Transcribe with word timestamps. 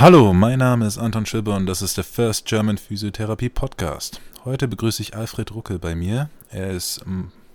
Hallo, 0.00 0.32
mein 0.32 0.60
Name 0.60 0.86
ist 0.86 0.96
Anton 0.96 1.26
Schibber 1.26 1.56
und 1.56 1.66
das 1.66 1.82
ist 1.82 1.96
der 1.96 2.04
First 2.04 2.44
German 2.44 2.78
Physiotherapie 2.78 3.48
Podcast. 3.48 4.20
Heute 4.44 4.68
begrüße 4.68 5.02
ich 5.02 5.16
Alfred 5.16 5.52
Ruckel 5.52 5.80
bei 5.80 5.96
mir. 5.96 6.30
Er 6.52 6.70
ist 6.70 7.04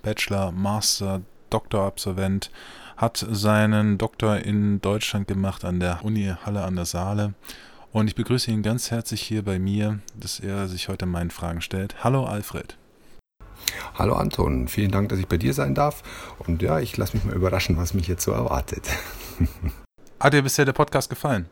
Bachelor, 0.02 0.52
Master, 0.52 1.22
Doktorabsolvent, 1.50 2.52
hat 2.98 3.26
seinen 3.32 3.98
Doktor 3.98 4.40
in 4.40 4.82
Deutschland 4.82 5.30
gemacht 5.30 5.64
an 5.64 5.80
der 5.80 6.04
Uni 6.04 6.34
Halle 6.46 6.64
an 6.64 6.76
der 6.76 6.84
Saale. 6.84 7.34
Und 7.94 8.10
ich 8.10 8.16
begrüße 8.16 8.52
ihn 8.52 8.62
ganz 8.62 8.92
herzlich 8.92 9.22
hier 9.22 9.42
bei 9.46 9.58
mir, 9.58 10.00
dass 10.14 10.42
er 10.42 10.68
sich 10.68 10.90
heute 10.90 11.06
meinen 11.06 11.32
Fragen 11.32 11.62
stellt. 11.62 12.04
Hallo 12.04 12.26
Alfred. 12.26 12.76
Hallo 13.94 14.16
Anton, 14.16 14.68
vielen 14.68 14.92
Dank, 14.92 15.08
dass 15.08 15.20
ich 15.20 15.30
bei 15.30 15.38
dir 15.38 15.54
sein 15.54 15.76
darf. 15.76 16.04
Und 16.40 16.62
ja, 16.62 16.82
ich 16.82 16.98
lasse 16.98 17.16
mich 17.16 17.24
mal 17.26 17.38
überraschen, 17.38 17.78
was 17.78 17.94
mich 17.94 18.10
jetzt 18.10 18.26
so 18.26 18.34
erwartet. 18.34 18.86
Hat 20.20 20.34
dir 20.34 20.42
bisher 20.42 20.66
der 20.66 20.74
Podcast 20.74 21.10
gefallen? 21.10 21.46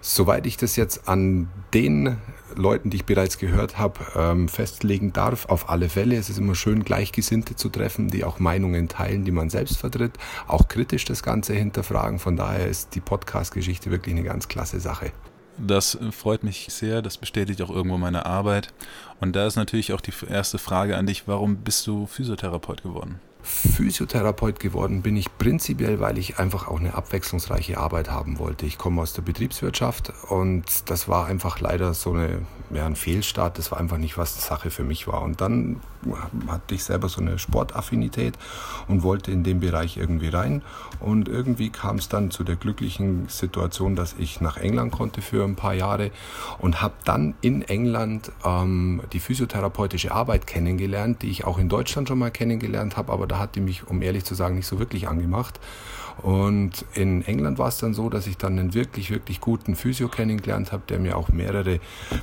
Soweit 0.00 0.46
ich 0.46 0.56
das 0.56 0.76
jetzt 0.76 1.08
an 1.08 1.48
den 1.74 2.18
Leuten, 2.56 2.90
die 2.90 2.98
ich 2.98 3.04
bereits 3.04 3.38
gehört 3.38 3.78
habe, 3.78 4.00
ähm, 4.16 4.48
festlegen 4.48 5.12
darf, 5.12 5.46
auf 5.46 5.68
alle 5.68 5.88
Fälle. 5.88 6.16
Es 6.16 6.30
ist 6.30 6.38
immer 6.38 6.54
schön, 6.54 6.84
Gleichgesinnte 6.84 7.56
zu 7.56 7.68
treffen, 7.68 8.08
die 8.08 8.24
auch 8.24 8.38
Meinungen 8.38 8.88
teilen, 8.88 9.24
die 9.24 9.30
man 9.30 9.50
selbst 9.50 9.78
vertritt, 9.78 10.12
auch 10.46 10.68
kritisch 10.68 11.04
das 11.04 11.22
Ganze 11.22 11.54
hinterfragen. 11.54 12.18
Von 12.18 12.36
daher 12.36 12.66
ist 12.66 12.94
die 12.94 13.00
Podcast-Geschichte 13.00 13.90
wirklich 13.90 14.14
eine 14.14 14.24
ganz 14.24 14.48
klasse 14.48 14.80
Sache. 14.80 15.12
Das 15.58 15.98
freut 16.10 16.42
mich 16.42 16.68
sehr, 16.70 17.02
das 17.02 17.18
bestätigt 17.18 17.60
auch 17.60 17.70
irgendwo 17.70 17.98
meine 17.98 18.24
Arbeit. 18.24 18.72
Und 19.20 19.36
da 19.36 19.46
ist 19.46 19.56
natürlich 19.56 19.92
auch 19.92 20.00
die 20.00 20.12
erste 20.28 20.58
Frage 20.58 20.96
an 20.96 21.06
dich, 21.06 21.28
warum 21.28 21.56
bist 21.58 21.86
du 21.86 22.06
Physiotherapeut 22.06 22.82
geworden? 22.82 23.20
Physiotherapeut 23.42 24.60
geworden 24.60 25.02
bin 25.02 25.16
ich 25.16 25.26
prinzipiell, 25.38 26.00
weil 26.00 26.18
ich 26.18 26.38
einfach 26.38 26.68
auch 26.68 26.78
eine 26.78 26.94
abwechslungsreiche 26.94 27.78
Arbeit 27.78 28.10
haben 28.10 28.38
wollte. 28.38 28.66
Ich 28.66 28.78
komme 28.78 29.02
aus 29.02 29.12
der 29.12 29.22
Betriebswirtschaft 29.22 30.12
und 30.28 30.64
das 30.90 31.08
war 31.08 31.26
einfach 31.26 31.60
leider 31.60 31.94
so 31.94 32.12
eine, 32.12 32.42
ja, 32.70 32.86
ein 32.86 32.96
Fehlstart. 32.96 33.58
Das 33.58 33.70
war 33.70 33.78
einfach 33.78 33.98
nicht, 33.98 34.18
was 34.18 34.34
die 34.34 34.42
Sache 34.42 34.70
für 34.70 34.84
mich 34.84 35.06
war. 35.06 35.22
Und 35.22 35.40
dann 35.40 35.80
hatte 36.48 36.74
ich 36.74 36.84
selber 36.84 37.08
so 37.08 37.20
eine 37.20 37.38
Sportaffinität 37.38 38.38
und 38.88 39.02
wollte 39.02 39.30
in 39.30 39.44
den 39.44 39.60
Bereich 39.60 39.96
irgendwie 39.96 40.28
rein. 40.28 40.62
Und 40.98 41.28
irgendwie 41.28 41.70
kam 41.70 41.96
es 41.96 42.08
dann 42.08 42.30
zu 42.30 42.44
der 42.44 42.56
glücklichen 42.56 43.28
Situation, 43.28 43.96
dass 43.96 44.14
ich 44.18 44.40
nach 44.40 44.56
England 44.56 44.92
konnte 44.92 45.22
für 45.22 45.44
ein 45.44 45.56
paar 45.56 45.74
Jahre 45.74 46.10
und 46.58 46.82
habe 46.82 46.94
dann 47.04 47.34
in 47.40 47.62
England 47.62 48.32
ähm, 48.44 49.02
die 49.12 49.20
physiotherapeutische 49.20 50.12
Arbeit 50.12 50.46
kennengelernt, 50.46 51.22
die 51.22 51.30
ich 51.30 51.44
auch 51.44 51.58
in 51.58 51.68
Deutschland 51.68 52.08
schon 52.08 52.18
mal 52.18 52.30
kennengelernt 52.30 52.96
habe, 52.96 53.12
aber 53.12 53.26
da 53.26 53.38
hat 53.38 53.54
die 53.54 53.60
mich, 53.60 53.86
um 53.86 54.02
ehrlich 54.02 54.24
zu 54.24 54.34
sagen, 54.34 54.56
nicht 54.56 54.66
so 54.66 54.78
wirklich 54.78 55.08
angemacht. 55.08 55.60
Und 56.22 56.84
in 56.94 57.22
England 57.22 57.58
war 57.58 57.68
es 57.68 57.78
dann 57.78 57.94
so, 57.94 58.08
dass 58.08 58.26
ich 58.26 58.36
dann 58.36 58.58
einen 58.58 58.74
wirklich, 58.74 59.10
wirklich 59.10 59.40
guten 59.40 59.74
Physio 59.74 60.08
kennengelernt 60.08 60.72
habe, 60.72 60.82
der 60.88 60.98
mir 60.98 61.16
auch 61.16 61.28
mehrere 61.28 61.80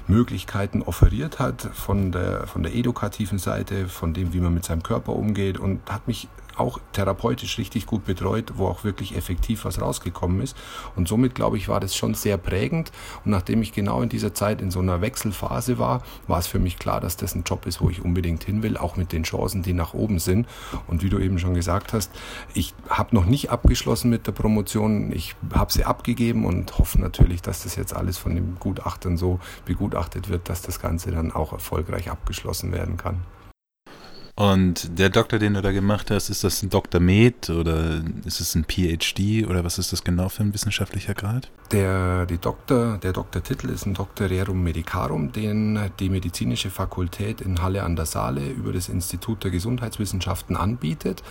Möglichkeiten 0.07 0.81
offeriert 0.81 1.39
hat 1.39 1.61
von 1.73 2.11
der, 2.11 2.47
von 2.47 2.63
der 2.63 2.75
edukativen 2.75 3.39
Seite, 3.39 3.87
von 3.87 4.13
dem, 4.13 4.33
wie 4.33 4.39
man 4.39 4.53
mit 4.53 4.65
seinem 4.65 4.83
Körper 4.83 5.13
umgeht 5.13 5.57
und 5.57 5.79
hat 5.89 6.07
mich 6.07 6.27
auch 6.59 6.79
therapeutisch 6.93 7.57
richtig 7.57 7.85
gut 7.85 8.05
betreut, 8.05 8.53
wo 8.55 8.67
auch 8.67 8.83
wirklich 8.83 9.15
effektiv 9.15 9.65
was 9.65 9.81
rausgekommen 9.81 10.41
ist. 10.41 10.55
Und 10.95 11.07
somit, 11.07 11.35
glaube 11.35 11.57
ich, 11.57 11.67
war 11.69 11.79
das 11.79 11.95
schon 11.95 12.13
sehr 12.13 12.37
prägend. 12.37 12.91
Und 13.25 13.31
nachdem 13.31 13.61
ich 13.61 13.73
genau 13.73 14.01
in 14.01 14.09
dieser 14.09 14.33
Zeit 14.33 14.61
in 14.61 14.71
so 14.71 14.79
einer 14.79 15.01
Wechselphase 15.01 15.77
war, 15.77 16.03
war 16.27 16.39
es 16.39 16.47
für 16.47 16.59
mich 16.59 16.79
klar, 16.79 17.01
dass 17.01 17.17
das 17.17 17.35
ein 17.35 17.43
Job 17.43 17.65
ist, 17.65 17.81
wo 17.81 17.89
ich 17.89 18.03
unbedingt 18.03 18.43
hin 18.43 18.63
will, 18.63 18.77
auch 18.77 18.95
mit 18.95 19.11
den 19.11 19.23
Chancen, 19.23 19.63
die 19.63 19.73
nach 19.73 19.93
oben 19.93 20.19
sind. 20.19 20.47
Und 20.87 21.03
wie 21.03 21.09
du 21.09 21.19
eben 21.19 21.39
schon 21.39 21.53
gesagt 21.53 21.93
hast, 21.93 22.11
ich 22.53 22.73
habe 22.89 23.15
noch 23.15 23.25
nicht 23.25 23.51
abgeschlossen 23.51 24.09
mit 24.09 24.27
der 24.27 24.31
Promotion. 24.31 25.11
Ich 25.11 25.35
habe 25.53 25.71
sie 25.71 25.85
abgegeben 25.85 26.45
und 26.45 26.77
hoffe 26.77 26.99
natürlich, 26.99 27.41
dass 27.41 27.63
das 27.63 27.75
jetzt 27.75 27.95
alles 27.95 28.17
von 28.17 28.35
den 28.35 28.57
Gutachtern 28.59 29.17
so 29.17 29.39
begutachtet 29.65 30.29
wird, 30.29 30.49
dass 30.49 30.61
das 30.61 30.79
Ganze 30.79 31.11
dann 31.11 31.31
auch 31.31 31.53
erfolgreich 31.53 32.09
abgeschlossen 32.09 32.71
werden 32.71 32.97
kann. 32.97 33.21
Und 34.37 34.99
der 34.99 35.09
Doktor, 35.09 35.39
den 35.39 35.55
du 35.55 35.63
da 35.63 35.71
gemacht 35.71 36.11
hast, 36.11 36.29
ist 36.29 36.43
das 36.43 36.61
ein 36.61 36.69
Dr. 36.69 37.01
Med 37.01 37.49
oder 37.49 38.03
ist 38.23 38.39
es 38.39 38.53
ein 38.53 38.65
PhD 38.65 39.47
oder 39.47 39.63
was 39.63 39.79
ist 39.79 39.91
das 39.91 40.03
genau 40.03 40.29
für 40.29 40.43
ein 40.43 40.53
wissenschaftlicher 40.53 41.15
Grad? 41.15 41.49
Der, 41.71 42.27
die 42.27 42.37
Doktor, 42.37 42.99
der 42.99 43.13
Doktortitel 43.13 43.71
ist 43.71 43.87
ein 43.87 43.95
Doctorerum 43.95 44.63
Medicarum, 44.63 45.31
den 45.31 45.89
die 45.99 46.09
medizinische 46.09 46.69
Fakultät 46.69 47.41
in 47.41 47.63
Halle 47.63 47.81
an 47.81 47.95
der 47.95 48.05
Saale 48.05 48.47
über 48.47 48.73
das 48.73 48.89
Institut 48.89 49.43
der 49.43 49.49
Gesundheitswissenschaften 49.49 50.55
anbietet. 50.55 51.23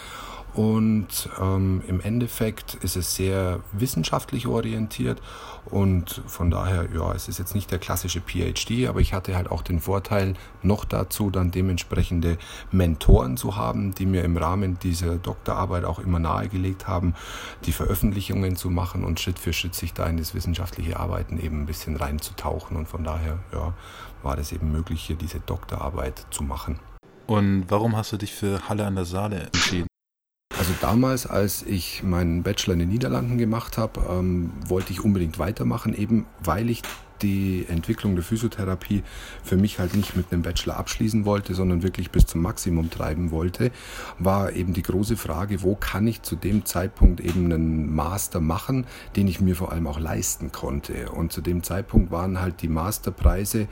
Und 0.57 1.29
ähm, 1.39 1.83
im 1.87 2.01
Endeffekt 2.01 2.77
ist 2.77 2.97
es 2.97 3.15
sehr 3.15 3.61
wissenschaftlich 3.73 4.47
orientiert 4.47 5.21
und 5.67 6.23
von 6.27 6.51
daher, 6.51 6.89
ja, 6.95 7.13
es 7.13 7.29
ist 7.29 7.39
jetzt 7.39 7.55
nicht 7.55 7.71
der 7.71 7.79
klassische 7.79 8.23
PhD, 8.23 8.89
aber 8.89 9.01
ich 9.01 9.13
hatte 9.13 9.37
halt 9.37 9.51
auch 9.51 9.61
den 9.61 9.81
Vorteil, 9.81 10.33
noch 10.63 10.87
dazu 10.87 11.29
dann 11.29 11.51
dementsprechende 11.51 12.39
Mentoren 12.73 13.37
zu 13.37 13.57
haben, 13.57 13.95
die 13.95 14.07
mir 14.07 14.25
im 14.25 14.39
Rahmen 14.39 14.79
dieser 14.79 15.17
Doktorarbeit 15.17 15.85
auch 15.85 15.99
immer 15.99 16.21
nahegelegt 16.21 16.89
haben, 16.89 17.15
die 17.67 17.73
Veröffentlichungen 17.73 18.57
zu 18.57 18.71
machen 18.71 19.05
und 19.05 19.21
Schritt 19.21 19.39
für 19.39 19.53
Schritt 19.53 19.75
sich 19.75 19.93
da 19.93 20.07
in 20.07 20.17
das 20.17 20.35
wissenschaftliche 20.35 20.99
Arbeiten 20.99 21.39
eben 21.39 21.63
ein 21.63 21.67
bisschen 21.67 21.97
reinzutauchen. 21.97 22.79
Und 22.79 22.89
von 22.89 23.05
daher, 23.05 23.41
ja, 23.53 23.75
war 24.23 24.37
das 24.37 24.53
eben 24.53 24.73
möglich, 24.73 25.03
hier 25.03 25.17
diese 25.17 25.41
Doktorarbeit 25.41 26.27
zu 26.31 26.45
machen. 26.45 26.79
Und 27.27 27.67
warum 27.69 27.95
hast 27.95 28.13
du 28.13 28.17
dich 28.17 28.33
für 28.33 28.69
Halle 28.71 28.87
an 28.87 28.95
der 28.95 29.05
Saale 29.05 29.51
entschieden? 29.53 29.89
Also 30.59 30.73
damals, 30.81 31.27
als 31.27 31.63
ich 31.63 32.03
meinen 32.03 32.43
Bachelor 32.43 32.75
in 32.75 32.81
den 32.81 32.89
Niederlanden 32.89 33.37
gemacht 33.37 33.77
habe, 33.77 34.01
ähm, 34.09 34.53
wollte 34.67 34.93
ich 34.93 35.05
unbedingt 35.05 35.39
weitermachen, 35.39 35.95
eben 35.95 36.25
weil 36.43 36.71
ich 36.71 36.83
die 37.23 37.67
Entwicklung 37.69 38.15
der 38.15 38.25
Physiotherapie 38.25 39.03
für 39.43 39.57
mich 39.57 39.79
halt 39.79 39.95
nicht 39.95 40.17
mit 40.17 40.33
einem 40.33 40.43
Bachelor 40.43 40.77
abschließen 40.77 41.25
wollte, 41.25 41.55
sondern 41.55 41.83
wirklich 41.83 42.11
bis 42.11 42.27
zum 42.27 42.43
Maximum 42.43 42.91
treiben 42.91 43.31
wollte, 43.31 43.71
war 44.19 44.53
eben 44.53 44.73
die 44.73 44.83
große 44.83 45.17
Frage, 45.17 45.63
wo 45.63 45.75
kann 45.75 46.07
ich 46.07 46.23
zu 46.23 46.37
dem 46.37 46.65
Zeitpunkt 46.65 47.21
eben 47.21 47.47
einen 47.47 47.95
Master 47.95 48.41
machen, 48.41 48.87
den 49.17 49.29
ich 49.29 49.41
mir 49.41 49.57
vor 49.57 49.73
allem 49.73 49.87
auch 49.87 50.01
leisten 50.01 50.53
konnte. 50.53 51.11
Und 51.11 51.33
zu 51.33 51.41
dem 51.41 51.63
Zeitpunkt 51.63 52.11
waren 52.11 52.41
halt 52.41 52.63
die 52.63 52.69
Masterpreise 52.69 53.69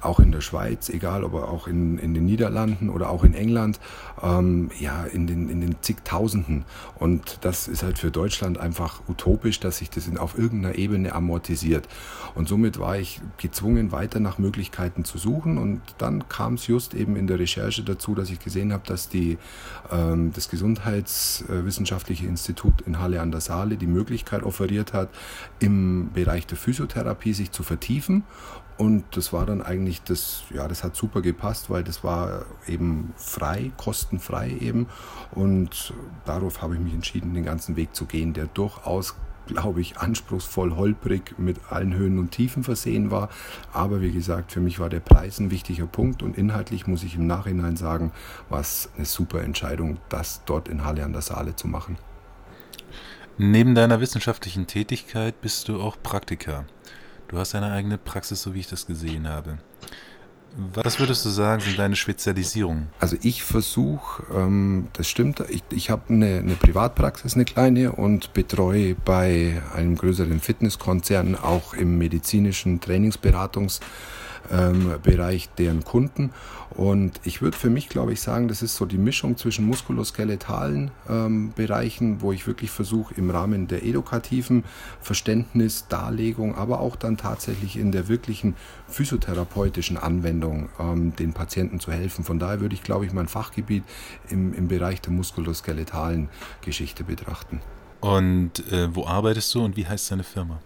auch 0.00 0.20
in 0.20 0.32
der 0.32 0.40
Schweiz, 0.40 0.88
egal 0.88 1.24
ob 1.24 1.34
auch 1.34 1.66
in, 1.66 1.98
in 1.98 2.14
den 2.14 2.24
Niederlanden 2.24 2.90
oder 2.90 3.10
auch 3.10 3.24
in 3.24 3.34
England, 3.34 3.80
ähm, 4.22 4.70
ja, 4.78 5.04
in 5.04 5.26
den, 5.26 5.48
in 5.48 5.60
den 5.60 5.76
zigtausenden. 5.80 6.64
Und 6.94 7.38
das 7.42 7.68
ist 7.68 7.82
halt 7.82 7.98
für 7.98 8.10
Deutschland 8.10 8.58
einfach 8.58 9.02
utopisch, 9.08 9.60
dass 9.60 9.78
sich 9.78 9.90
das 9.90 10.06
in, 10.06 10.18
auf 10.18 10.38
irgendeiner 10.38 10.76
Ebene 10.76 11.14
amortisiert. 11.14 11.88
Und 12.34 12.48
somit 12.48 12.78
war 12.78 12.85
war 12.86 12.96
ich 12.98 13.20
gezwungen, 13.36 13.90
weiter 13.90 14.20
nach 14.20 14.38
Möglichkeiten 14.38 15.04
zu 15.04 15.18
suchen. 15.18 15.58
Und 15.58 15.80
dann 15.98 16.28
kam 16.28 16.54
es 16.54 16.68
just 16.68 16.94
eben 16.94 17.16
in 17.16 17.26
der 17.26 17.40
Recherche 17.40 17.82
dazu, 17.82 18.14
dass 18.14 18.30
ich 18.30 18.38
gesehen 18.38 18.72
habe, 18.72 18.84
dass 18.86 19.08
die, 19.08 19.38
ähm, 19.90 20.32
das 20.32 20.48
Gesundheitswissenschaftliche 20.48 22.26
Institut 22.28 22.82
in 22.82 23.00
Halle 23.00 23.20
an 23.20 23.32
der 23.32 23.40
Saale 23.40 23.76
die 23.76 23.88
Möglichkeit 23.88 24.44
offeriert 24.44 24.92
hat, 24.92 25.08
im 25.58 26.12
Bereich 26.12 26.46
der 26.46 26.56
Physiotherapie 26.56 27.32
sich 27.32 27.50
zu 27.50 27.64
vertiefen. 27.64 28.22
Und 28.78 29.04
das 29.16 29.32
war 29.32 29.46
dann 29.46 29.62
eigentlich 29.62 30.02
das, 30.02 30.44
ja, 30.54 30.68
das 30.68 30.84
hat 30.84 30.94
super 30.94 31.22
gepasst, 31.22 31.70
weil 31.70 31.82
das 31.82 32.04
war 32.04 32.44
eben 32.68 33.14
frei, 33.16 33.72
kostenfrei 33.78 34.56
eben. 34.60 34.86
Und 35.32 35.92
darauf 36.24 36.62
habe 36.62 36.74
ich 36.74 36.80
mich 36.80 36.94
entschieden, 36.94 37.34
den 37.34 37.44
ganzen 37.44 37.74
Weg 37.74 37.96
zu 37.96 38.04
gehen, 38.04 38.32
der 38.32 38.46
durchaus 38.46 39.16
glaube 39.46 39.80
ich, 39.80 39.98
anspruchsvoll, 39.98 40.76
holprig 40.76 41.38
mit 41.38 41.58
allen 41.70 41.94
Höhen 41.94 42.18
und 42.18 42.30
Tiefen 42.30 42.64
versehen 42.64 43.10
war. 43.10 43.28
Aber 43.72 44.00
wie 44.00 44.12
gesagt, 44.12 44.52
für 44.52 44.60
mich 44.60 44.78
war 44.78 44.88
der 44.88 45.00
Preis 45.00 45.38
ein 45.38 45.50
wichtiger 45.50 45.86
Punkt 45.86 46.22
und 46.22 46.36
inhaltlich 46.36 46.86
muss 46.86 47.02
ich 47.02 47.16
im 47.16 47.26
Nachhinein 47.26 47.76
sagen, 47.76 48.12
war 48.48 48.60
es 48.60 48.90
eine 48.96 49.06
super 49.06 49.42
Entscheidung, 49.42 49.98
das 50.08 50.42
dort 50.44 50.68
in 50.68 50.84
Halle 50.84 51.04
an 51.04 51.12
der 51.12 51.22
Saale 51.22 51.56
zu 51.56 51.68
machen. 51.68 51.96
Neben 53.38 53.74
deiner 53.74 54.00
wissenschaftlichen 54.00 54.66
Tätigkeit 54.66 55.40
bist 55.42 55.68
du 55.68 55.80
auch 55.80 55.96
Praktiker. 56.02 56.64
Du 57.28 57.38
hast 57.38 57.54
deine 57.54 57.72
eigene 57.72 57.98
Praxis, 57.98 58.40
so 58.40 58.54
wie 58.54 58.60
ich 58.60 58.68
das 58.68 58.86
gesehen 58.86 59.28
habe. 59.28 59.58
Was 60.74 60.98
würdest 60.98 61.24
du 61.24 61.28
sagen, 61.28 61.60
sind 61.60 61.78
deine 61.78 61.96
Spezialisierungen? 61.96 62.88
Also 62.98 63.16
ich 63.22 63.42
versuche, 63.42 64.22
ähm, 64.34 64.88
das 64.94 65.06
stimmt, 65.06 65.42
ich, 65.48 65.62
ich 65.70 65.90
habe 65.90 66.02
eine, 66.08 66.38
eine 66.38 66.54
Privatpraxis, 66.54 67.34
eine 67.34 67.44
kleine 67.44 67.92
und 67.92 68.32
betreue 68.32 68.94
bei 68.94 69.60
einem 69.74 69.96
größeren 69.96 70.40
Fitnesskonzern 70.40 71.34
auch 71.34 71.74
im 71.74 71.98
medizinischen 71.98 72.80
Trainingsberatungs- 72.80 73.80
ähm, 74.50 74.94
deren 75.58 75.84
Kunden. 75.84 76.32
Und 76.76 77.20
ich 77.24 77.40
würde 77.40 77.56
für 77.56 77.70
mich, 77.70 77.88
glaube 77.88 78.12
ich, 78.12 78.20
sagen, 78.20 78.48
das 78.48 78.60
ist 78.60 78.76
so 78.76 78.84
die 78.84 78.98
Mischung 78.98 79.38
zwischen 79.38 79.64
muskuloskeletalen 79.64 80.90
ähm, 81.08 81.52
Bereichen, 81.56 82.20
wo 82.20 82.32
ich 82.32 82.46
wirklich 82.46 82.70
versuche, 82.70 83.14
im 83.14 83.30
Rahmen 83.30 83.66
der 83.66 83.82
edukativen 83.82 84.62
Verständnis, 85.00 85.86
Darlegung, 85.88 86.54
aber 86.54 86.80
auch 86.80 86.96
dann 86.96 87.16
tatsächlich 87.16 87.78
in 87.78 87.92
der 87.92 88.08
wirklichen 88.08 88.56
physiotherapeutischen 88.88 89.96
Anwendung 89.96 90.68
ähm, 90.78 91.16
den 91.16 91.32
Patienten 91.32 91.80
zu 91.80 91.92
helfen. 91.92 92.24
Von 92.24 92.38
daher 92.38 92.60
würde 92.60 92.74
ich, 92.74 92.82
glaube 92.82 93.06
ich, 93.06 93.12
mein 93.12 93.28
Fachgebiet 93.28 93.84
im, 94.28 94.52
im 94.52 94.68
Bereich 94.68 95.00
der 95.00 95.12
muskuloskeletalen 95.12 96.28
Geschichte 96.60 97.04
betrachten. 97.04 97.62
Und 98.00 98.70
äh, 98.70 98.94
wo 98.94 99.06
arbeitest 99.06 99.54
du 99.54 99.64
und 99.64 99.78
wie 99.78 99.86
heißt 99.86 100.10
deine 100.10 100.24
Firma? 100.24 100.60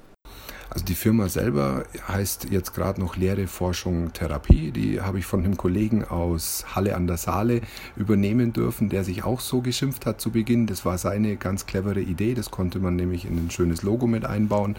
Also 0.72 0.84
die 0.84 0.94
Firma 0.94 1.28
selber 1.28 1.84
heißt 2.06 2.46
jetzt 2.50 2.74
gerade 2.74 3.00
noch 3.00 3.16
Lehre, 3.16 3.48
Forschung, 3.48 4.12
Therapie. 4.12 4.70
Die 4.70 5.00
habe 5.00 5.18
ich 5.18 5.26
von 5.26 5.44
einem 5.44 5.56
Kollegen 5.56 6.04
aus 6.04 6.64
Halle 6.76 6.94
an 6.94 7.08
der 7.08 7.16
Saale 7.16 7.62
übernehmen 7.96 8.52
dürfen, 8.52 8.88
der 8.88 9.02
sich 9.02 9.24
auch 9.24 9.40
so 9.40 9.62
geschimpft 9.62 10.06
hat 10.06 10.20
zu 10.20 10.30
Beginn. 10.30 10.68
Das 10.68 10.84
war 10.84 10.96
seine 10.96 11.36
ganz 11.36 11.66
clevere 11.66 12.00
Idee. 12.00 12.34
Das 12.34 12.52
konnte 12.52 12.78
man 12.78 12.94
nämlich 12.94 13.24
in 13.24 13.36
ein 13.36 13.50
schönes 13.50 13.82
Logo 13.82 14.06
mit 14.06 14.24
einbauen. 14.24 14.76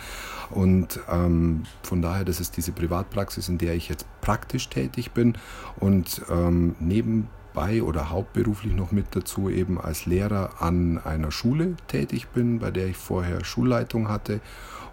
Und 0.50 1.02
ähm, 1.10 1.64
von 1.84 2.02
daher, 2.02 2.24
das 2.24 2.40
ist 2.40 2.56
diese 2.56 2.72
Privatpraxis, 2.72 3.50
in 3.50 3.58
der 3.58 3.76
ich 3.76 3.90
jetzt 3.90 4.06
praktisch 4.22 4.70
tätig 4.70 5.12
bin 5.12 5.38
und 5.82 6.22
ähm, 6.30 6.76
neben 6.80 7.28
bei 7.54 7.84
oder 7.84 8.10
hauptberuflich 8.10 8.74
noch 8.74 8.92
mit 8.92 9.08
dazu 9.12 9.50
eben 9.50 9.80
als 9.80 10.06
Lehrer 10.06 10.62
an 10.62 11.00
einer 11.00 11.32
Schule 11.32 11.76
tätig 11.88 12.30
bin, 12.30 12.60
bei 12.60 12.72
der 12.72 12.88
ich 12.88 12.98
vorher 12.98 13.44
Schulleitung 13.44 14.08
hatte. 14.08 14.40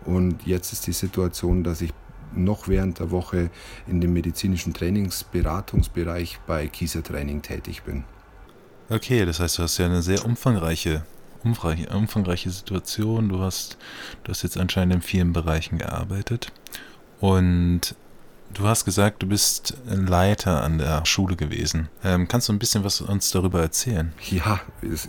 Und 0.04 0.46
jetzt 0.46 0.72
ist 0.72 0.86
die 0.86 0.92
Situation, 0.92 1.64
dass 1.64 1.80
ich 1.80 1.92
noch 2.34 2.68
während 2.68 2.98
der 2.98 3.10
Woche 3.10 3.50
in 3.86 4.00
dem 4.00 4.12
medizinischen 4.12 4.74
Trainingsberatungsbereich 4.74 6.40
bei 6.46 6.68
Kieser 6.68 7.02
Training 7.02 7.42
tätig 7.42 7.82
bin. 7.82 8.04
Okay, 8.90 9.24
das 9.26 9.40
heißt, 9.40 9.58
du 9.58 9.62
hast 9.62 9.78
ja 9.78 9.86
eine 9.86 10.02
sehr 10.02 10.24
umfangreiche, 10.24 11.04
umfangreiche, 11.44 11.88
umfangreiche 11.94 12.50
Situation. 12.50 13.28
Du 13.28 13.40
hast, 13.40 13.76
du 14.24 14.30
hast 14.30 14.42
jetzt 14.42 14.56
anscheinend 14.56 14.94
in 14.94 15.02
vielen 15.02 15.32
Bereichen 15.32 15.78
gearbeitet. 15.78 16.52
Und 17.20 17.94
Du 18.54 18.64
hast 18.66 18.84
gesagt, 18.84 19.22
du 19.22 19.28
bist 19.28 19.76
Leiter 19.86 20.64
an 20.64 20.78
der 20.78 21.04
Schule 21.04 21.36
gewesen. 21.36 21.88
Ähm, 22.02 22.26
kannst 22.28 22.48
du 22.48 22.52
ein 22.52 22.58
bisschen 22.58 22.82
was 22.82 23.00
uns 23.00 23.30
darüber 23.30 23.60
erzählen? 23.60 24.12
Ja, 24.30 24.60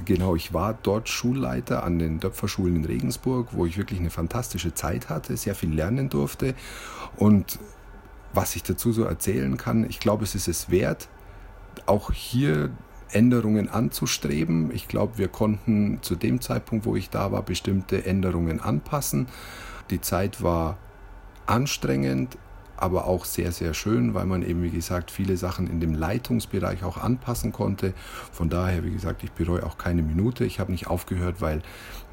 genau. 0.06 0.36
Ich 0.36 0.54
war 0.54 0.78
dort 0.84 1.10
Schulleiter 1.10 1.84
an 1.84 2.00
den 2.00 2.20
Döpferschulen 2.20 2.76
in 2.76 2.86
Regensburg, 2.86 3.48
wo 3.52 3.66
ich 3.66 3.78
wirklich 3.78 4.00
eine 4.00 4.10
fantastische 4.10 4.74
Zeit 4.74 5.10
hatte, 5.10 5.36
sehr 5.38 5.56
viel 5.56 5.74
lernen 5.74 6.10
durfte. 6.10 6.54
Und 7.16 7.60
was 8.34 8.56
ich 8.56 8.64
dazu 8.64 8.92
so 8.92 9.04
erzählen 9.04 9.58
kann, 9.58 9.90
ich 9.90 10.00
glaube, 10.00 10.26
es 10.26 10.36
ist 10.36 10.48
es 10.48 10.70
wert, 10.70 11.08
auch 11.86 12.12
hier 12.12 12.70
Änderungen 13.12 13.70
anzustreben. 13.70 14.70
Ich 14.74 14.88
glaube, 14.88 15.18
wir 15.18 15.28
konnten 15.28 16.00
zu 16.02 16.16
dem 16.16 16.42
Zeitpunkt, 16.42 16.86
wo 16.86 16.96
ich 16.96 17.10
da 17.10 17.32
war, 17.32 17.42
bestimmte 17.42 18.06
Änderungen 18.06 18.60
anpassen. 18.60 19.28
Die 19.90 20.02
Zeit 20.02 20.44
war 20.44 20.78
anstrengend, 21.48 22.38
aber 22.82 23.06
auch 23.06 23.26
sehr, 23.26 23.52
sehr 23.52 23.74
schön, 23.74 24.14
weil 24.14 24.26
man 24.26 24.44
eben, 24.44 24.64
wie 24.64 24.70
gesagt, 24.70 25.12
viele 25.12 25.38
Sachen 25.38 25.68
in 25.68 25.80
dem 25.80 25.94
Leitungsbereich 25.94 26.84
auch 26.84 26.98
anpassen 26.98 27.52
konnte. 27.52 27.94
Von 28.32 28.50
daher, 28.50 28.84
wie 28.84 28.92
gesagt, 28.92 29.24
ich 29.24 29.32
bereue 29.32 29.66
auch 29.66 29.78
keine 29.78 30.02
Minute. 30.02 30.46
Ich 30.46 30.60
habe 30.60 30.72
nicht 30.72 30.88
aufgehört, 30.88 31.42
weil, 31.42 31.62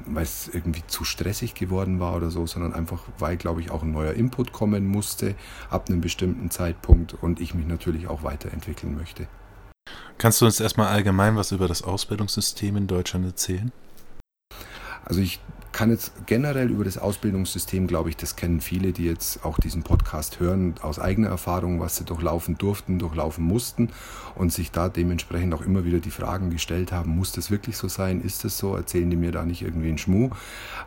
weil 0.05 0.23
es 0.23 0.49
irgendwie 0.51 0.83
zu 0.87 1.03
stressig 1.03 1.53
geworden 1.53 1.99
war 1.99 2.15
oder 2.15 2.29
so, 2.29 2.45
sondern 2.45 2.73
einfach, 2.73 3.01
weil, 3.19 3.37
glaube 3.37 3.61
ich, 3.61 3.71
auch 3.71 3.83
ein 3.83 3.91
neuer 3.91 4.13
Input 4.13 4.51
kommen 4.51 4.85
musste 4.87 5.35
ab 5.69 5.89
einem 5.89 6.01
bestimmten 6.01 6.51
Zeitpunkt 6.51 7.13
und 7.13 7.39
ich 7.39 7.53
mich 7.53 7.67
natürlich 7.67 8.07
auch 8.07 8.23
weiterentwickeln 8.23 8.95
möchte. 8.95 9.27
Kannst 10.17 10.41
du 10.41 10.45
uns 10.45 10.59
erstmal 10.59 10.87
allgemein 10.87 11.35
was 11.35 11.51
über 11.51 11.67
das 11.67 11.83
Ausbildungssystem 11.83 12.75
in 12.75 12.87
Deutschland 12.87 13.25
erzählen? 13.25 13.71
Also 15.05 15.21
ich 15.21 15.39
kann 15.77 15.91
jetzt 15.91 16.25
generell 16.25 16.71
über 16.71 16.83
das 16.83 16.97
Ausbildungssystem, 16.97 17.85
glaube 17.85 18.09
ich, 18.09 18.17
das 18.17 18.35
kennen 18.35 18.61
viele, 18.61 18.93
die 18.93 19.05
jetzt 19.05 19.45
auch 19.45 19.59
diesen 19.59 19.83
Podcast 19.83 20.39
hören, 20.39 20.73
aus 20.81 20.97
eigener 20.97 21.27
Erfahrung, 21.27 21.79
was 21.79 21.97
sie 21.97 22.03
durchlaufen 22.03 22.57
durften, 22.57 22.97
durchlaufen 22.97 23.43
mussten 23.43 23.89
und 24.33 24.51
sich 24.51 24.71
da 24.71 24.89
dementsprechend 24.89 25.53
auch 25.53 25.61
immer 25.61 25.85
wieder 25.85 25.99
die 25.99 26.09
Fragen 26.09 26.49
gestellt 26.49 26.91
haben, 26.91 27.15
muss 27.15 27.31
das 27.31 27.51
wirklich 27.51 27.77
so 27.77 27.87
sein? 27.89 28.21
Ist 28.21 28.43
das 28.43 28.57
so? 28.57 28.75
Erzählen 28.75 29.07
die 29.07 29.17
mir 29.17 29.31
da 29.31 29.45
nicht 29.45 29.61
irgendwie 29.61 29.89
einen 29.89 29.99
Schmuh? 29.99 30.31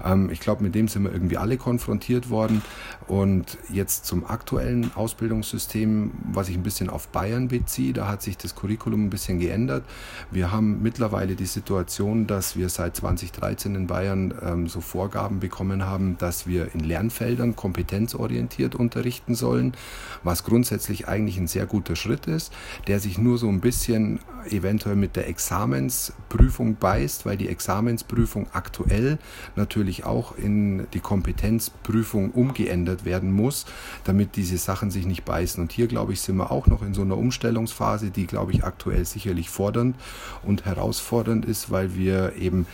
Ähm, 0.04 0.28
ich 0.28 0.40
glaube, 0.40 0.64
mit 0.64 0.75
dem 0.75 0.88
sind 0.88 1.04
wir 1.04 1.12
irgendwie 1.12 1.37
alle 1.37 1.56
konfrontiert 1.56 2.28
worden. 2.28 2.60
Und 3.06 3.58
jetzt 3.72 4.06
zum 4.06 4.26
aktuellen 4.26 4.90
Ausbildungssystem, 4.96 6.10
was 6.32 6.48
ich 6.48 6.56
ein 6.56 6.64
bisschen 6.64 6.90
auf 6.90 7.06
Bayern 7.08 7.46
beziehe, 7.46 7.92
da 7.92 8.08
hat 8.08 8.22
sich 8.22 8.37
das 8.37 8.56
Curriculum 8.56 9.06
ein 9.06 9.10
bisschen 9.10 9.38
geändert. 9.38 9.84
Wir 10.32 10.50
haben 10.50 10.82
mittlerweile 10.82 11.37
die 11.37 11.46
Situation, 11.46 12.26
dass 12.26 12.56
wir 12.56 12.69
seit 12.69 12.96
2013 12.96 13.76
in 13.76 13.87
Bayern 13.87 14.34
ähm, 14.42 14.66
so 14.66 14.79
Vorgaben 14.80 15.40
bekommen 15.40 15.84
haben, 15.84 16.16
dass 16.18 16.46
wir 16.46 16.74
in 16.74 16.80
Lernfeldern 16.80 17.56
kompetenzorientiert 17.56 18.74
unterrichten 18.74 19.34
sollen, 19.34 19.74
was 20.22 20.44
grundsätzlich 20.44 21.08
eigentlich 21.08 21.38
ein 21.38 21.46
sehr 21.46 21.66
guter 21.66 21.96
Schritt 21.96 22.26
ist, 22.26 22.52
der 22.86 23.00
sich 23.00 23.18
nur 23.18 23.38
so 23.38 23.48
ein 23.48 23.60
bisschen 23.60 24.20
eventuell 24.48 24.96
mit 24.96 25.16
der 25.16 25.28
Examensprüfung 25.28 26.76
beißt, 26.76 27.26
weil 27.26 27.36
die 27.36 27.48
Examensprüfung 27.48 28.46
aktuell 28.52 29.18
natürlich 29.56 30.04
auch 30.04 30.36
in 30.36 30.86
die 30.92 31.00
Kompetenzprüfung 31.00 32.30
umgeändert 32.30 33.04
werden 33.04 33.32
muss, 33.32 33.66
damit 34.04 34.36
diese 34.36 34.58
Sachen 34.58 34.90
sich 34.90 35.06
nicht 35.06 35.24
beißen. 35.24 35.62
Und 35.62 35.72
hier, 35.72 35.86
glaube 35.86 36.12
ich, 36.12 36.20
sind 36.20 36.36
wir 36.36 36.50
auch 36.50 36.66
noch 36.66 36.82
in 36.82 36.94
so 36.94 37.02
einer 37.02 37.16
Umstellungsphase, 37.16 38.10
die, 38.10 38.26
glaube 38.26 38.52
ich, 38.52 38.64
aktuell 38.64 39.04
sicherlich 39.04 39.50
fordernd 39.50 39.96
und 40.42 40.64
herausfordernd 40.64 41.44
ist, 41.44 41.70
weil 41.70 41.94
wir 41.94 42.36
eben 42.36 42.66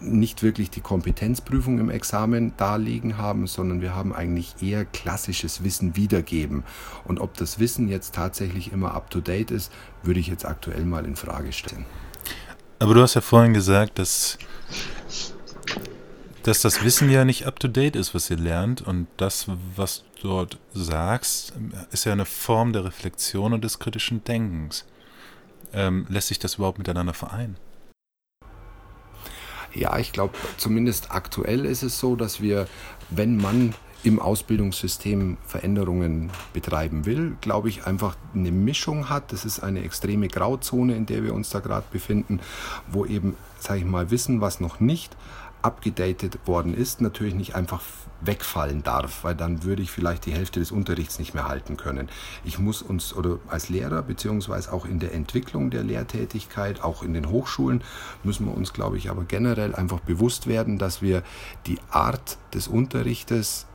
nicht 0.00 0.42
wirklich 0.42 0.70
die 0.70 0.80
Kompetenzprüfung 0.80 1.78
im 1.78 1.90
Examen 1.90 2.56
darlegen 2.56 3.18
haben, 3.18 3.46
sondern 3.46 3.80
wir 3.80 3.94
haben 3.94 4.14
eigentlich 4.14 4.54
eher 4.60 4.84
klassisches 4.84 5.64
Wissen 5.64 5.96
wiedergeben. 5.96 6.64
Und 7.04 7.20
ob 7.20 7.34
das 7.36 7.58
Wissen 7.58 7.88
jetzt 7.88 8.14
tatsächlich 8.14 8.72
immer 8.72 8.94
up-to-date 8.94 9.50
ist, 9.50 9.72
würde 10.02 10.20
ich 10.20 10.28
jetzt 10.28 10.44
aktuell 10.44 10.84
mal 10.84 11.04
in 11.04 11.16
Frage 11.16 11.52
stellen. 11.52 11.84
Aber 12.78 12.94
du 12.94 13.00
hast 13.00 13.14
ja 13.14 13.20
vorhin 13.20 13.54
gesagt, 13.54 13.98
dass, 13.98 14.38
dass 16.42 16.60
das 16.60 16.84
Wissen 16.84 17.10
ja 17.10 17.24
nicht 17.24 17.46
up-to-date 17.46 17.96
ist, 17.96 18.14
was 18.14 18.30
ihr 18.30 18.36
lernt. 18.36 18.82
Und 18.82 19.06
das, 19.16 19.46
was 19.76 20.04
du 20.20 20.28
dort 20.28 20.58
sagst, 20.72 21.54
ist 21.90 22.04
ja 22.04 22.12
eine 22.12 22.26
Form 22.26 22.72
der 22.72 22.84
Reflexion 22.84 23.52
und 23.52 23.64
des 23.64 23.78
kritischen 23.78 24.24
Denkens. 24.24 24.84
Ähm, 25.72 26.06
lässt 26.08 26.28
sich 26.28 26.38
das 26.38 26.56
überhaupt 26.56 26.78
miteinander 26.78 27.14
vereinen? 27.14 27.56
Ja, 29.76 29.98
ich 29.98 30.12
glaube, 30.12 30.34
zumindest 30.56 31.10
aktuell 31.10 31.66
ist 31.66 31.82
es 31.82 31.98
so, 31.98 32.16
dass 32.16 32.40
wir, 32.40 32.66
wenn 33.10 33.36
man 33.36 33.74
im 34.04 34.20
Ausbildungssystem 34.20 35.36
Veränderungen 35.46 36.30
betreiben 36.52 37.06
will, 37.06 37.36
glaube 37.40 37.68
ich, 37.68 37.86
einfach 37.86 38.16
eine 38.34 38.52
Mischung 38.52 39.10
hat. 39.10 39.32
Das 39.32 39.44
ist 39.44 39.60
eine 39.60 39.82
extreme 39.82 40.28
Grauzone, 40.28 40.94
in 40.94 41.06
der 41.06 41.24
wir 41.24 41.34
uns 41.34 41.50
da 41.50 41.58
gerade 41.58 41.86
befinden, 41.90 42.40
wo 42.86 43.04
eben, 43.04 43.36
sage 43.58 43.80
ich 43.80 43.84
mal, 43.84 44.10
Wissen, 44.10 44.40
was 44.40 44.60
noch 44.60 44.80
nicht 44.80 45.16
abgedatet 45.66 46.38
worden 46.46 46.74
ist, 46.74 47.00
natürlich 47.00 47.34
nicht 47.34 47.56
einfach 47.56 47.82
wegfallen 48.20 48.84
darf, 48.84 49.24
weil 49.24 49.34
dann 49.34 49.64
würde 49.64 49.82
ich 49.82 49.90
vielleicht 49.90 50.24
die 50.24 50.32
Hälfte 50.32 50.60
des 50.60 50.70
Unterrichts 50.70 51.18
nicht 51.18 51.34
mehr 51.34 51.48
halten 51.48 51.76
können. 51.76 52.08
Ich 52.44 52.60
muss 52.60 52.82
uns 52.82 53.12
oder 53.12 53.38
als 53.48 53.68
Lehrer 53.68 54.02
beziehungsweise 54.02 54.72
auch 54.72 54.86
in 54.86 55.00
der 55.00 55.12
Entwicklung 55.12 55.70
der 55.70 55.82
Lehrtätigkeit, 55.82 56.82
auch 56.84 57.02
in 57.02 57.14
den 57.14 57.28
Hochschulen, 57.28 57.82
müssen 58.22 58.46
wir 58.46 58.56
uns, 58.56 58.72
glaube 58.72 58.96
ich, 58.96 59.10
aber 59.10 59.24
generell 59.24 59.74
einfach 59.74 59.98
bewusst 60.00 60.46
werden, 60.46 60.78
dass 60.78 61.02
wir 61.02 61.24
die 61.66 61.78
Art 61.90 62.38
des 62.54 62.68
Unterrichtes 62.68 63.66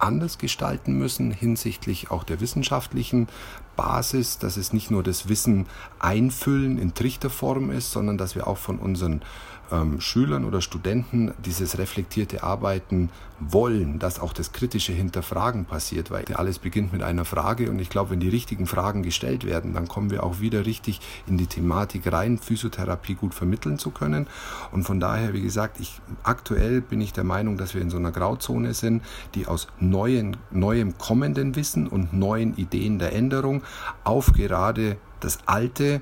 anders 0.00 0.38
gestalten 0.38 0.96
müssen 0.96 1.30
hinsichtlich 1.30 2.10
auch 2.10 2.24
der 2.24 2.40
wissenschaftlichen 2.40 3.28
Basis, 3.76 4.38
dass 4.38 4.56
es 4.56 4.72
nicht 4.72 4.90
nur 4.90 5.02
das 5.02 5.28
Wissen 5.28 5.66
einfüllen 5.98 6.78
in 6.78 6.94
Trichterform 6.94 7.70
ist, 7.70 7.92
sondern 7.92 8.18
dass 8.18 8.34
wir 8.34 8.46
auch 8.46 8.58
von 8.58 8.78
unseren 8.78 9.22
ähm, 9.70 10.00
Schülern 10.00 10.44
oder 10.44 10.60
Studenten 10.60 11.32
dieses 11.44 11.78
reflektierte 11.78 12.42
Arbeiten 12.42 13.10
wollen, 13.40 13.98
dass 13.98 14.20
auch 14.20 14.32
das 14.32 14.52
kritische 14.52 14.92
Hinterfragen 14.92 15.64
passiert, 15.64 16.10
weil 16.10 16.24
alles 16.34 16.58
beginnt 16.58 16.92
mit 16.92 17.02
einer 17.02 17.24
Frage 17.24 17.70
und 17.70 17.78
ich 17.78 17.88
glaube, 17.88 18.10
wenn 18.10 18.20
die 18.20 18.28
richtigen 18.28 18.66
Fragen 18.66 19.02
gestellt 19.02 19.44
werden, 19.44 19.74
dann 19.74 19.88
kommen 19.88 20.10
wir 20.10 20.24
auch 20.24 20.40
wieder 20.40 20.66
richtig 20.66 21.00
in 21.26 21.38
die 21.38 21.46
Thematik 21.46 22.10
rein, 22.12 22.38
Physiotherapie 22.38 23.14
gut 23.14 23.34
vermitteln 23.34 23.78
zu 23.78 23.90
können. 23.90 24.26
Und 24.72 24.84
von 24.84 25.00
daher, 25.00 25.34
wie 25.34 25.42
gesagt, 25.42 25.80
ich 25.80 26.00
aktuell 26.22 26.80
bin 26.80 27.00
ich 27.00 27.12
der 27.12 27.24
Meinung, 27.24 27.56
dass 27.56 27.74
wir 27.74 27.82
in 27.82 27.90
so 27.90 27.96
einer 27.96 28.12
Grauzone 28.12 28.74
sind, 28.74 29.02
die 29.34 29.46
aus 29.46 29.68
neuen, 29.78 30.36
neuem 30.50 30.98
kommenden 30.98 31.54
Wissen 31.54 31.86
und 31.86 32.12
neuen 32.12 32.56
Ideen 32.56 32.98
der 32.98 33.12
Änderung 33.12 33.62
auf 34.04 34.32
gerade 34.32 34.96
das 35.20 35.38
alte 35.46 36.00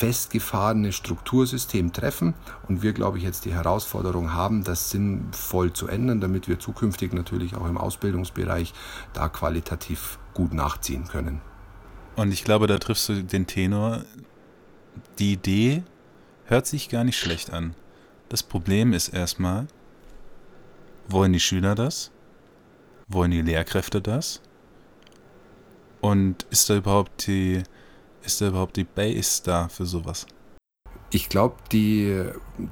festgefahrene 0.00 0.92
Struktursystem 0.92 1.92
treffen 1.92 2.32
und 2.66 2.80
wir, 2.80 2.94
glaube 2.94 3.18
ich, 3.18 3.24
jetzt 3.24 3.44
die 3.44 3.52
Herausforderung 3.52 4.32
haben, 4.32 4.64
das 4.64 4.88
sinnvoll 4.88 5.74
zu 5.74 5.88
ändern, 5.88 6.22
damit 6.22 6.48
wir 6.48 6.58
zukünftig 6.58 7.12
natürlich 7.12 7.54
auch 7.54 7.66
im 7.66 7.76
Ausbildungsbereich 7.76 8.72
da 9.12 9.28
qualitativ 9.28 10.18
gut 10.32 10.54
nachziehen 10.54 11.06
können. 11.06 11.42
Und 12.16 12.32
ich 12.32 12.44
glaube, 12.44 12.66
da 12.66 12.78
triffst 12.78 13.10
du 13.10 13.22
den 13.22 13.46
Tenor. 13.46 14.04
Die 15.18 15.34
Idee 15.34 15.82
hört 16.46 16.66
sich 16.66 16.88
gar 16.88 17.04
nicht 17.04 17.18
schlecht 17.18 17.52
an. 17.52 17.74
Das 18.30 18.42
Problem 18.42 18.94
ist 18.94 19.08
erstmal, 19.08 19.66
wollen 21.08 21.34
die 21.34 21.40
Schüler 21.40 21.74
das? 21.74 22.10
Wollen 23.06 23.32
die 23.32 23.42
Lehrkräfte 23.42 24.00
das? 24.00 24.40
Und 26.00 26.46
ist 26.48 26.70
da 26.70 26.76
überhaupt 26.76 27.26
die, 27.26 27.64
ist 28.24 28.40
da 28.40 28.48
überhaupt 28.48 28.76
die 28.76 28.84
Base 28.84 29.42
da 29.44 29.68
für 29.68 29.86
sowas? 29.86 30.26
Ich 31.10 31.28
glaube, 31.28 31.56
die, 31.72 32.24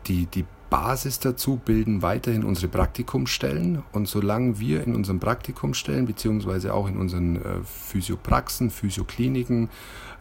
die, 0.07 0.26
die 0.26 0.45
Basis 0.71 1.19
dazu 1.19 1.57
bilden 1.57 2.02
weiterhin 2.02 2.45
unsere 2.45 2.69
Praktikumsstellen. 2.69 3.83
Und 3.93 4.09
solange 4.09 4.59
wir 4.59 4.85
in 4.85 4.95
unseren 4.95 5.19
Praktikumsstellen, 5.19 6.07
beziehungsweise 6.07 6.75
auch 6.75 6.88
in 6.88 6.97
unseren 6.97 7.37
äh, 7.37 7.40
Physiopraxen, 7.64 8.71
Physiokliniken, 8.71 9.71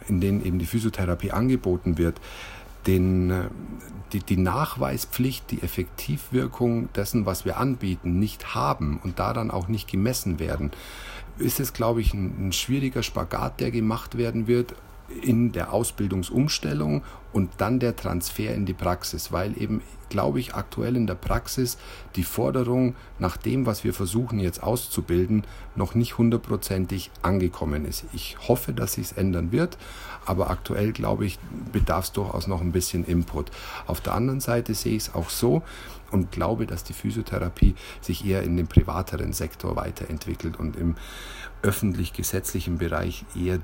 in 0.07 0.21
denen 0.21 0.45
eben 0.45 0.59
die 0.59 0.65
Physiotherapie 0.65 1.31
angeboten 1.31 1.97
wird, 1.97 2.21
den, 2.85 3.29
äh, 3.29 3.43
die, 4.13 4.19
die 4.19 4.37
Nachweispflicht, 4.37 5.51
die 5.51 5.61
Effektivwirkung 5.61 6.89
dessen, 6.93 7.25
was 7.25 7.43
wir 7.43 7.57
anbieten, 7.57 8.17
nicht 8.17 8.55
haben 8.55 8.99
und 9.03 9.19
daran 9.19 9.51
auch 9.51 9.67
nicht 9.67 9.89
gemessen 9.89 10.39
werden, 10.39 10.71
ist 11.39 11.59
es, 11.59 11.73
glaube 11.73 12.01
ich, 12.01 12.13
ein, 12.13 12.47
ein 12.47 12.53
schwieriger 12.53 13.03
Spagat, 13.03 13.59
der 13.59 13.71
gemacht 13.71 14.17
werden 14.17 14.47
wird 14.47 14.75
in 15.21 15.51
der 15.51 15.73
Ausbildungsumstellung 15.73 17.03
und 17.33 17.51
dann 17.57 17.79
der 17.79 17.95
Transfer 17.95 18.53
in 18.53 18.65
die 18.65 18.73
Praxis, 18.73 19.31
weil 19.31 19.61
eben, 19.61 19.81
glaube 20.09 20.39
ich, 20.39 20.55
aktuell 20.55 20.95
in 20.95 21.07
der 21.07 21.15
Praxis 21.15 21.77
die 22.15 22.23
Forderung 22.23 22.95
nach 23.19 23.37
dem, 23.37 23.65
was 23.65 23.83
wir 23.83 23.93
versuchen 23.93 24.39
jetzt 24.39 24.63
auszubilden, 24.63 25.43
noch 25.75 25.93
nicht 25.93 26.17
hundertprozentig 26.17 27.11
angekommen 27.21 27.85
ist. 27.85 28.05
Ich 28.13 28.37
hoffe, 28.47 28.73
dass 28.73 28.93
sich 28.93 29.07
es 29.07 29.11
ändern 29.11 29.51
wird, 29.51 29.77
aber 30.25 30.49
aktuell, 30.49 30.91
glaube 30.91 31.25
ich, 31.25 31.39
bedarf 31.71 32.05
es 32.05 32.11
durchaus 32.11 32.47
noch 32.47 32.61
ein 32.61 32.71
bisschen 32.71 33.05
Input. 33.05 33.51
Auf 33.85 34.01
der 34.01 34.13
anderen 34.13 34.39
Seite 34.39 34.73
sehe 34.73 34.95
ich 34.95 35.03
es 35.03 35.15
auch 35.15 35.29
so 35.29 35.61
und 36.11 36.31
glaube, 36.31 36.65
dass 36.65 36.83
die 36.83 36.93
Physiotherapie 36.93 37.75
sich 38.01 38.25
eher 38.25 38.43
in 38.43 38.57
dem 38.57 38.67
privateren 38.67 39.33
Sektor 39.33 39.75
weiterentwickelt 39.75 40.57
und 40.57 40.75
im 40.75 40.95
öffentlich-gesetzlichen 41.61 42.77
Bereich 42.77 43.25
eher 43.35 43.59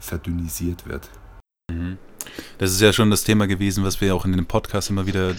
verdünnisiert 0.00 0.86
wird. 0.86 1.08
Mhm. 1.70 1.98
Das 2.58 2.70
ist 2.72 2.80
ja 2.80 2.92
schon 2.92 3.10
das 3.10 3.24
Thema 3.24 3.46
gewesen, 3.46 3.84
was 3.84 4.00
wir 4.00 4.14
auch 4.14 4.24
in 4.24 4.32
dem 4.32 4.46
Podcast 4.46 4.90
immer 4.90 5.06
wieder 5.06 5.34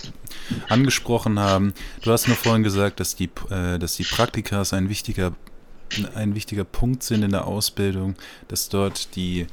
angesprochen 0.70 1.40
haben. 1.40 1.74
Du 2.02 2.12
hast 2.12 2.28
nur 2.28 2.38
vorhin 2.38 2.64
gesagt, 2.64 3.00
dass 3.00 3.16
die, 3.16 3.30
äh, 3.50 3.78
dass 3.78 3.96
die 3.96 4.04
Praktikas 4.04 4.74
ein 4.74 4.90
wichtiger, 4.90 5.34
ein 6.16 6.36
wichtiger 6.36 6.64
Punkt 6.64 7.04
sind 7.04 7.24
in 7.24 7.32
der 7.32 7.46
Ausbildung, 7.46 8.16
dass 8.48 8.70
dort 8.70 9.16
die, 9.16 9.48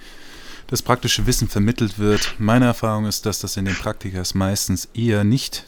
das 0.67 0.83
praktische 0.83 1.27
Wissen 1.27 1.49
vermittelt 1.49 1.99
wird. 1.99 2.35
Meine 2.39 2.67
Erfahrung 2.67 3.07
ist, 3.07 3.27
dass 3.27 3.41
das 3.41 3.57
in 3.57 3.65
den 3.65 3.77
Praktikas 3.77 4.35
meistens 4.35 4.89
eher 4.95 5.25
nicht 5.25 5.65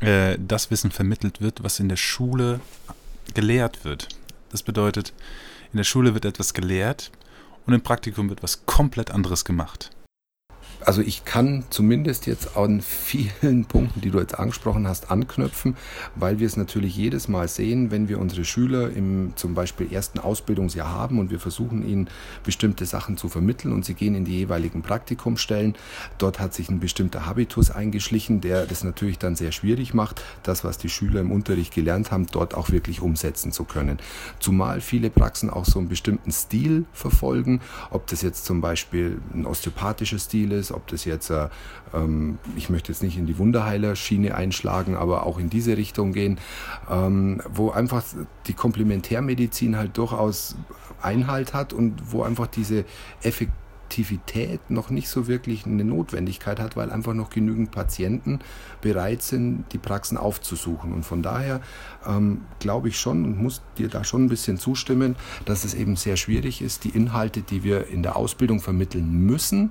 äh, 0.00 0.36
das 0.38 0.70
Wissen 0.70 0.90
vermittelt 0.90 1.40
wird, 1.40 1.62
was 1.62 1.80
in 1.80 1.88
der 1.88 1.96
Schule 1.96 2.60
gelehrt 3.34 3.84
wird. 3.84 4.08
Das 4.50 4.62
bedeutet, 4.62 5.12
in 5.74 5.78
der 5.78 5.84
Schule 5.84 6.14
wird 6.14 6.24
etwas 6.24 6.54
gelehrt 6.54 7.10
und 7.66 7.74
im 7.74 7.82
Praktikum 7.82 8.28
wird 8.28 8.44
was 8.44 8.64
komplett 8.64 9.10
anderes 9.10 9.44
gemacht 9.44 9.90
also 10.84 11.00
ich 11.00 11.24
kann 11.24 11.64
zumindest 11.70 12.26
jetzt 12.26 12.56
an 12.56 12.80
vielen 12.80 13.64
Punkten, 13.68 14.00
die 14.00 14.10
du 14.10 14.18
jetzt 14.18 14.38
angesprochen 14.38 14.86
hast, 14.86 15.10
anknüpfen, 15.10 15.76
weil 16.14 16.38
wir 16.40 16.46
es 16.46 16.56
natürlich 16.56 16.96
jedes 16.96 17.28
Mal 17.28 17.48
sehen, 17.48 17.90
wenn 17.90 18.08
wir 18.08 18.18
unsere 18.18 18.44
Schüler 18.44 18.90
im 18.90 19.32
zum 19.36 19.54
Beispiel 19.54 19.92
ersten 19.92 20.18
Ausbildungsjahr 20.18 20.88
haben 20.88 21.18
und 21.18 21.30
wir 21.30 21.40
versuchen 21.40 21.88
ihnen 21.88 22.08
bestimmte 22.44 22.86
Sachen 22.86 23.16
zu 23.16 23.28
vermitteln 23.28 23.72
und 23.72 23.84
sie 23.84 23.94
gehen 23.94 24.14
in 24.14 24.24
die 24.24 24.38
jeweiligen 24.38 24.82
Praktikumsstellen. 24.82 25.74
Dort 26.18 26.38
hat 26.38 26.54
sich 26.54 26.68
ein 26.68 26.80
bestimmter 26.80 27.26
Habitus 27.26 27.70
eingeschlichen, 27.70 28.40
der 28.40 28.66
das 28.66 28.84
natürlich 28.84 29.18
dann 29.18 29.36
sehr 29.36 29.52
schwierig 29.52 29.94
macht, 29.94 30.22
das, 30.42 30.64
was 30.64 30.78
die 30.78 30.88
Schüler 30.88 31.20
im 31.20 31.32
Unterricht 31.32 31.74
gelernt 31.74 32.10
haben, 32.10 32.26
dort 32.30 32.54
auch 32.54 32.70
wirklich 32.70 33.00
umsetzen 33.00 33.52
zu 33.52 33.64
können. 33.64 33.98
Zumal 34.38 34.80
viele 34.80 35.10
Praxen 35.10 35.48
auch 35.48 35.64
so 35.64 35.78
einen 35.78 35.88
bestimmten 35.88 36.30
Stil 36.30 36.84
verfolgen, 36.92 37.60
ob 37.90 38.06
das 38.08 38.22
jetzt 38.22 38.44
zum 38.44 38.60
Beispiel 38.60 39.18
ein 39.32 39.46
osteopathischer 39.46 40.18
Stil 40.18 40.52
ist, 40.52 40.73
ob 40.74 40.86
das 40.88 41.04
jetzt, 41.04 41.30
äh, 41.30 41.48
ähm, 41.92 42.38
ich 42.56 42.70
möchte 42.70 42.92
jetzt 42.92 43.02
nicht 43.02 43.16
in 43.16 43.26
die 43.26 43.38
Wunderheiler-Schiene 43.38 44.34
einschlagen, 44.34 44.96
aber 44.96 45.26
auch 45.26 45.38
in 45.38 45.50
diese 45.50 45.76
Richtung 45.76 46.12
gehen, 46.12 46.38
ähm, 46.90 47.40
wo 47.48 47.70
einfach 47.70 48.02
die 48.46 48.54
Komplementärmedizin 48.54 49.76
halt 49.76 49.96
durchaus 49.96 50.56
Einhalt 51.04 51.54
hat 51.54 51.72
und 51.72 52.12
wo 52.12 52.22
einfach 52.22 52.46
diese 52.46 52.84
Effektivität 53.22 54.70
noch 54.70 54.90
nicht 54.90 55.08
so 55.08 55.28
wirklich 55.28 55.66
eine 55.66 55.84
Notwendigkeit 55.84 56.58
hat, 56.58 56.76
weil 56.76 56.90
einfach 56.90 57.14
noch 57.14 57.30
genügend 57.30 57.70
Patienten 57.70 58.40
bereit 58.80 59.22
sind, 59.22 59.66
die 59.72 59.78
Praxen 59.78 60.16
aufzusuchen. 60.16 60.92
Und 60.92 61.04
von 61.04 61.22
daher 61.22 61.60
ähm, 62.06 62.40
glaube 62.58 62.88
ich 62.88 62.98
schon 62.98 63.24
und 63.24 63.40
muss 63.40 63.62
dir 63.78 63.88
da 63.88 64.02
schon 64.02 64.24
ein 64.24 64.28
bisschen 64.28 64.58
zustimmen, 64.58 65.16
dass 65.44 65.64
es 65.64 65.74
eben 65.74 65.96
sehr 65.96 66.16
schwierig 66.16 66.62
ist, 66.62 66.84
die 66.84 66.90
Inhalte, 66.90 67.42
die 67.42 67.62
wir 67.62 67.86
in 67.88 68.02
der 68.02 68.16
Ausbildung 68.16 68.60
vermitteln 68.60 69.26
müssen, 69.26 69.70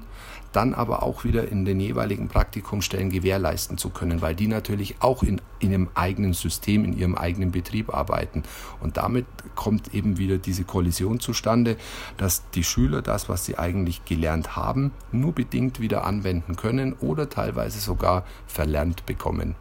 dann 0.56 0.74
aber 0.74 1.04
auch 1.04 1.24
wieder 1.24 1.48
in 1.48 1.66
den 1.66 1.80
jeweiligen 1.80 2.28
Praktikumsstellen 2.28 3.10
gewährleisten 3.10 3.78
zu 3.78 3.90
können, 3.90 4.22
weil 4.22 4.36
die 4.36 4.48
natürlich 4.48 4.96
auch 5.00 5.24
in, 5.24 5.42
in 5.60 5.72
ihrem 5.72 5.90
eigenen 5.96 6.34
System, 6.34 6.86
in 6.86 6.98
ihrem 6.98 7.16
eigenen 7.16 7.52
Betrieb 7.52 7.94
arbeiten. 7.94 8.44
Und 8.80 8.98
damit 8.98 9.26
kommt 9.56 9.94
eben 9.94 10.18
wieder 10.18 10.38
diese 10.38 10.64
Kollision 10.64 11.20
zustande, 11.20 11.78
dass 12.18 12.50
die 12.52 12.64
Schüler 12.64 13.02
das, 13.02 13.30
was 13.30 13.46
sie 13.46 13.58
eigentlich 13.58 14.06
gelernt 14.06 14.56
haben, 14.56 14.92
nur 15.12 15.34
bedingt 15.34 15.80
wieder 15.80 16.06
anwenden 16.06 16.56
können 16.56 16.94
oder 16.94 17.30
teilweise 17.30 17.80
sogar 17.80 18.24
verlernt 18.48 19.06
bekommen. 19.06 19.56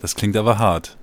Das 0.00 0.14
klingt 0.14 0.36
aber 0.36 0.58
hart 0.58 0.96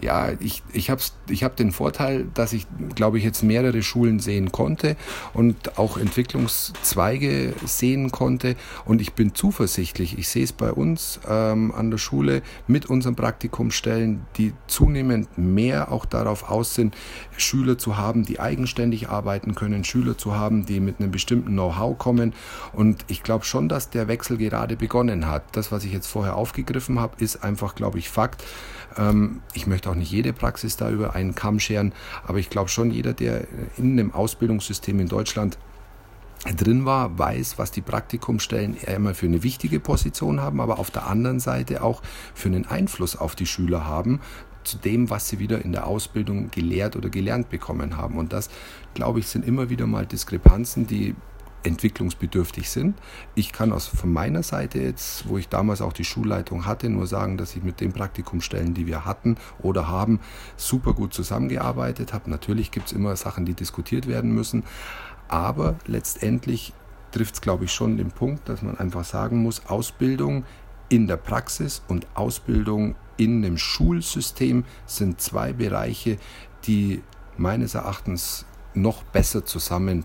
ja, 0.00 0.32
ich, 0.40 0.62
ich 0.72 0.90
habe 0.90 1.00
ich 1.28 1.42
hab 1.42 1.56
den 1.56 1.72
Vorteil, 1.72 2.26
dass 2.34 2.52
ich, 2.52 2.66
glaube 2.94 3.18
ich, 3.18 3.24
jetzt 3.24 3.42
mehrere 3.42 3.82
Schulen 3.82 4.20
sehen 4.20 4.52
konnte 4.52 4.96
und 5.32 5.78
auch 5.78 5.96
Entwicklungszweige 5.96 7.54
sehen 7.64 8.10
konnte. 8.10 8.56
Und 8.84 9.00
ich 9.00 9.14
bin 9.14 9.34
zuversichtlich. 9.34 10.18
Ich 10.18 10.28
sehe 10.28 10.44
es 10.44 10.52
bei 10.52 10.70
uns 10.72 11.20
ähm, 11.28 11.72
an 11.72 11.90
der 11.90 11.98
Schule 11.98 12.42
mit 12.66 12.86
unseren 12.86 13.16
Praktikumsstellen, 13.16 14.26
die 14.36 14.52
zunehmend 14.66 15.38
mehr 15.38 15.90
auch 15.90 16.04
darauf 16.04 16.50
aus 16.50 16.74
sind, 16.74 16.94
Schüler 17.36 17.78
zu 17.78 17.96
haben, 17.96 18.24
die 18.24 18.40
eigenständig 18.40 19.08
arbeiten 19.08 19.54
können, 19.54 19.84
Schüler 19.84 20.16
zu 20.16 20.34
haben, 20.34 20.66
die 20.66 20.80
mit 20.80 21.00
einem 21.00 21.10
bestimmten 21.10 21.52
Know-how 21.52 21.98
kommen. 21.98 22.34
Und 22.72 23.04
ich 23.08 23.22
glaube 23.22 23.44
schon, 23.44 23.68
dass 23.68 23.90
der 23.90 24.08
Wechsel 24.08 24.36
gerade 24.36 24.76
begonnen 24.76 25.26
hat. 25.26 25.56
Das, 25.56 25.72
was 25.72 25.84
ich 25.84 25.92
jetzt 25.92 26.06
vorher 26.06 26.36
aufgegriffen 26.36 27.00
habe, 27.00 27.22
ist 27.22 27.42
einfach, 27.44 27.74
glaube 27.74 27.98
ich, 27.98 28.08
Fakt. 28.08 28.44
Ähm, 28.96 29.40
ich 29.52 29.66
möchte 29.66 29.90
auch 29.90 29.94
nicht 29.94 30.10
jede 30.10 30.32
Praxis 30.32 30.76
da 30.76 30.90
über 30.90 31.14
einen 31.14 31.34
Kamm 31.34 31.60
scheren, 31.60 31.92
aber 32.26 32.38
ich 32.38 32.50
glaube 32.50 32.68
schon, 32.68 32.90
jeder, 32.90 33.12
der 33.12 33.46
in 33.76 33.92
einem 33.92 34.12
Ausbildungssystem 34.12 34.98
in 35.00 35.08
Deutschland 35.08 35.58
drin 36.54 36.84
war, 36.84 37.18
weiß, 37.18 37.58
was 37.58 37.70
die 37.70 37.80
Praktikumstellen 37.80 38.76
einmal 38.86 39.14
für 39.14 39.26
eine 39.26 39.42
wichtige 39.42 39.80
Position 39.80 40.40
haben, 40.40 40.60
aber 40.60 40.78
auf 40.78 40.90
der 40.90 41.06
anderen 41.06 41.40
Seite 41.40 41.82
auch 41.82 42.02
für 42.34 42.48
einen 42.48 42.66
Einfluss 42.66 43.16
auf 43.16 43.34
die 43.34 43.46
Schüler 43.46 43.86
haben, 43.86 44.20
zu 44.66 44.78
dem, 44.78 45.10
was 45.10 45.28
sie 45.28 45.38
wieder 45.38 45.64
in 45.64 45.72
der 45.72 45.86
Ausbildung 45.86 46.50
gelehrt 46.50 46.96
oder 46.96 47.08
gelernt 47.08 47.48
bekommen 47.50 47.96
haben. 47.96 48.18
Und 48.18 48.32
das, 48.32 48.50
glaube 48.94 49.20
ich, 49.20 49.28
sind 49.28 49.46
immer 49.46 49.70
wieder 49.70 49.86
mal 49.86 50.06
Diskrepanzen, 50.06 50.86
die 50.86 51.14
entwicklungsbedürftig 51.66 52.70
sind. 52.70 52.96
Ich 53.34 53.52
kann 53.52 53.72
aus 53.72 53.86
von 53.86 54.12
meiner 54.12 54.42
Seite 54.42 54.78
jetzt, 54.78 55.28
wo 55.28 55.36
ich 55.36 55.48
damals 55.48 55.82
auch 55.82 55.92
die 55.92 56.04
Schulleitung 56.04 56.64
hatte, 56.64 56.88
nur 56.88 57.06
sagen, 57.06 57.36
dass 57.36 57.56
ich 57.56 57.62
mit 57.62 57.80
den 57.80 57.92
Praktikumstellen, 57.92 58.72
die 58.72 58.86
wir 58.86 59.04
hatten 59.04 59.36
oder 59.60 59.88
haben, 59.88 60.20
super 60.56 60.94
gut 60.94 61.12
zusammengearbeitet 61.12 62.12
habe. 62.12 62.30
Natürlich 62.30 62.70
gibt 62.70 62.86
es 62.86 62.92
immer 62.92 63.16
Sachen, 63.16 63.44
die 63.44 63.54
diskutiert 63.54 64.06
werden 64.06 64.32
müssen, 64.32 64.62
aber 65.28 65.74
letztendlich 65.86 66.72
trifft 67.10 67.34
es, 67.34 67.40
glaube 67.40 67.64
ich, 67.64 67.72
schon 67.72 67.96
den 67.96 68.10
Punkt, 68.10 68.48
dass 68.48 68.62
man 68.62 68.78
einfach 68.78 69.04
sagen 69.04 69.42
muss, 69.42 69.66
Ausbildung 69.66 70.44
in 70.88 71.08
der 71.08 71.16
Praxis 71.16 71.82
und 71.88 72.06
Ausbildung 72.14 72.94
in 73.16 73.42
dem 73.42 73.58
Schulsystem 73.58 74.64
sind 74.86 75.20
zwei 75.20 75.52
Bereiche, 75.52 76.18
die 76.64 77.02
meines 77.36 77.74
Erachtens 77.74 78.46
noch 78.74 79.02
besser 79.04 79.44
zusammen 79.44 80.04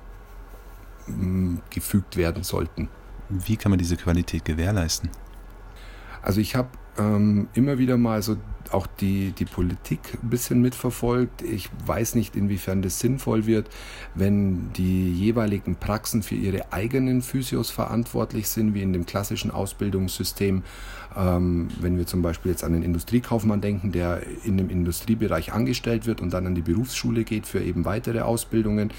gefügt 1.70 2.18
werden 2.18 2.44
sollten. 2.44 2.90
Wie 3.30 3.58
kann 3.58 3.72
man 3.72 3.80
diese 3.80 3.98
Qualität 3.98 4.46
gewährleisten? 4.46 5.10
Also 6.22 6.40
ich 6.42 6.56
habe 6.56 6.70
ähm, 6.98 7.48
immer 7.54 7.78
wieder 7.78 7.98
mal 7.98 8.22
so 8.22 8.38
auch 8.74 8.88
die, 8.88 9.32
die 9.32 9.46
Politik 9.46 10.00
ein 10.22 10.30
bisschen 10.30 10.62
mitverfolgt. 10.62 11.42
Ich 11.42 11.70
weiß 11.86 12.16
nicht, 12.16 12.36
inwiefern 12.36 12.82
das 12.82 13.00
sinnvoll 13.00 13.46
wird, 13.46 13.70
wenn 14.16 14.72
die 14.74 15.12
jeweiligen 15.12 15.76
Praxen 15.76 16.24
für 16.24 16.36
ihre 16.36 16.72
eigenen 16.72 17.22
Physios 17.22 17.70
verantwortlich 17.70 18.48
sind, 18.48 18.74
wie 18.74 18.82
in 18.82 18.94
dem 18.94 19.06
klassischen 19.06 19.52
Ausbildungssystem. 19.52 20.64
Ähm, 21.16 21.68
wenn 21.80 21.98
wir 21.98 22.08
zum 22.08 22.22
Beispiel 22.22 22.52
jetzt 22.52 22.64
an 22.64 22.74
den 22.74 22.84
Industriekaufmann 22.84 23.62
denken, 23.62 23.92
der 23.92 24.22
in 24.46 24.58
dem 24.58 24.70
Industriebereich 24.70 25.52
angestellt 25.52 26.06
wird 26.06 26.22
und 26.22 26.32
dann 26.32 26.48
an 26.48 26.56
die 26.56 26.62
Berufsschule 26.62 27.24
geht 27.24 27.46
für 27.46 27.62
eben 27.62 27.86
weitere 27.86 28.22
Ausbildungen. 28.22 28.92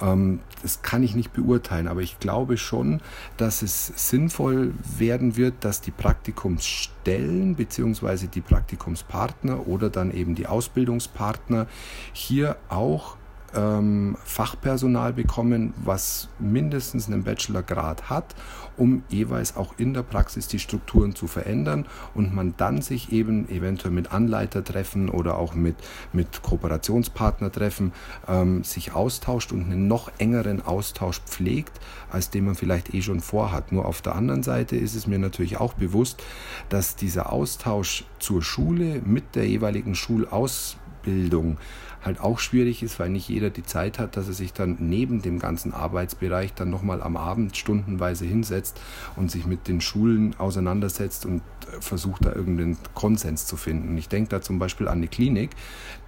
Ähm, 0.00 0.40
das 0.62 0.82
kann 0.82 1.02
ich 1.02 1.14
nicht 1.14 1.32
beurteilen, 1.32 1.88
aber 1.88 2.00
ich 2.00 2.18
glaube 2.18 2.56
schon, 2.56 3.00
dass 3.36 3.62
es 3.62 3.92
sinnvoll 3.96 4.74
werden 4.96 5.36
wird, 5.36 5.54
dass 5.60 5.80
die 5.80 5.90
Praktikumsstellen 5.90 7.54
bzw. 7.54 8.26
die 8.26 8.40
Praktikumspartner 8.40 9.66
oder 9.68 9.90
dann 9.90 10.10
eben 10.10 10.34
die 10.34 10.46
Ausbildungspartner 10.46 11.66
hier 12.12 12.56
auch 12.68 13.17
ähm, 13.54 14.16
Fachpersonal 14.24 15.12
bekommen, 15.12 15.74
was 15.84 16.28
mindestens 16.38 17.06
einen 17.06 17.24
Bachelorgrad 17.24 18.10
hat, 18.10 18.34
um 18.76 19.02
jeweils 19.08 19.56
auch 19.56 19.74
in 19.78 19.94
der 19.94 20.02
Praxis 20.02 20.48
die 20.48 20.58
Strukturen 20.58 21.14
zu 21.14 21.26
verändern 21.26 21.86
und 22.14 22.34
man 22.34 22.54
dann 22.56 22.82
sich 22.82 23.12
eben 23.12 23.48
eventuell 23.48 23.92
mit 23.92 24.12
Anleiter 24.12 24.62
treffen 24.62 25.08
oder 25.08 25.38
auch 25.38 25.54
mit, 25.54 25.76
mit 26.12 26.42
Kooperationspartner 26.42 27.50
treffen, 27.50 27.92
ähm, 28.28 28.64
sich 28.64 28.92
austauscht 28.92 29.52
und 29.52 29.64
einen 29.64 29.88
noch 29.88 30.10
engeren 30.18 30.64
Austausch 30.64 31.20
pflegt, 31.20 31.80
als 32.10 32.30
den 32.30 32.44
man 32.44 32.54
vielleicht 32.54 32.94
eh 32.94 33.02
schon 33.02 33.20
vorhat. 33.20 33.72
Nur 33.72 33.86
auf 33.86 34.02
der 34.02 34.14
anderen 34.14 34.42
Seite 34.42 34.76
ist 34.76 34.94
es 34.94 35.06
mir 35.06 35.18
natürlich 35.18 35.58
auch 35.58 35.74
bewusst, 35.74 36.22
dass 36.68 36.96
dieser 36.96 37.32
Austausch 37.32 38.04
zur 38.18 38.42
Schule 38.42 39.00
mit 39.04 39.34
der 39.34 39.48
jeweiligen 39.48 39.94
Schulausbildung 39.94 41.58
halt 42.04 42.20
auch 42.20 42.38
schwierig 42.38 42.82
ist, 42.82 42.98
weil 42.98 43.10
nicht 43.10 43.28
jeder 43.28 43.50
die 43.50 43.62
Zeit 43.62 43.98
hat, 43.98 44.16
dass 44.16 44.28
er 44.28 44.34
sich 44.34 44.52
dann 44.52 44.76
neben 44.80 45.22
dem 45.22 45.38
ganzen 45.38 45.72
Arbeitsbereich 45.72 46.54
dann 46.54 46.70
nochmal 46.70 47.02
am 47.02 47.16
Abend 47.16 47.56
stundenweise 47.56 48.24
hinsetzt 48.24 48.80
und 49.16 49.30
sich 49.30 49.46
mit 49.46 49.68
den 49.68 49.80
Schulen 49.80 50.34
auseinandersetzt 50.38 51.26
und 51.26 51.42
äh, 51.72 51.80
versucht 51.80 52.24
da 52.24 52.32
irgendeinen 52.32 52.78
Konsens 52.94 53.46
zu 53.46 53.56
finden. 53.56 53.96
Ich 53.98 54.08
denke 54.08 54.30
da 54.30 54.40
zum 54.40 54.58
Beispiel 54.58 54.88
an 54.88 54.98
eine 54.98 55.08
Klinik, 55.08 55.50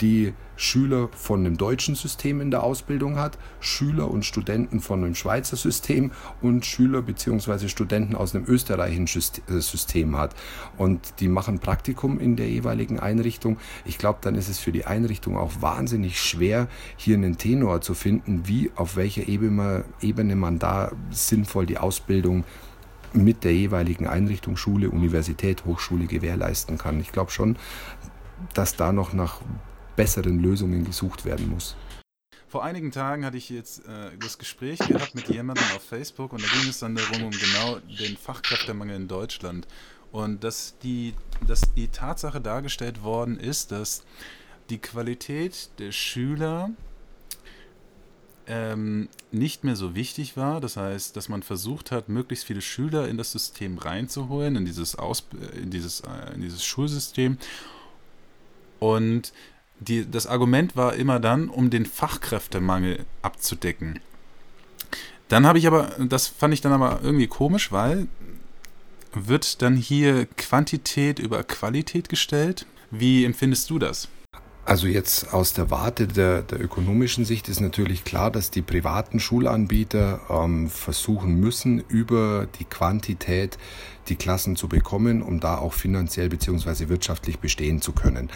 die 0.00 0.32
Schüler 0.60 1.08
von 1.12 1.42
dem 1.42 1.56
deutschen 1.56 1.94
System 1.94 2.42
in 2.42 2.50
der 2.50 2.62
Ausbildung 2.62 3.16
hat, 3.16 3.38
Schüler 3.60 4.10
und 4.10 4.26
Studenten 4.26 4.80
von 4.80 5.00
dem 5.00 5.14
Schweizer 5.14 5.56
System 5.56 6.12
und 6.42 6.66
Schüler 6.66 7.00
bzw. 7.00 7.68
Studenten 7.68 8.14
aus 8.14 8.32
dem 8.32 8.44
österreichischen 8.46 9.40
äh, 9.48 9.60
System 9.60 10.18
hat. 10.18 10.34
Und 10.76 11.14
die 11.20 11.28
machen 11.28 11.60
Praktikum 11.60 12.20
in 12.20 12.36
der 12.36 12.50
jeweiligen 12.50 13.00
Einrichtung. 13.00 13.56
Ich 13.86 13.96
glaube, 13.96 14.18
dann 14.20 14.34
ist 14.34 14.50
es 14.50 14.58
für 14.58 14.70
die 14.70 14.84
Einrichtung 14.84 15.38
auch 15.38 15.62
wahnsinnig 15.62 16.20
schwer, 16.20 16.68
hier 16.96 17.16
einen 17.16 17.38
Tenor 17.38 17.80
zu 17.80 17.94
finden, 17.94 18.46
wie 18.46 18.70
auf 18.76 18.96
welcher 18.96 19.26
Ebene 19.28 20.36
man 20.36 20.58
da 20.58 20.92
sinnvoll 21.10 21.64
die 21.64 21.78
Ausbildung 21.78 22.44
mit 23.14 23.44
der 23.44 23.54
jeweiligen 23.54 24.06
Einrichtung, 24.06 24.58
Schule, 24.58 24.90
Universität, 24.90 25.64
Hochschule 25.64 26.04
gewährleisten 26.04 26.76
kann. 26.76 27.00
Ich 27.00 27.12
glaube 27.12 27.30
schon, 27.30 27.56
dass 28.52 28.76
da 28.76 28.92
noch 28.92 29.14
nach 29.14 29.40
besseren 29.96 30.40
Lösungen 30.40 30.84
gesucht 30.84 31.24
werden 31.24 31.48
muss. 31.48 31.76
Vor 32.48 32.64
einigen 32.64 32.90
Tagen 32.90 33.24
hatte 33.24 33.36
ich 33.36 33.48
jetzt 33.48 33.86
äh, 33.86 34.10
das 34.18 34.36
Gespräch 34.36 34.80
gehabt 34.80 35.14
mit 35.14 35.28
jemandem 35.28 35.64
auf 35.76 35.84
Facebook 35.84 36.32
und 36.32 36.42
da 36.42 36.48
ging 36.48 36.68
es 36.68 36.80
dann 36.80 36.96
darum, 36.96 37.24
um 37.24 37.30
genau 37.30 37.78
den 37.78 38.16
Fachkräftemangel 38.16 38.96
in 38.96 39.06
Deutschland. 39.06 39.68
Und 40.10 40.42
dass 40.42 40.76
die, 40.78 41.14
dass 41.46 41.72
die 41.74 41.86
Tatsache 41.88 42.40
dargestellt 42.40 43.04
worden 43.04 43.38
ist, 43.38 43.70
dass 43.70 44.02
die 44.68 44.78
Qualität 44.78 45.70
der 45.78 45.92
Schüler 45.92 46.70
ähm, 48.48 49.08
nicht 49.30 49.62
mehr 49.62 49.76
so 49.76 49.94
wichtig 49.94 50.36
war. 50.36 50.60
Das 50.60 50.76
heißt, 50.76 51.16
dass 51.16 51.28
man 51.28 51.44
versucht 51.44 51.92
hat, 51.92 52.08
möglichst 52.08 52.44
viele 52.44 52.62
Schüler 52.62 53.08
in 53.08 53.16
das 53.16 53.30
System 53.30 53.78
reinzuholen, 53.78 54.56
in 54.56 54.64
dieses, 54.64 54.96
Aus 54.96 55.24
in 55.54 55.70
dieses, 55.70 56.00
äh, 56.00 56.34
in 56.34 56.42
dieses 56.42 56.64
Schulsystem. 56.64 57.38
Und 58.80 59.32
die, 59.80 60.08
das 60.10 60.26
Argument 60.26 60.76
war 60.76 60.94
immer 60.94 61.18
dann, 61.18 61.48
um 61.48 61.70
den 61.70 61.86
Fachkräftemangel 61.86 63.04
abzudecken. 63.22 64.00
Dann 65.28 65.46
habe 65.46 65.58
ich 65.58 65.66
aber, 65.66 65.90
das 65.98 66.26
fand 66.26 66.54
ich 66.54 66.60
dann 66.60 66.72
aber 66.72 67.00
irgendwie 67.02 67.26
komisch, 67.26 67.72
weil 67.72 68.08
wird 69.12 69.62
dann 69.62 69.76
hier 69.76 70.26
Quantität 70.36 71.18
über 71.18 71.42
Qualität 71.42 72.08
gestellt? 72.08 72.66
Wie 72.90 73.24
empfindest 73.24 73.70
du 73.70 73.78
das? 73.78 74.08
Also 74.64 74.86
jetzt 74.86 75.32
aus 75.32 75.52
der 75.52 75.70
Warte 75.70 76.06
der, 76.06 76.42
der 76.42 76.60
ökonomischen 76.60 77.24
Sicht 77.24 77.48
ist 77.48 77.60
natürlich 77.60 78.04
klar, 78.04 78.30
dass 78.30 78.50
die 78.50 78.62
privaten 78.62 79.18
Schulanbieter 79.18 80.20
ähm, 80.28 80.68
versuchen 80.68 81.40
müssen, 81.40 81.80
über 81.88 82.46
die 82.58 82.64
Quantität 82.64 83.58
die 84.10 84.16
Klassen 84.16 84.56
zu 84.56 84.68
bekommen, 84.68 85.22
um 85.22 85.38
da 85.40 85.56
auch 85.56 85.72
finanziell 85.72 86.28
bzw. 86.28 86.88
wirtschaftlich 86.88 87.38
bestehen 87.38 87.80
zu 87.80 87.92
können. 87.92 88.28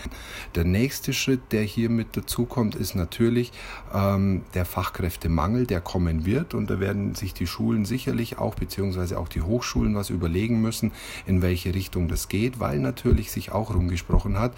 Der 0.54 0.64
nächste 0.64 1.12
Schritt, 1.12 1.52
der 1.52 1.62
hier 1.62 1.90
mit 1.90 2.16
dazukommt, 2.16 2.76
ist 2.76 2.94
natürlich 2.94 3.52
ähm, 3.92 4.42
der 4.54 4.64
Fachkräftemangel, 4.64 5.66
der 5.66 5.80
kommen 5.80 6.24
wird. 6.24 6.54
Und 6.54 6.70
da 6.70 6.78
werden 6.78 7.14
sich 7.16 7.34
die 7.34 7.48
Schulen 7.48 7.84
sicherlich 7.84 8.38
auch 8.38 8.54
bzw. 8.54 9.16
auch 9.16 9.28
die 9.28 9.42
Hochschulen 9.42 9.96
was 9.96 10.10
überlegen 10.10 10.60
müssen, 10.60 10.92
in 11.26 11.42
welche 11.42 11.74
Richtung 11.74 12.06
das 12.06 12.28
geht, 12.28 12.60
weil 12.60 12.78
natürlich 12.78 13.32
sich 13.32 13.50
auch 13.50 13.74
rumgesprochen 13.74 14.38
hat, 14.38 14.52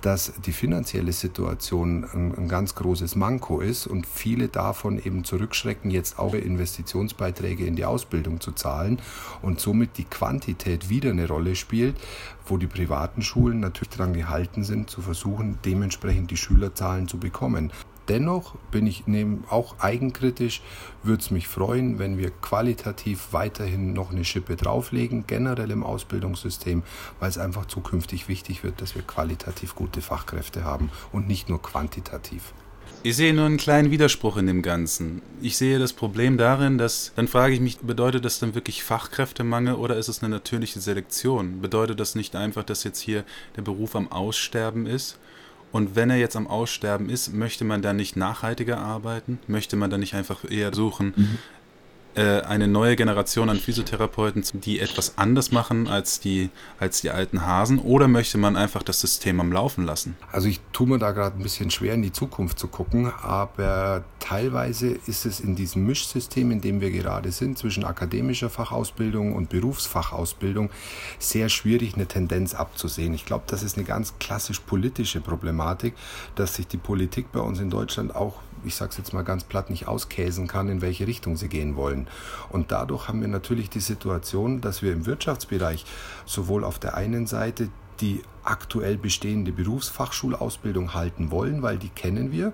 dass 0.00 0.32
die 0.46 0.52
finanzielle 0.52 1.12
Situation 1.12 2.04
ein, 2.04 2.34
ein 2.34 2.48
ganz 2.48 2.74
großes 2.74 3.14
Manko 3.14 3.60
ist 3.60 3.86
und 3.86 4.06
viele 4.06 4.48
davon 4.48 4.98
eben 4.98 5.24
zurückschrecken, 5.24 5.90
jetzt 5.90 6.18
auch 6.18 6.32
Investitionsbeiträge 6.32 7.66
in 7.66 7.76
die 7.76 7.84
Ausbildung 7.84 8.40
zu 8.40 8.52
zahlen 8.52 8.98
und 9.42 9.60
somit 9.60 9.98
die 9.98 10.04
Quantität 10.04 10.61
Qualität 10.62 10.88
wieder 10.88 11.10
eine 11.10 11.26
Rolle 11.26 11.56
spielt, 11.56 11.96
wo 12.46 12.56
die 12.56 12.68
privaten 12.68 13.22
Schulen 13.22 13.60
natürlich 13.60 13.90
daran 13.90 14.12
gehalten 14.12 14.62
sind, 14.62 14.88
zu 14.88 15.02
versuchen, 15.02 15.58
dementsprechend 15.64 16.30
die 16.30 16.36
Schülerzahlen 16.36 17.08
zu 17.08 17.18
bekommen. 17.18 17.72
Dennoch 18.08 18.56
bin 18.70 18.86
ich 18.86 19.04
auch 19.48 19.78
eigenkritisch, 19.80 20.62
würde 21.02 21.22
es 21.22 21.30
mich 21.30 21.48
freuen, 21.48 21.98
wenn 21.98 22.18
wir 22.18 22.30
qualitativ 22.30 23.28
weiterhin 23.32 23.92
noch 23.92 24.10
eine 24.10 24.24
Schippe 24.24 24.56
drauflegen, 24.56 25.24
generell 25.26 25.70
im 25.70 25.84
Ausbildungssystem, 25.84 26.82
weil 27.20 27.28
es 27.30 27.38
einfach 27.38 27.66
zukünftig 27.66 28.28
wichtig 28.28 28.64
wird, 28.64 28.80
dass 28.80 28.94
wir 28.94 29.02
qualitativ 29.02 29.74
gute 29.74 30.00
Fachkräfte 30.00 30.64
haben 30.64 30.90
und 31.12 31.28
nicht 31.28 31.48
nur 31.48 31.62
quantitativ. 31.62 32.52
Ich 33.04 33.16
sehe 33.16 33.34
nur 33.34 33.46
einen 33.46 33.56
kleinen 33.56 33.90
Widerspruch 33.90 34.36
in 34.36 34.46
dem 34.46 34.62
Ganzen. 34.62 35.22
Ich 35.40 35.56
sehe 35.56 35.80
das 35.80 35.92
Problem 35.92 36.38
darin, 36.38 36.78
dass, 36.78 37.12
dann 37.16 37.26
frage 37.26 37.52
ich 37.52 37.60
mich, 37.60 37.78
bedeutet 37.78 38.24
das 38.24 38.38
dann 38.38 38.54
wirklich 38.54 38.84
Fachkräftemangel 38.84 39.74
oder 39.74 39.96
ist 39.96 40.06
es 40.06 40.22
eine 40.22 40.28
natürliche 40.28 40.80
Selektion? 40.80 41.60
Bedeutet 41.60 41.98
das 41.98 42.14
nicht 42.14 42.36
einfach, 42.36 42.62
dass 42.62 42.84
jetzt 42.84 43.00
hier 43.00 43.24
der 43.56 43.62
Beruf 43.62 43.96
am 43.96 44.12
Aussterben 44.12 44.86
ist? 44.86 45.18
Und 45.72 45.96
wenn 45.96 46.10
er 46.10 46.16
jetzt 46.16 46.36
am 46.36 46.46
Aussterben 46.46 47.10
ist, 47.10 47.32
möchte 47.32 47.64
man 47.64 47.82
dann 47.82 47.96
nicht 47.96 48.14
nachhaltiger 48.14 48.78
arbeiten? 48.78 49.40
Möchte 49.48 49.74
man 49.74 49.90
dann 49.90 50.00
nicht 50.00 50.14
einfach 50.14 50.48
eher 50.48 50.72
suchen, 50.72 51.12
mhm 51.16 51.38
eine 52.14 52.68
neue 52.68 52.96
Generation 52.96 53.48
an 53.48 53.58
Physiotherapeuten, 53.58 54.44
die 54.54 54.80
etwas 54.80 55.16
anders 55.16 55.52
machen 55.52 55.88
als 55.88 56.20
die, 56.20 56.50
als 56.78 57.00
die 57.00 57.10
alten 57.10 57.46
Hasen? 57.46 57.78
Oder 57.78 58.08
möchte 58.08 58.38
man 58.38 58.56
einfach 58.56 58.82
das 58.82 59.00
System 59.00 59.40
am 59.40 59.52
Laufen 59.52 59.84
lassen? 59.86 60.16
Also 60.30 60.48
ich 60.48 60.60
tue 60.72 60.86
mir 60.86 60.98
da 60.98 61.12
gerade 61.12 61.36
ein 61.36 61.42
bisschen 61.42 61.70
schwer 61.70 61.94
in 61.94 62.02
die 62.02 62.12
Zukunft 62.12 62.58
zu 62.58 62.68
gucken, 62.68 63.12
aber 63.22 64.04
teilweise 64.18 64.88
ist 65.06 65.26
es 65.26 65.40
in 65.40 65.56
diesem 65.56 65.86
Mischsystem, 65.86 66.50
in 66.50 66.60
dem 66.60 66.80
wir 66.80 66.90
gerade 66.90 67.32
sind, 67.32 67.58
zwischen 67.58 67.84
akademischer 67.84 68.50
Fachausbildung 68.50 69.34
und 69.34 69.48
Berufsfachausbildung, 69.48 70.70
sehr 71.18 71.48
schwierig 71.48 71.94
eine 71.94 72.06
Tendenz 72.06 72.54
abzusehen. 72.54 73.14
Ich 73.14 73.24
glaube, 73.24 73.44
das 73.46 73.62
ist 73.62 73.76
eine 73.76 73.84
ganz 73.84 74.14
klassisch 74.18 74.60
politische 74.60 75.20
Problematik, 75.20 75.94
dass 76.34 76.56
sich 76.56 76.66
die 76.66 76.76
Politik 76.76 77.32
bei 77.32 77.40
uns 77.40 77.58
in 77.60 77.70
Deutschland 77.70 78.14
auch 78.14 78.34
ich 78.64 78.74
sage 78.74 78.90
es 78.90 78.98
jetzt 78.98 79.12
mal 79.12 79.22
ganz 79.22 79.44
platt, 79.44 79.70
nicht 79.70 79.88
auskäsen 79.88 80.46
kann, 80.46 80.68
in 80.68 80.80
welche 80.80 81.06
Richtung 81.06 81.36
sie 81.36 81.48
gehen 81.48 81.76
wollen. 81.76 82.06
Und 82.50 82.72
dadurch 82.72 83.08
haben 83.08 83.20
wir 83.20 83.28
natürlich 83.28 83.70
die 83.70 83.80
Situation, 83.80 84.60
dass 84.60 84.82
wir 84.82 84.92
im 84.92 85.06
Wirtschaftsbereich 85.06 85.84
sowohl 86.26 86.64
auf 86.64 86.78
der 86.78 86.96
einen 86.96 87.26
Seite 87.26 87.68
die 88.00 88.22
aktuell 88.42 88.96
bestehende 88.96 89.52
Berufsfachschulausbildung 89.52 90.94
halten 90.94 91.30
wollen, 91.30 91.62
weil 91.62 91.78
die 91.78 91.88
kennen 91.88 92.32
wir 92.32 92.52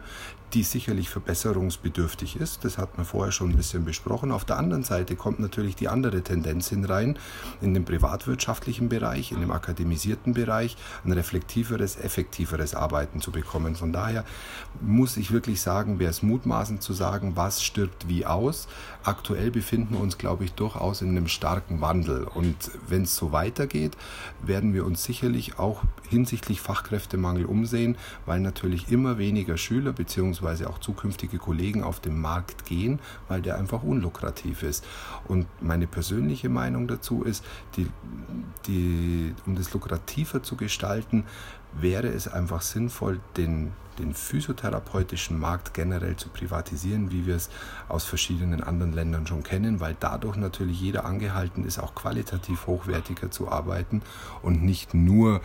die 0.55 0.63
sicherlich 0.63 1.11
verbesserungsbedürftig 1.11 2.37
ist. 2.37 2.65
Das 2.65 2.79
hat 2.79 2.97
man 2.97 3.05
vorher 3.05 3.33
schon 3.33 3.51
ein 3.51 3.57
bisschen 3.57 3.85
besprochen. 3.85 4.33
Auf 4.33 4.45
der 4.45 4.57
anderen 4.59 4.83
Seite 4.83 5.15
kommt 5.15 5.41
natürlich 5.41 5.77
die 5.77 5.89
andere 5.89 6.23
Tendenz 6.23 6.69
hinein, 6.69 7.19
in 7.61 7.75
dem 7.75 7.85
privatwirtschaftlichen 7.85 8.89
Bereich, 8.89 9.33
in 9.33 9.41
dem 9.41 9.51
akademisierten 9.51 10.33
Bereich, 10.33 10.77
ein 11.05 11.13
reflektiveres, 11.13 11.97
effektiveres 11.97 12.75
Arbeiten 12.75 13.21
zu 13.21 13.31
bekommen. 13.31 13.77
Von 13.77 13.93
daher 13.93 14.25
muss 14.81 15.17
ich 15.19 15.33
wirklich 15.33 15.61
sagen, 15.61 15.99
wäre 15.99 16.11
es 16.11 16.23
mutmaßend 16.23 16.83
zu 16.83 16.95
sagen, 16.95 17.33
was 17.37 17.63
stirbt 17.63 18.09
wie 18.09 18.25
aus. 18.25 18.69
Aktuell 19.05 19.51
befinden 19.51 19.95
wir 19.95 20.01
uns, 20.01 20.17
glaube 20.17 20.45
ich, 20.45 20.53
durchaus 20.55 21.03
in 21.03 21.11
einem 21.11 21.29
starken 21.29 21.83
Wandel. 21.83 22.25
Und 22.25 22.57
wenn 22.89 23.03
es 23.03 23.17
so 23.17 23.33
weitergeht, 23.33 23.97
werden 24.43 24.73
wir 24.73 24.87
uns 24.87 25.05
sicherlich 25.05 25.59
auch 25.59 25.83
hinsichtlich 26.09 26.63
Fachkräftemangel 26.63 27.45
umsehen, 27.45 27.97
weil 28.25 28.41
natürlich 28.41 28.91
immer 28.91 29.19
weniger 29.19 29.59
Schüler 29.59 29.93
bzw 29.93 30.38
beziehungsweise 30.39 30.71
auch 30.71 30.79
zukünftige 30.79 31.39
Kollegen 31.39 31.83
auf 31.83 32.01
den 32.01 32.21
Markt 32.21 32.65
gehen, 32.65 33.01
weil 33.29 33.43
der 33.43 33.57
einfach 33.59 33.83
unlukrativ 33.83 34.63
ist. 34.63 34.85
Und 35.27 35.47
meine 35.61 35.87
persönliche 35.87 36.49
Meinung 36.49 36.87
dazu 36.87 37.23
ist, 37.23 37.45
die, 37.77 37.89
die, 38.67 39.35
um 39.47 39.57
das 39.57 39.73
lukrativer 39.73 40.43
zu 40.43 40.57
gestalten, 40.57 41.25
wäre 41.73 42.09
es 42.09 42.29
einfach 42.29 42.63
sinnvoll, 42.63 43.21
den, 43.37 43.73
den 43.99 44.15
physiotherapeutischen 44.15 45.39
Markt 45.39 45.75
generell 45.75 46.17
zu 46.17 46.29
privatisieren, 46.29 47.11
wie 47.11 47.27
wir 47.27 47.37
es 47.37 47.51
aus 47.89 48.05
verschiedenen 48.05 48.63
anderen 48.63 48.93
Ländern 48.93 49.27
schon 49.27 49.43
kennen, 49.43 49.81
weil 49.81 49.97
dadurch 49.99 50.37
natürlich 50.37 50.81
jeder 50.81 51.05
angehalten 51.05 51.65
ist, 51.65 51.79
auch 51.79 51.95
qualitativ 51.95 52.67
hochwertiger 52.67 53.31
zu 53.31 53.51
arbeiten 53.51 54.03
und 54.41 54.63
nicht 54.63 54.95
nur 54.95 55.41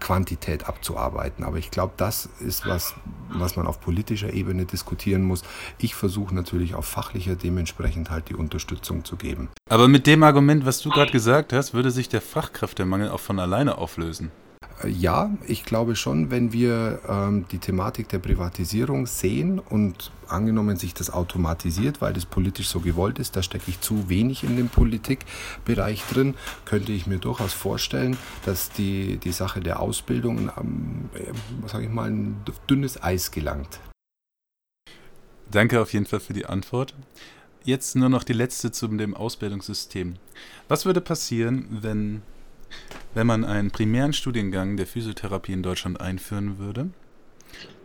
Quantität 0.00 0.66
abzuarbeiten. 0.66 1.44
Aber 1.44 1.58
ich 1.58 1.70
glaube, 1.70 1.94
das 1.96 2.28
ist 2.40 2.66
was, 2.66 2.94
was 3.30 3.56
man 3.56 3.66
auf 3.66 3.80
politischer 3.80 4.32
Ebene 4.32 4.64
diskutieren 4.64 5.22
muss. 5.22 5.42
Ich 5.78 5.94
versuche 5.94 6.34
natürlich 6.34 6.74
auf 6.74 6.86
fachlicher 6.86 7.34
dementsprechend 7.34 8.10
halt 8.10 8.28
die 8.28 8.34
Unterstützung 8.34 9.04
zu 9.04 9.16
geben. 9.16 9.48
Aber 9.68 9.88
mit 9.88 10.06
dem 10.06 10.22
Argument, 10.22 10.66
was 10.66 10.80
du 10.80 10.90
gerade 10.90 11.12
gesagt 11.12 11.52
hast, 11.52 11.74
würde 11.74 11.90
sich 11.90 12.08
der 12.08 12.20
Fachkräftemangel 12.20 13.10
auch 13.10 13.20
von 13.20 13.38
alleine 13.38 13.78
auflösen. 13.78 14.30
Äh, 14.86 14.90
ja, 14.90 15.30
ich 15.46 15.64
glaube 15.64 15.96
schon, 15.96 16.30
wenn 16.30 16.52
wir 16.52 17.00
ähm, 17.08 17.46
die 17.50 17.58
Thematik 17.58 18.08
der 18.08 18.18
Privatisierung 18.18 19.06
sehen 19.06 19.58
und 19.58 20.10
angenommen 20.28 20.76
sich 20.76 20.94
das 20.94 21.10
automatisiert, 21.10 22.00
weil 22.00 22.12
das 22.12 22.26
politisch 22.26 22.68
so 22.68 22.80
gewollt 22.80 23.18
ist, 23.18 23.36
da 23.36 23.42
stecke 23.42 23.70
ich 23.70 23.80
zu 23.80 24.08
wenig 24.08 24.42
in 24.42 24.56
dem 24.56 24.68
Politikbereich 24.68 26.02
drin, 26.04 26.34
könnte 26.64 26.92
ich 26.92 27.06
mir 27.06 27.18
durchaus 27.18 27.52
vorstellen, 27.52 28.16
dass 28.44 28.70
die, 28.70 29.18
die 29.18 29.32
Sache 29.32 29.60
der 29.60 29.80
Ausbildung, 29.80 30.50
ähm, 30.58 31.10
sage 31.66 31.84
ich 31.84 31.90
mal, 31.90 32.10
ein 32.10 32.42
dünnes 32.68 33.02
Eis 33.02 33.30
gelangt. 33.30 33.78
Danke 35.48 35.80
auf 35.80 35.92
jeden 35.92 36.06
Fall 36.06 36.20
für 36.20 36.32
die 36.32 36.46
Antwort. 36.46 36.94
Jetzt 37.62 37.94
nur 37.96 38.08
noch 38.08 38.24
die 38.24 38.32
letzte 38.32 38.72
zu 38.72 38.88
dem 38.88 39.14
Ausbildungssystem. 39.14 40.16
Was 40.68 40.86
würde 40.86 41.00
passieren, 41.00 41.66
wenn 41.70 42.22
wenn 43.16 43.26
man 43.26 43.46
einen 43.46 43.70
primären 43.70 44.12
Studiengang 44.12 44.76
der 44.76 44.86
Physiotherapie 44.86 45.54
in 45.54 45.62
Deutschland 45.62 46.02
einführen 46.02 46.58
würde, 46.58 46.90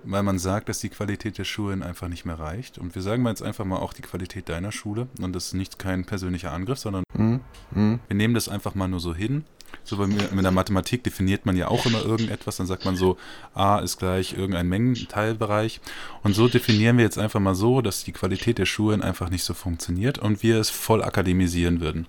weil 0.04 0.24
man 0.24 0.38
sagt, 0.38 0.68
dass 0.68 0.80
die 0.80 0.90
Qualität 0.90 1.38
der 1.38 1.46
Schulen 1.46 1.84
einfach 1.84 2.10
nicht 2.10 2.26
mehr 2.26 2.38
reicht. 2.38 2.78
Und 2.78 2.96
wir 2.96 3.02
sagen 3.02 3.26
jetzt 3.26 3.42
einfach 3.42 3.64
mal 3.64 3.78
auch 3.78 3.94
die 3.94 4.02
Qualität 4.02 4.50
deiner 4.50 4.74
Schule. 4.74 5.08
Und 5.22 5.34
das 5.34 5.48
ist 5.48 5.54
nicht 5.54 5.80
kein 5.80 6.04
persönlicher 6.04 6.52
Angriff, 6.52 6.80
sondern 6.80 7.06
mhm. 7.14 7.40
Mhm. 7.74 8.02
wir 8.10 8.16
nehmen 8.18 8.34
das 8.34 8.50
einfach 8.50 8.76
mal 8.76 8.90
nur 8.90 9.00
so 9.00 9.16
hin. 9.16 9.46
So 9.86 9.96
bei 9.96 10.06
mir, 10.06 10.30
in 10.30 10.42
der 10.42 10.52
Mathematik 10.52 11.06
definiert 11.06 11.46
man 11.46 11.56
ja 11.56 11.70
auch 11.70 11.86
immer 11.86 12.04
irgendetwas. 12.04 12.58
Dann 12.58 12.68
sagt 12.68 12.84
man 12.84 12.98
so, 12.98 13.16
A 13.54 13.80
ist 13.80 14.00
gleich 14.00 14.34
irgendein 14.34 14.68
Mengenteilbereich. 14.68 15.80
Und 16.24 16.36
so 16.36 16.50
definieren 16.50 16.98
wir 16.98 17.06
jetzt 17.06 17.18
einfach 17.18 17.40
mal 17.40 17.56
so, 17.56 17.82
dass 17.82 18.04
die 18.04 18.12
Qualität 18.12 18.58
der 18.58 18.66
Schulen 18.66 19.02
einfach 19.02 19.30
nicht 19.30 19.46
so 19.46 19.54
funktioniert 19.54 20.20
und 20.20 20.44
wir 20.44 20.60
es 20.60 20.70
voll 20.70 21.02
akademisieren 21.02 21.80
würden. 21.80 22.06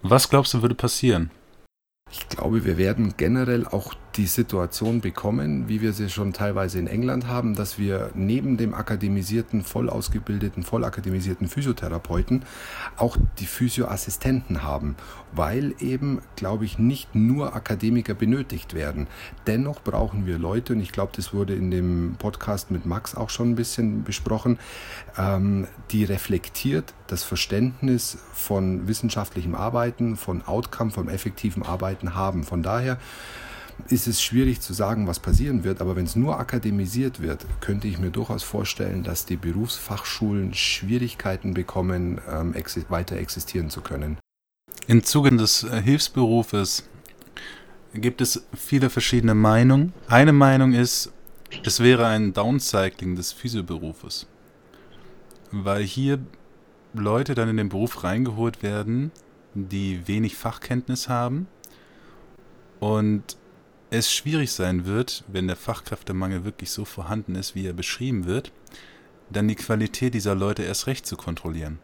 Was 0.00 0.30
glaubst 0.30 0.54
du 0.54 0.62
würde 0.62 0.74
passieren? 0.74 1.30
Ich 2.12 2.28
glaube, 2.28 2.64
wir 2.66 2.76
werden 2.76 3.14
generell 3.16 3.66
auch 3.66 3.94
die 4.16 4.26
Situation 4.26 5.00
bekommen, 5.00 5.68
wie 5.68 5.80
wir 5.80 5.92
sie 5.92 6.10
schon 6.10 6.32
teilweise 6.32 6.78
in 6.78 6.86
England 6.86 7.26
haben, 7.26 7.54
dass 7.54 7.78
wir 7.78 8.10
neben 8.14 8.56
dem 8.56 8.74
akademisierten, 8.74 9.62
voll 9.62 9.88
ausgebildeten, 9.88 10.62
voll 10.62 10.84
akademisierten 10.84 11.48
Physiotherapeuten 11.48 12.44
auch 12.96 13.16
die 13.38 13.46
Physioassistenten 13.46 14.62
haben, 14.62 14.96
weil 15.32 15.74
eben, 15.80 16.20
glaube 16.36 16.64
ich, 16.64 16.78
nicht 16.78 17.14
nur 17.14 17.54
Akademiker 17.54 18.14
benötigt 18.14 18.74
werden. 18.74 19.06
Dennoch 19.46 19.82
brauchen 19.82 20.26
wir 20.26 20.38
Leute, 20.38 20.74
und 20.74 20.80
ich 20.80 20.92
glaube, 20.92 21.12
das 21.16 21.32
wurde 21.32 21.54
in 21.54 21.70
dem 21.70 22.16
Podcast 22.18 22.70
mit 22.70 22.84
Max 22.84 23.14
auch 23.14 23.30
schon 23.30 23.50
ein 23.50 23.56
bisschen 23.56 24.04
besprochen, 24.04 24.58
ähm, 25.16 25.66
die 25.90 26.04
reflektiert 26.04 26.92
das 27.06 27.24
Verständnis 27.24 28.18
von 28.32 28.88
wissenschaftlichem 28.88 29.54
Arbeiten, 29.54 30.16
von 30.16 30.42
Outcome, 30.42 30.90
vom 30.90 31.08
effektiven 31.08 31.62
Arbeiten 31.62 32.14
haben. 32.14 32.44
Von 32.44 32.62
daher 32.62 32.98
ist 33.88 34.06
es 34.06 34.22
schwierig 34.22 34.60
zu 34.60 34.72
sagen, 34.72 35.06
was 35.06 35.20
passieren 35.20 35.64
wird. 35.64 35.80
Aber 35.80 35.96
wenn 35.96 36.04
es 36.04 36.16
nur 36.16 36.38
akademisiert 36.38 37.20
wird, 37.20 37.46
könnte 37.60 37.88
ich 37.88 37.98
mir 37.98 38.10
durchaus 38.10 38.42
vorstellen, 38.42 39.02
dass 39.02 39.26
die 39.26 39.36
Berufsfachschulen 39.36 40.54
Schwierigkeiten 40.54 41.54
bekommen, 41.54 42.20
ähm, 42.30 42.54
exi 42.54 42.84
weiter 42.88 43.16
existieren 43.16 43.70
zu 43.70 43.80
können. 43.80 44.18
Im 44.86 45.04
Zuge 45.04 45.34
des 45.36 45.64
äh, 45.64 45.80
Hilfsberufes 45.80 46.88
gibt 47.94 48.20
es 48.20 48.46
viele 48.54 48.90
verschiedene 48.90 49.34
Meinungen. 49.34 49.92
Eine 50.08 50.32
Meinung 50.32 50.72
ist, 50.72 51.12
es 51.64 51.80
wäre 51.80 52.06
ein 52.06 52.32
Downcycling 52.32 53.14
des 53.14 53.32
Physioberufes. 53.32 54.26
Weil 55.50 55.82
hier 55.82 56.18
Leute 56.94 57.34
dann 57.34 57.48
in 57.48 57.58
den 57.58 57.68
Beruf 57.68 58.04
reingeholt 58.04 58.62
werden, 58.62 59.12
die 59.54 60.06
wenig 60.08 60.36
Fachkenntnis 60.36 61.08
haben 61.08 61.46
und 62.80 63.36
es 63.92 64.10
schwierig 64.10 64.52
sein 64.52 64.86
wird, 64.86 65.22
wenn 65.28 65.46
der 65.46 65.56
Fachkräftemangel 65.56 66.44
wirklich 66.44 66.70
so 66.70 66.86
vorhanden 66.86 67.34
ist, 67.34 67.54
wie 67.54 67.66
er 67.66 67.74
beschrieben 67.74 68.24
wird, 68.24 68.50
dann 69.30 69.48
die 69.48 69.54
Qualität 69.54 70.14
dieser 70.14 70.34
Leute 70.34 70.62
erst 70.62 70.86
recht 70.86 71.06
zu 71.06 71.16
kontrollieren. 71.16 71.78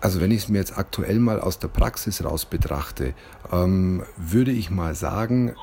Also 0.00 0.20
wenn 0.20 0.32
ich 0.32 0.42
es 0.42 0.48
mir 0.48 0.58
jetzt 0.58 0.76
aktuell 0.76 1.20
mal 1.20 1.40
aus 1.40 1.60
der 1.60 1.68
Praxis 1.68 2.24
raus 2.24 2.46
betrachte, 2.46 3.14
ähm, 3.52 4.02
würde 4.16 4.50
ich 4.50 4.70
mal 4.70 4.96
sagen, 4.96 5.54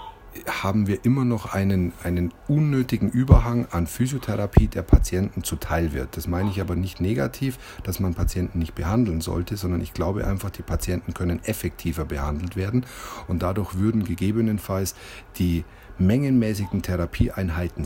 haben 0.46 0.88
wir 0.88 1.04
immer 1.06 1.26
noch 1.26 1.54
einen, 1.54 1.94
einen 2.04 2.34
unnötigen 2.48 3.10
Überhang 3.10 3.68
an 3.72 3.88
Physiotherapie, 3.88 4.68
der 4.68 4.82
Patienten 4.82 5.44
zuteil 5.44 5.94
wird. 5.94 6.18
Das 6.18 6.28
meine 6.28 6.50
ich 6.50 6.62
aber 6.62 6.76
nicht 6.76 7.02
negativ, 7.02 7.58
dass 7.84 8.00
man 8.00 8.14
Patienten 8.14 8.60
nicht 8.60 8.76
behandeln 8.76 9.22
sollte, 9.22 9.58
sondern 9.58 9.82
ich 9.82 9.94
glaube 9.94 10.26
einfach, 10.26 10.50
die 10.50 10.64
Patienten 10.64 11.14
können 11.14 11.44
effektiver 11.44 12.06
behandelt 12.06 12.56
werden 12.56 12.86
und 13.28 13.42
dadurch 13.44 13.76
würden 13.76 14.04
gegebenenfalls 14.04 14.96
die 15.38 15.66
mengenmäßigen 16.00 16.82
Therapieeinheiten 16.82 17.86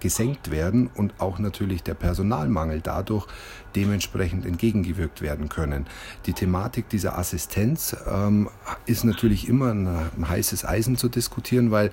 gesenkt 0.00 0.50
werden 0.50 0.90
und 0.94 1.14
auch 1.18 1.38
natürlich 1.38 1.82
der 1.82 1.94
Personalmangel 1.94 2.80
dadurch 2.80 3.26
dementsprechend 3.76 4.46
entgegengewirkt 4.46 5.22
werden 5.22 5.48
können. 5.48 5.86
Die 6.26 6.32
Thematik 6.32 6.88
dieser 6.88 7.18
Assistenz 7.18 7.96
ähm, 8.10 8.48
ist 8.86 9.04
natürlich 9.04 9.48
immer 9.48 9.72
ein, 9.72 9.86
ein, 9.86 10.28
heißes 10.28 10.64
Eisen 10.64 10.96
zu 10.96 11.08
diskutieren, 11.08 11.70
weil 11.70 11.90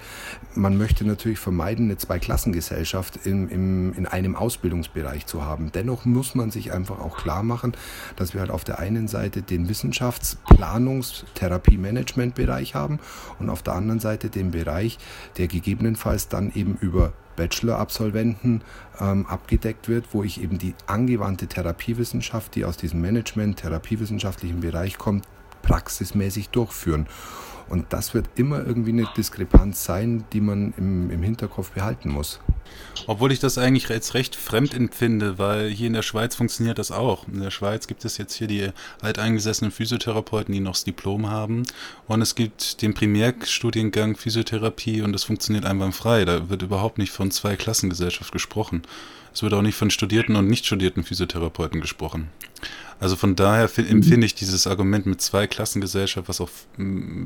man 0.56 0.78
möchte 0.78 1.06
natürlich 1.06 1.40
vermeiden, 1.40 1.86
eine 1.86 1.98
Zweiklassengesellschaft 1.98 3.26
im, 3.26 3.50
im, 3.50 3.94
in 3.94 4.06
einem 4.06 4.36
Ausbildungsbereich 4.36 5.26
zu 5.26 5.44
haben. 5.44 5.72
Dennoch 5.74 6.06
muss 6.06 6.36
man 6.36 6.52
sich 6.52 6.72
einfach 6.72 7.00
auch 7.00 7.18
klar 7.18 7.44
machen, 7.44 7.74
dass 8.16 8.34
wir 8.34 8.42
halt 8.42 8.52
auf 8.52 8.64
der 8.64 8.80
einen 8.80 9.08
Seite 9.08 9.42
den 9.42 9.70
Wissenschaftsplanungs-, 9.70 11.24
Therapie-Management-Bereich 11.36 12.76
haben 12.76 13.00
und 13.40 13.50
auf 13.50 13.64
der 13.64 13.74
anderen 13.74 14.00
Seite 14.00 14.30
den 14.30 14.52
Bereich, 14.52 14.98
der 15.38 15.48
gegebenenfalls 15.48 16.28
dann 16.28 16.52
eben 16.54 16.78
über 16.80 17.14
Bachelor-Absolventen 17.38 18.62
ähm, 19.00 19.26
abgedeckt 19.28 19.90
wird, 19.90 20.14
wo 20.14 20.24
ich 20.24 20.42
eben 20.42 20.58
die 20.58 20.74
angewandte 20.86 21.48
Therapiewissenschaft, 21.48 22.56
die 22.56 22.66
aus 22.66 22.78
diesem 22.78 23.02
Management, 23.02 23.60
therapiewissenschaftlichen 23.60 24.60
Bereich 24.60 24.98
kommt, 24.98 25.26
praxismäßig 25.62 26.50
durchführen. 26.50 27.08
Und 27.70 27.94
das 27.94 28.14
wird 28.14 28.28
immer 28.36 28.66
irgendwie 28.66 28.92
eine 28.92 29.08
Diskrepanz 29.16 29.84
sein, 29.84 30.26
die 30.34 30.42
man 30.42 30.74
im, 30.78 31.10
im 31.12 31.24
Hinterkopf 31.24 31.72
behalten 31.72 32.10
muss. 32.10 32.40
Obwohl 33.06 33.32
ich 33.32 33.40
das 33.40 33.58
eigentlich 33.58 33.88
jetzt 33.90 34.14
recht 34.14 34.36
fremd 34.36 34.74
empfinde, 34.74 35.38
weil 35.38 35.70
hier 35.70 35.88
in 35.88 35.94
der 35.94 36.02
Schweiz 36.02 36.36
funktioniert 36.36 36.80
das 36.80 36.92
auch. 36.92 37.28
In 37.28 37.42
der 37.42 37.52
Schweiz 37.52 37.88
gibt 37.88 38.04
es 38.06 38.18
jetzt 38.18 38.34
hier 38.34 38.48
die 38.48 38.70
alteingesessenen 39.02 39.72
Physiotherapeuten, 39.72 40.54
die 40.54 40.60
noch 40.60 40.74
das 40.74 40.84
Diplom 40.84 41.30
haben. 41.30 41.64
Und 42.08 42.22
es 42.22 42.36
gibt 42.36 42.82
den 42.82 42.94
Primärstudiengang 42.94 44.16
Physiotherapie 44.16 45.02
und 45.02 45.14
das 45.14 45.24
funktioniert 45.24 45.66
einwandfrei. 45.66 46.26
Da 46.26 46.50
wird 46.50 46.62
überhaupt 46.62 46.98
nicht 46.98 47.12
von 47.12 47.32
zwei 47.32 47.56
Klassengesellschaft 47.56 48.32
gesprochen. 48.32 48.82
Es 49.38 49.44
wird 49.44 49.54
auch 49.54 49.62
nicht 49.62 49.76
von 49.76 49.92
studierten 49.92 50.36
und 50.36 50.48
nicht 50.48 50.66
studierten 50.66 51.04
Physiotherapeuten 51.04 51.80
gesprochen. 51.80 52.30
Also 53.00 53.16
von 53.16 53.36
daher 53.36 53.70
empfinde 53.78 54.26
ich 54.26 54.34
dieses 54.34 54.66
Argument 54.66 55.06
mit 55.06 55.22
zwei 55.22 55.46
Klassengesellschaft, 55.46 56.28
was 56.28 56.42
auch 56.42 56.50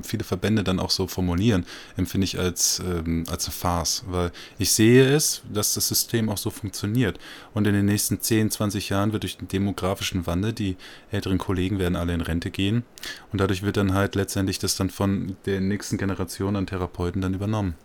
viele 0.03 0.25
Verbände 0.25 0.65
dann 0.65 0.81
auch 0.81 0.89
so 0.89 1.07
formulieren, 1.07 1.65
empfinde 1.95 2.25
ich 2.25 2.37
als, 2.37 2.83
ähm, 2.85 3.23
als 3.29 3.45
eine 3.45 3.53
Farce. 3.53 4.03
Weil 4.07 4.33
ich 4.59 4.71
sehe 4.71 5.07
es, 5.07 5.41
dass 5.53 5.73
das 5.75 5.87
System 5.87 6.27
auch 6.27 6.37
so 6.37 6.49
funktioniert. 6.49 7.17
Und 7.53 7.65
in 7.65 7.75
den 7.75 7.85
nächsten 7.85 8.19
10, 8.19 8.51
20 8.51 8.89
Jahren 8.89 9.13
wird 9.13 9.23
durch 9.23 9.37
den 9.37 9.47
demografischen 9.47 10.27
Wandel, 10.27 10.51
die 10.51 10.75
älteren 11.11 11.37
Kollegen 11.37 11.79
werden 11.79 11.95
alle 11.95 12.13
in 12.13 12.19
Rente 12.19 12.51
gehen. 12.51 12.83
Und 13.31 13.39
dadurch 13.39 13.63
wird 13.63 13.77
dann 13.77 13.93
halt 13.93 14.15
letztendlich 14.15 14.59
das 14.59 14.75
dann 14.75 14.89
von 14.89 15.37
der 15.45 15.61
nächsten 15.61 15.97
Generation 15.97 16.57
an 16.57 16.67
Therapeuten 16.67 17.21
dann 17.21 17.33
übernommen. 17.33 17.75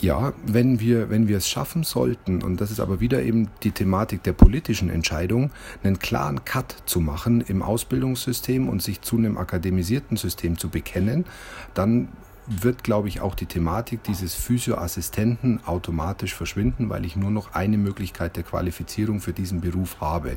Ja, 0.00 0.32
wenn 0.44 0.80
wir, 0.80 1.08
wenn 1.08 1.28
wir 1.28 1.36
es 1.36 1.48
schaffen 1.48 1.84
sollten, 1.84 2.42
und 2.42 2.60
das 2.60 2.70
ist 2.70 2.80
aber 2.80 3.00
wieder 3.00 3.22
eben 3.22 3.48
die 3.62 3.70
Thematik 3.70 4.22
der 4.24 4.32
politischen 4.32 4.90
Entscheidung, 4.90 5.50
einen 5.82 5.98
klaren 5.98 6.44
Cut 6.44 6.76
zu 6.84 7.00
machen 7.00 7.40
im 7.42 7.62
Ausbildungssystem 7.62 8.68
und 8.68 8.82
sich 8.82 9.02
zu 9.02 9.16
einem 9.16 9.38
akademisierten 9.38 10.16
System 10.16 10.58
zu 10.58 10.68
bekennen, 10.68 11.24
dann 11.74 12.08
wird, 12.46 12.84
glaube 12.84 13.08
ich, 13.08 13.20
auch 13.20 13.34
die 13.34 13.46
Thematik 13.46 14.02
dieses 14.02 14.34
Physioassistenten 14.34 15.60
automatisch 15.66 16.34
verschwinden, 16.34 16.90
weil 16.90 17.04
ich 17.04 17.16
nur 17.16 17.30
noch 17.30 17.54
eine 17.54 17.78
Möglichkeit 17.78 18.36
der 18.36 18.42
Qualifizierung 18.42 19.20
für 19.20 19.32
diesen 19.32 19.60
Beruf 19.60 20.00
habe. 20.00 20.36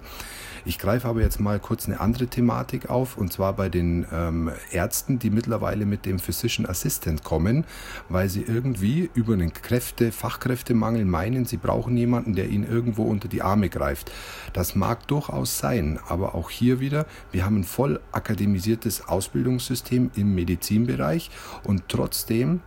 Ich 0.65 0.79
greife 0.79 1.07
aber 1.07 1.21
jetzt 1.21 1.39
mal 1.39 1.59
kurz 1.59 1.85
eine 1.85 1.99
andere 1.99 2.27
Thematik 2.27 2.89
auf, 2.89 3.17
und 3.17 3.31
zwar 3.31 3.53
bei 3.53 3.69
den 3.69 4.05
ähm, 4.11 4.51
Ärzten, 4.71 5.19
die 5.19 5.29
mittlerweile 5.29 5.85
mit 5.85 6.05
dem 6.05 6.19
Physician 6.19 6.65
Assistant 6.65 7.23
kommen, 7.23 7.65
weil 8.09 8.29
sie 8.29 8.41
irgendwie 8.41 9.09
über 9.13 9.33
einen 9.33 9.53
Kräfte, 9.53 10.11
Fachkräftemangel 10.11 11.05
meinen, 11.05 11.45
sie 11.45 11.57
brauchen 11.57 11.95
jemanden, 11.95 12.35
der 12.35 12.49
ihnen 12.49 12.69
irgendwo 12.69 13.03
unter 13.03 13.27
die 13.27 13.41
Arme 13.41 13.69
greift. 13.69 14.11
Das 14.53 14.75
mag 14.75 15.07
durchaus 15.07 15.57
sein, 15.57 15.99
aber 16.07 16.35
auch 16.35 16.49
hier 16.49 16.79
wieder, 16.79 17.05
wir 17.31 17.45
haben 17.45 17.57
ein 17.57 17.63
voll 17.63 17.99
akademisiertes 18.11 19.07
Ausbildungssystem 19.07 20.11
im 20.15 20.35
Medizinbereich 20.35 21.31
und 21.63 21.83
trotzdem 21.97 22.61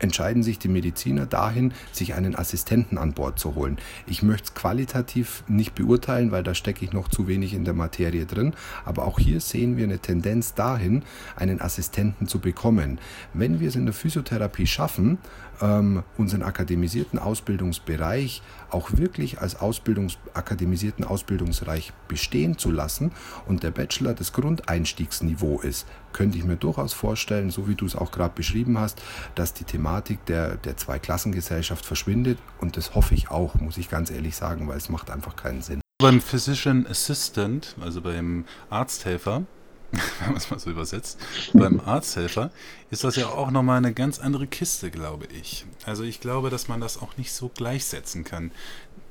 entscheiden 0.00 0.42
sich 0.42 0.58
die 0.58 0.68
Mediziner 0.68 1.26
dahin, 1.26 1.72
sich 1.92 2.14
einen 2.14 2.34
Assistenten 2.34 2.98
an 2.98 3.12
Bord 3.12 3.38
zu 3.38 3.54
holen. 3.54 3.78
Ich 4.06 4.22
möchte 4.22 4.48
es 4.48 4.54
qualitativ 4.54 5.44
nicht 5.46 5.74
beurteilen, 5.74 6.30
weil 6.30 6.42
da 6.42 6.54
stecke 6.54 6.84
ich 6.84 6.92
noch 6.92 7.08
zu 7.08 7.28
wenig 7.28 7.54
in 7.54 7.64
der 7.64 7.74
Materie 7.74 8.24
drin. 8.24 8.54
Aber 8.84 9.06
auch 9.06 9.18
hier 9.18 9.40
sehen 9.40 9.76
wir 9.76 9.84
eine 9.84 9.98
Tendenz 9.98 10.54
dahin, 10.54 11.02
einen 11.36 11.60
Assistenten 11.60 12.26
zu 12.26 12.38
bekommen. 12.38 12.98
Wenn 13.34 13.60
wir 13.60 13.68
es 13.68 13.76
in 13.76 13.84
der 13.84 13.94
Physiotherapie 13.94 14.66
schaffen, 14.66 15.18
ähm, 15.60 16.02
unseren 16.16 16.42
akademisierten 16.42 17.18
Ausbildungsbereich 17.18 18.42
auch 18.70 18.92
wirklich 18.92 19.40
als 19.40 19.60
Ausbildungs 19.60 20.18
akademisierten 20.34 21.04
Ausbildungsbereich 21.04 21.92
bestehen 22.08 22.58
zu 22.58 22.70
lassen 22.70 23.12
und 23.46 23.62
der 23.62 23.70
Bachelor 23.70 24.14
das 24.14 24.32
Grundeinstiegsniveau 24.32 25.60
ist, 25.60 25.86
könnte 26.12 26.38
ich 26.38 26.44
mir 26.44 26.56
durchaus 26.56 26.92
vorstellen, 26.92 27.50
so 27.50 27.68
wie 27.68 27.74
du 27.74 27.86
es 27.86 27.96
auch 27.96 28.12
gerade 28.12 28.34
beschrieben 28.34 28.78
hast, 28.78 29.00
dass 29.34 29.54
die 29.54 29.64
Thematik 29.64 30.24
der, 30.26 30.56
der 30.56 30.76
Zweiklassengesellschaft 30.76 31.84
verschwindet 31.84 32.38
und 32.60 32.76
das 32.76 32.94
hoffe 32.94 33.14
ich 33.14 33.30
auch, 33.30 33.54
muss 33.56 33.78
ich 33.78 33.88
ganz 33.88 34.10
ehrlich 34.10 34.36
sagen, 34.36 34.68
weil 34.68 34.76
es 34.76 34.88
macht 34.88 35.10
einfach 35.10 35.36
keinen 35.36 35.62
Sinn. 35.62 35.80
Beim 35.98 36.22
Physician 36.22 36.86
Assistant, 36.86 37.76
also 37.80 38.00
beim 38.00 38.46
Arzthelfer, 38.70 39.42
wenn 40.20 40.28
man 40.28 40.36
es 40.36 40.50
mal 40.50 40.58
so 40.58 40.70
übersetzt, 40.70 41.18
beim 41.52 41.80
Arzthelfer 41.80 42.50
ist 42.90 43.04
das 43.04 43.16
ja 43.16 43.28
auch 43.28 43.50
nochmal 43.50 43.78
eine 43.78 43.92
ganz 43.92 44.18
andere 44.18 44.46
Kiste, 44.46 44.90
glaube 44.90 45.26
ich. 45.40 45.64
Also 45.84 46.04
ich 46.04 46.20
glaube, 46.20 46.50
dass 46.50 46.68
man 46.68 46.80
das 46.80 47.00
auch 47.00 47.16
nicht 47.16 47.32
so 47.32 47.48
gleichsetzen 47.48 48.24
kann. 48.24 48.50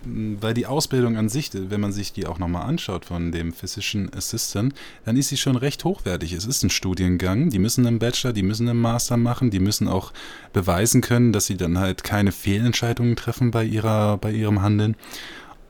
Weil 0.05 0.53
die 0.53 0.65
Ausbildung 0.65 1.17
an 1.17 1.27
sich, 1.27 1.49
wenn 1.53 1.81
man 1.81 1.91
sich 1.91 2.13
die 2.13 2.25
auch 2.25 2.39
nochmal 2.39 2.65
anschaut 2.65 3.03
von 3.03 3.33
dem 3.33 3.51
Physician 3.51 4.09
Assistant, 4.15 4.73
dann 5.03 5.17
ist 5.17 5.27
sie 5.27 5.35
schon 5.35 5.57
recht 5.57 5.83
hochwertig. 5.83 6.31
Es 6.31 6.45
ist 6.45 6.63
ein 6.63 6.69
Studiengang, 6.69 7.49
die 7.49 7.59
müssen 7.59 7.85
einen 7.85 7.99
Bachelor, 7.99 8.31
die 8.31 8.43
müssen 8.43 8.69
einen 8.69 8.79
Master 8.79 9.17
machen, 9.17 9.51
die 9.51 9.59
müssen 9.59 9.89
auch 9.89 10.13
beweisen 10.53 11.01
können, 11.01 11.33
dass 11.33 11.47
sie 11.47 11.57
dann 11.57 11.79
halt 11.79 12.05
keine 12.05 12.31
Fehlentscheidungen 12.31 13.17
treffen 13.17 13.51
bei, 13.51 13.65
ihrer, 13.65 14.17
bei 14.17 14.31
ihrem 14.31 14.61
Handeln. 14.61 14.95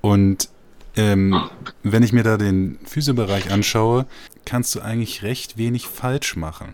Und 0.02 0.50
ähm, 0.96 1.50
wenn 1.82 2.04
ich 2.04 2.14
mir 2.14 2.24
da 2.24 2.38
den 2.38 2.78
Physiobereich 2.86 3.52
anschaue, 3.52 4.06
kannst 4.50 4.74
du 4.74 4.82
eigentlich 4.82 5.22
recht 5.22 5.58
wenig 5.58 5.86
falsch 5.88 6.36
machen. 6.36 6.74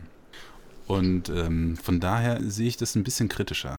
Und 0.88 1.28
ähm, 1.28 1.76
von 1.76 2.00
daher 2.00 2.40
sehe 2.42 2.70
ich 2.70 2.78
das 2.78 2.96
ein 2.96 3.04
bisschen 3.04 3.28
kritischer. 3.28 3.76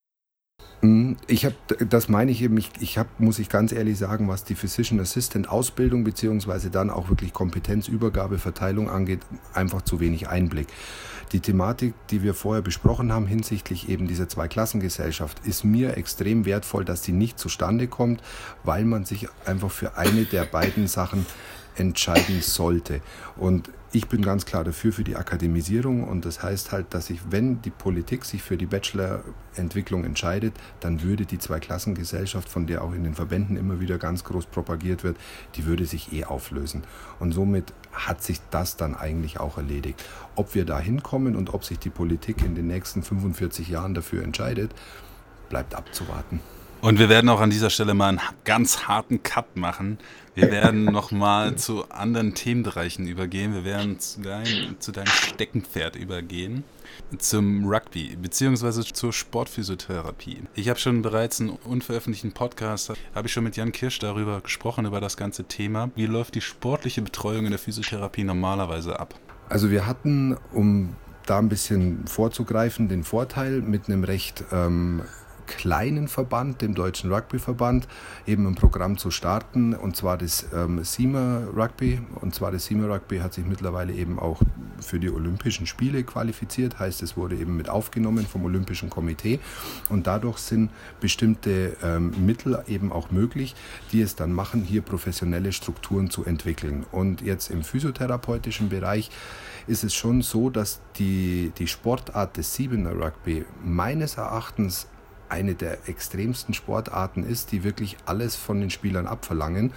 Mhm. 0.82 1.16
Ich 1.28 1.46
habe, 1.46 1.54
das 1.88 2.10
meine 2.10 2.30
ich 2.30 2.42
eben, 2.42 2.58
ich, 2.58 2.70
ich 2.80 2.98
habe, 2.98 3.08
muss 3.18 3.38
ich 3.38 3.48
ganz 3.48 3.72
ehrlich 3.72 3.96
sagen, 3.96 4.28
was 4.28 4.44
die 4.44 4.54
Physician 4.54 5.00
Assistant 5.00 5.48
Ausbildung 5.48 6.04
beziehungsweise 6.04 6.70
dann 6.70 6.90
auch 6.90 7.08
wirklich 7.08 7.32
Kompetenzübergabe, 7.32 8.38
Verteilung 8.38 8.90
angeht, 8.90 9.20
einfach 9.54 9.80
zu 9.80 9.98
wenig 9.98 10.28
Einblick. 10.28 10.66
Die 11.32 11.40
Thematik, 11.40 11.94
die 12.10 12.22
wir 12.22 12.34
vorher 12.34 12.62
besprochen 12.62 13.12
haben 13.12 13.26
hinsichtlich 13.26 13.88
eben 13.88 14.06
dieser 14.06 14.28
Zweiklassengesellschaft, 14.28 15.46
ist 15.46 15.64
mir 15.64 15.96
extrem 15.96 16.44
wertvoll, 16.44 16.84
dass 16.84 17.02
sie 17.02 17.12
nicht 17.12 17.38
zustande 17.38 17.88
kommt, 17.88 18.22
weil 18.62 18.84
man 18.84 19.06
sich 19.06 19.26
einfach 19.46 19.70
für 19.70 19.96
eine 19.96 20.26
der 20.26 20.44
beiden 20.44 20.86
Sachen 20.86 21.24
entscheiden 21.76 22.42
sollte. 22.42 23.00
Und 23.36 23.70
ich 23.92 24.08
bin 24.08 24.20
ganz 24.20 24.44
klar 24.44 24.64
dafür 24.64 24.92
für 24.92 25.04
die 25.04 25.16
Akademisierung 25.16 26.04
und 26.04 26.24
das 26.24 26.42
heißt 26.42 26.72
halt, 26.72 26.92
dass 26.92 27.08
ich, 27.08 27.20
wenn 27.30 27.62
die 27.62 27.70
Politik 27.70 28.24
sich 28.24 28.42
für 28.42 28.56
die 28.56 28.66
Bachelorentwicklung 28.66 30.04
entscheidet, 30.04 30.54
dann 30.80 31.02
würde 31.02 31.24
die 31.24 31.38
Zweiklassengesellschaft, 31.38 32.48
von 32.48 32.66
der 32.66 32.82
auch 32.82 32.92
in 32.92 33.04
den 33.04 33.14
Verbänden 33.14 33.56
immer 33.56 33.80
wieder 33.80 33.98
ganz 33.98 34.24
groß 34.24 34.46
propagiert 34.46 35.04
wird, 35.04 35.16
die 35.54 35.66
würde 35.66 35.86
sich 35.86 36.12
eh 36.12 36.24
auflösen. 36.24 36.82
Und 37.20 37.32
somit 37.32 37.72
hat 37.92 38.22
sich 38.22 38.40
das 38.50 38.76
dann 38.76 38.96
eigentlich 38.96 39.38
auch 39.38 39.56
erledigt. 39.56 40.04
Ob 40.34 40.54
wir 40.54 40.64
da 40.64 40.80
hinkommen 40.80 41.36
und 41.36 41.54
ob 41.54 41.64
sich 41.64 41.78
die 41.78 41.90
Politik 41.90 42.42
in 42.42 42.54
den 42.54 42.66
nächsten 42.66 43.02
45 43.02 43.68
Jahren 43.68 43.94
dafür 43.94 44.24
entscheidet, 44.24 44.74
bleibt 45.48 45.74
abzuwarten. 45.74 46.40
Und 46.86 47.00
wir 47.00 47.08
werden 47.08 47.28
auch 47.30 47.40
an 47.40 47.50
dieser 47.50 47.68
Stelle 47.68 47.94
mal 47.94 48.10
einen 48.10 48.20
ganz 48.44 48.86
harten 48.86 49.24
Cut 49.24 49.56
machen. 49.56 49.98
Wir 50.36 50.52
werden 50.52 50.84
nochmal 50.92 51.56
zu 51.56 51.90
anderen 51.90 52.34
Themenbereichen 52.34 53.08
übergehen. 53.08 53.54
Wir 53.54 53.64
werden 53.64 53.98
zu, 53.98 54.20
dein, 54.20 54.76
zu 54.78 54.92
deinem 54.92 55.08
Steckenpferd 55.08 55.96
übergehen. 55.96 56.62
Zum 57.18 57.66
Rugby, 57.66 58.14
beziehungsweise 58.14 58.84
zur 58.84 59.12
Sportphysiotherapie. 59.12 60.42
Ich 60.54 60.68
habe 60.68 60.78
schon 60.78 61.02
bereits 61.02 61.40
einen 61.40 61.50
unveröffentlichten 61.50 62.30
Podcast, 62.30 62.92
habe 63.16 63.26
ich 63.26 63.32
schon 63.32 63.42
mit 63.42 63.56
Jan 63.56 63.72
Kirsch 63.72 63.98
darüber 63.98 64.40
gesprochen, 64.40 64.86
über 64.86 65.00
das 65.00 65.16
ganze 65.16 65.42
Thema. 65.42 65.90
Wie 65.96 66.06
läuft 66.06 66.36
die 66.36 66.40
sportliche 66.40 67.02
Betreuung 67.02 67.46
in 67.46 67.50
der 67.50 67.58
Physiotherapie 67.58 68.22
normalerweise 68.22 69.00
ab? 69.00 69.16
Also 69.48 69.72
wir 69.72 69.88
hatten, 69.88 70.36
um 70.52 70.94
da 71.26 71.40
ein 71.40 71.48
bisschen 71.48 72.06
vorzugreifen, 72.06 72.88
den 72.88 73.02
Vorteil 73.02 73.60
mit 73.60 73.88
einem 73.88 74.04
recht 74.04 74.44
ähm, 74.52 75.02
kleinen 75.46 76.08
Verband, 76.08 76.60
dem 76.62 76.74
Deutschen 76.74 77.12
Rugbyverband, 77.12 77.88
eben 78.26 78.46
ein 78.46 78.54
Programm 78.54 78.98
zu 78.98 79.10
starten, 79.10 79.74
und 79.74 79.96
zwar 79.96 80.18
das 80.18 80.46
ähm, 80.54 80.82
SEMA 80.84 81.44
Rugby. 81.56 82.00
Und 82.20 82.34
zwar 82.34 82.52
das 82.52 82.66
SEMA 82.66 82.86
Rugby 82.86 83.18
hat 83.18 83.34
sich 83.34 83.44
mittlerweile 83.44 83.92
eben 83.92 84.18
auch 84.18 84.42
für 84.80 85.00
die 85.00 85.10
Olympischen 85.10 85.66
Spiele 85.66 86.04
qualifiziert, 86.04 86.78
heißt 86.78 87.02
es 87.02 87.16
wurde 87.16 87.36
eben 87.36 87.56
mit 87.56 87.68
aufgenommen 87.68 88.26
vom 88.26 88.44
Olympischen 88.44 88.90
Komitee. 88.90 89.40
Und 89.88 90.06
dadurch 90.06 90.38
sind 90.38 90.70
bestimmte 91.00 91.76
ähm, 91.82 92.12
Mittel 92.24 92.62
eben 92.66 92.92
auch 92.92 93.10
möglich, 93.10 93.54
die 93.92 94.02
es 94.02 94.16
dann 94.16 94.32
machen, 94.32 94.62
hier 94.62 94.82
professionelle 94.82 95.52
Strukturen 95.52 96.10
zu 96.10 96.24
entwickeln. 96.24 96.84
Und 96.92 97.22
jetzt 97.22 97.50
im 97.50 97.62
physiotherapeutischen 97.62 98.68
Bereich 98.68 99.10
ist 99.66 99.84
es 99.84 99.94
schon 99.94 100.22
so, 100.22 100.50
dass 100.50 100.80
die, 100.96 101.52
die 101.58 101.66
Sportart 101.66 102.36
des 102.36 102.54
Siebener 102.54 102.92
Rugby 102.92 103.44
meines 103.64 104.16
Erachtens 104.16 104.86
eine 105.28 105.54
der 105.54 105.88
extremsten 105.88 106.54
Sportarten 106.54 107.24
ist, 107.24 107.52
die 107.52 107.64
wirklich 107.64 107.98
alles 108.06 108.36
von 108.36 108.60
den 108.60 108.70
Spielern 108.70 109.06
abverlangen, 109.06 109.72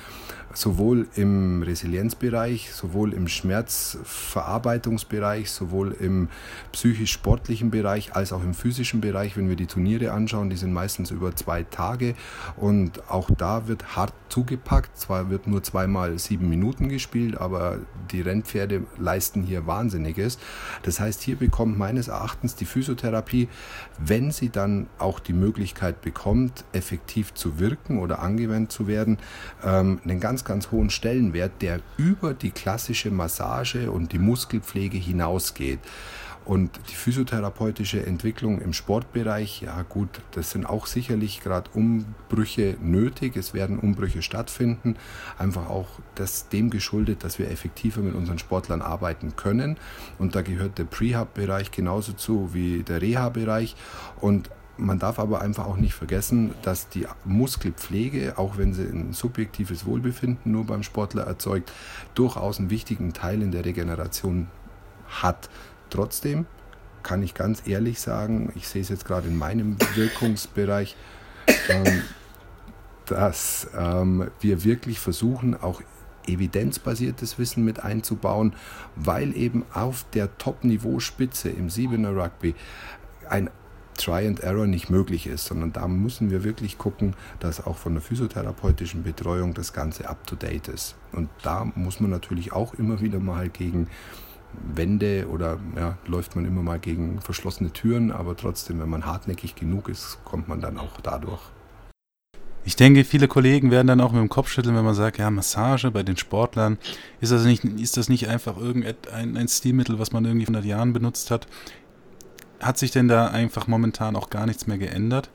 sowohl 0.54 1.08
im 1.16 1.64
Resilienzbereich, 1.64 2.72
sowohl 2.74 3.14
im 3.14 3.28
Schmerzverarbeitungsbereich, 3.28 5.52
sowohl 5.52 5.92
im 6.00 6.30
psychisch-sportlichen 6.72 7.72
Bereich 7.72 8.16
als 8.16 8.32
auch 8.34 8.44
im 8.44 8.54
physischen 8.54 9.02
Bereich. 9.02 9.36
Wenn 9.38 9.50
wir 9.50 9.56
die 9.56 9.66
Turniere 9.68 10.12
anschauen, 10.12 10.50
die 10.50 10.58
sind 10.58 10.74
meistens 10.74 11.12
über 11.12 11.36
zwei 11.36 11.64
Tage 11.64 12.16
und 12.58 13.10
auch 13.10 13.30
da 13.38 13.68
wird 13.68 13.96
hart 13.96 14.14
zugepackt. 14.30 14.98
Zwar 14.98 15.30
wird 15.30 15.46
nur 15.48 15.64
zweimal 15.64 16.18
sieben 16.20 16.50
Minuten 16.50 16.90
gespielt, 16.90 17.38
aber 17.38 17.80
die 18.12 18.22
Rennpferde 18.22 18.84
leisten 18.98 19.44
hier 19.44 19.68
Wahnsinniges. 19.68 20.40
Das 20.84 21.00
heißt, 21.00 21.22
hier 21.22 21.36
bekommt 21.36 21.78
meines 21.78 22.08
Erachtens 22.08 22.56
die 22.56 22.66
Physiotherapie, 22.66 23.50
wenn 23.98 24.32
sie 24.32 24.50
dann 24.50 24.88
auch 24.98 25.20
die 25.20 25.34
Möglichkeit 25.40 26.02
bekommt, 26.02 26.66
effektiv 26.74 27.34
zu 27.34 27.60
wirken 27.60 28.00
oder 28.00 28.20
angewendet 28.20 28.72
zu 28.72 28.88
werden, 28.88 29.18
ähm, 29.64 30.00
einen 30.04 30.20
ganz, 30.20 30.46
ganz 30.46 30.72
hohen 30.72 30.90
Stellenwert, 30.90 31.62
der 31.62 31.80
über 31.98 32.34
die 32.34 32.52
klassische 32.52 33.12
Massage 33.12 33.92
und 33.92 34.12
die 34.12 34.20
Muskelpflege 34.20 34.98
hinausgeht. 34.98 35.80
Und 36.50 36.80
die 36.90 36.96
physiotherapeutische 36.96 38.04
Entwicklung 38.04 38.60
im 38.60 38.74
Sportbereich, 38.74 39.62
ja 39.62 39.84
gut, 39.84 40.10
das 40.32 40.50
sind 40.50 40.66
auch 40.66 40.88
sicherlich 40.88 41.42
gerade 41.42 41.70
Umbrüche 41.76 42.76
nötig. 42.82 43.38
Es 43.38 43.54
werden 43.54 43.78
Umbrüche 43.78 44.24
stattfinden. 44.24 44.96
Einfach 45.38 45.70
auch 45.70 45.88
das 46.16 46.50
dem 46.50 46.72
geschuldet, 46.72 47.24
dass 47.24 47.38
wir 47.38 47.52
effektiver 47.52 48.02
mit 48.02 48.16
unseren 48.16 48.40
Sportlern 48.40 48.82
arbeiten 48.82 49.36
können. 49.36 49.78
Und 50.18 50.34
da 50.34 50.42
gehört 50.42 50.80
der 50.80 50.86
Prehab-Bereich 50.86 51.70
genauso 51.70 52.14
zu 52.14 52.52
wie 52.52 52.82
der 52.82 53.00
Reha-Bereich. 53.00 53.76
Und 54.20 54.50
man 54.80 55.00
darf 55.00 55.20
aber 55.20 55.42
einfach 55.42 55.66
auch 55.66 55.78
nicht 55.78 55.94
vergessen, 55.94 56.54
dass 56.62 56.90
die 56.90 57.06
Muskelpflege, 57.26 58.38
auch 58.38 58.58
wenn 58.58 58.74
sie 58.74 58.84
ein 58.84 59.14
subjektives 59.14 59.86
Wohlbefinden 59.86 60.52
nur 60.52 60.66
beim 60.66 60.84
Sportler 60.84 61.24
erzeugt, 61.24 61.72
durchaus 62.16 62.60
einen 62.60 62.70
wichtigen 62.70 63.14
Teil 63.14 63.42
in 63.42 63.52
der 63.52 63.66
Regeneration 63.66 64.48
hat. 65.10 65.50
Trotzdem 65.90 66.46
kann 67.04 67.24
ich 67.24 67.34
ganz 67.34 67.64
ehrlich 67.68 68.00
sagen, 68.00 68.52
ich 68.56 68.68
sehe 68.68 68.82
es 68.82 68.90
jetzt 68.90 69.06
gerade 69.06 69.28
in 69.28 69.38
meinem 69.38 69.78
Wirkungsbereich, 69.96 70.96
ähm, 71.70 72.04
dass 73.06 73.68
ähm, 73.78 74.30
wir 74.40 74.64
wirklich 74.64 75.00
versuchen, 75.00 75.60
auch 75.60 75.82
evidenzbasiertes 76.28 77.40
Wissen 77.40 77.66
mit 77.66 77.84
einzubauen, 77.84 78.54
weil 78.96 79.36
eben 79.36 79.66
auf 79.74 80.06
der 80.14 80.38
Top-Niveau-Spitze 80.38 81.50
im 81.50 81.70
Siebener 81.70 82.16
Rugby 82.16 82.54
ein 83.28 83.50
Try 84.00 84.28
and 84.28 84.40
Error 84.40 84.66
nicht 84.66 84.90
möglich 84.90 85.28
ist, 85.28 85.46
sondern 85.46 85.74
da 85.74 85.88
müssen 85.88 86.32
wir 86.32 86.44
wirklich 86.44 86.78
gucken, 86.78 87.16
dass 87.40 87.66
auch 87.66 87.78
von 87.78 87.94
der 87.94 88.02
physiotherapeutischen 88.02 89.04
Betreuung 89.04 89.54
das 89.54 89.74
Ganze 89.74 90.10
up-to-date 90.10 90.70
ist. 90.70 90.96
Und 91.12 91.30
da 91.44 91.66
muss 91.76 92.00
man 92.00 92.10
natürlich 92.10 92.54
auch 92.54 92.74
immer 92.74 93.02
wieder 93.02 93.20
mal 93.20 93.50
gegen 93.50 93.88
Wände 94.76 95.28
oder 95.30 95.60
ja, 95.76 95.98
läuft 96.08 96.36
man 96.36 96.46
immer 96.46 96.64
mal 96.64 96.80
gegen 96.80 97.22
verschlossene 97.22 97.72
Türen, 97.72 98.12
aber 98.12 98.36
trotzdem, 98.36 98.80
wenn 98.80 98.90
man 98.90 99.06
hartnäckig 99.06 99.56
genug 99.56 99.90
ist, 99.90 100.20
kommt 100.26 100.48
man 100.48 100.62
dann 100.62 100.78
auch 100.78 101.02
dadurch. 101.02 101.42
Ich 102.66 102.76
denke, 102.76 103.06
viele 103.06 103.28
Kollegen 103.28 103.72
werden 103.72 103.88
dann 103.88 104.02
auch 104.02 104.12
mit 104.12 104.22
dem 104.22 104.30
Kopf 104.30 104.50
schütteln, 104.50 104.76
wenn 104.76 104.84
man 104.84 104.94
sagt, 104.94 105.18
ja, 105.18 105.32
Massage 105.32 105.92
bei 105.92 106.04
den 106.04 106.18
Sportlern, 106.18 106.78
ist 107.22 107.32
das 107.32 107.46
nicht, 107.46 107.64
ist 107.64 107.98
das 107.98 108.10
nicht 108.10 108.28
einfach 108.28 108.58
irgendein 108.58 109.38
ein 109.38 109.48
Stilmittel, 109.48 109.98
was 109.98 110.12
man 110.12 110.26
irgendwie 110.26 110.46
100 110.46 110.66
Jahren 110.66 110.94
benutzt 110.94 111.32
hat? 111.32 111.48
Hat 112.60 112.78
sich 112.78 112.92
denn 112.92 113.08
da 113.08 113.28
einfach 113.28 113.68
momentan 113.68 114.16
auch 114.16 114.30
gar 114.30 114.46
nichts 114.46 114.68
mehr 114.68 114.78
geändert? 114.78 115.30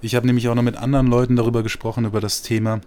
Ich 0.00 0.14
habe 0.14 0.26
nämlich 0.26 0.48
auch 0.48 0.54
noch 0.54 0.62
mit 0.62 0.76
anderen 0.76 1.06
Leuten 1.06 1.36
darüber 1.36 1.62
gesprochen, 1.62 2.04
über 2.04 2.20
das 2.20 2.42
Thema. 2.42 2.80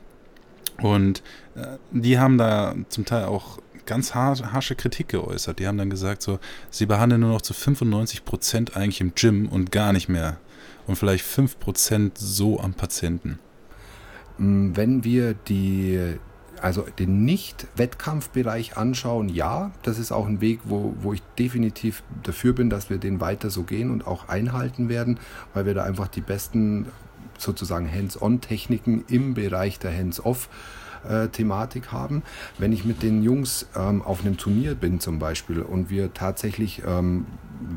Und 0.82 1.24
äh, 1.56 1.78
die 1.91 2.20
haben 2.20 2.38
da 2.38 2.76
zum 2.89 3.06
Teil 3.06 3.26
auch 3.26 3.60
ganz 3.86 4.13
harsche 4.15 4.76
Kritik 4.76 5.10
geäußert. 5.10 5.60
Die 5.60 5.68
haben 5.68 5.78
dann 5.78 5.89
gesagt, 5.89 6.22
so, 6.22 6.39
sie 6.70 6.86
behandeln 6.86 7.22
nur 7.22 7.32
noch 7.32 7.41
zu 7.41 7.54
95 7.54 8.26
Prozent 8.26 8.76
eigentlich 8.76 9.02
im 9.02 9.13
Gym 9.15 9.48
und 9.48 9.72
gar 9.72 9.94
nicht 9.94 10.10
mehr. 10.10 10.38
Und 10.88 10.98
vielleicht 10.98 11.24
5 11.24 11.60
Prozent 11.60 12.18
so 12.18 12.60
am 12.60 12.74
Patienten. 12.74 13.39
Wenn 14.38 15.04
wir 15.04 15.34
die 15.34 16.18
also 16.65 16.84
den 16.97 17.25
Nicht-Wettkampfbereich 17.25 18.75
anschauen, 18.75 19.30
ja, 19.30 19.69
das 19.84 19.99
ist 19.99 20.12
auch 20.12 20.25
ein 20.25 20.41
Weg, 20.41 20.62
wo, 20.63 20.95
wo 20.99 21.13
ich 21.13 21.21
definitiv 21.38 22.01
dafür 22.23 22.54
bin, 22.54 22.71
dass 22.71 22.89
wir 22.89 22.97
den 22.97 23.21
weiter 23.21 23.51
so 23.51 23.62
gehen 23.62 23.91
und 23.91 24.08
auch 24.08 24.30
einhalten 24.30 24.89
werden, 24.89 25.19
weil 25.54 25.67
wir 25.67 25.75
da 25.75 25.84
einfach 25.84 26.08
die 26.08 26.21
besten 26.21 26.88
sozusagen 27.38 27.88
Hands-on-Techniken 27.88 29.06
im 29.08 29.36
Bereich 29.36 29.78
der 29.78 29.95
Hands-off 29.95 30.49
äh, 31.08 31.28
Thematik 31.28 31.91
haben. 31.91 32.23
Wenn 32.58 32.73
ich 32.73 32.84
mit 32.84 33.04
den 33.04 33.21
Jungs 33.21 33.67
ähm, 33.75 34.01
auf 34.01 34.21
einem 34.21 34.38
Turnier 34.38 34.73
bin 34.73 34.99
zum 34.99 35.19
Beispiel 35.19 35.62
und 35.62 35.91
wir 35.91 36.15
tatsächlich 36.15 36.82
ähm, 36.84 37.28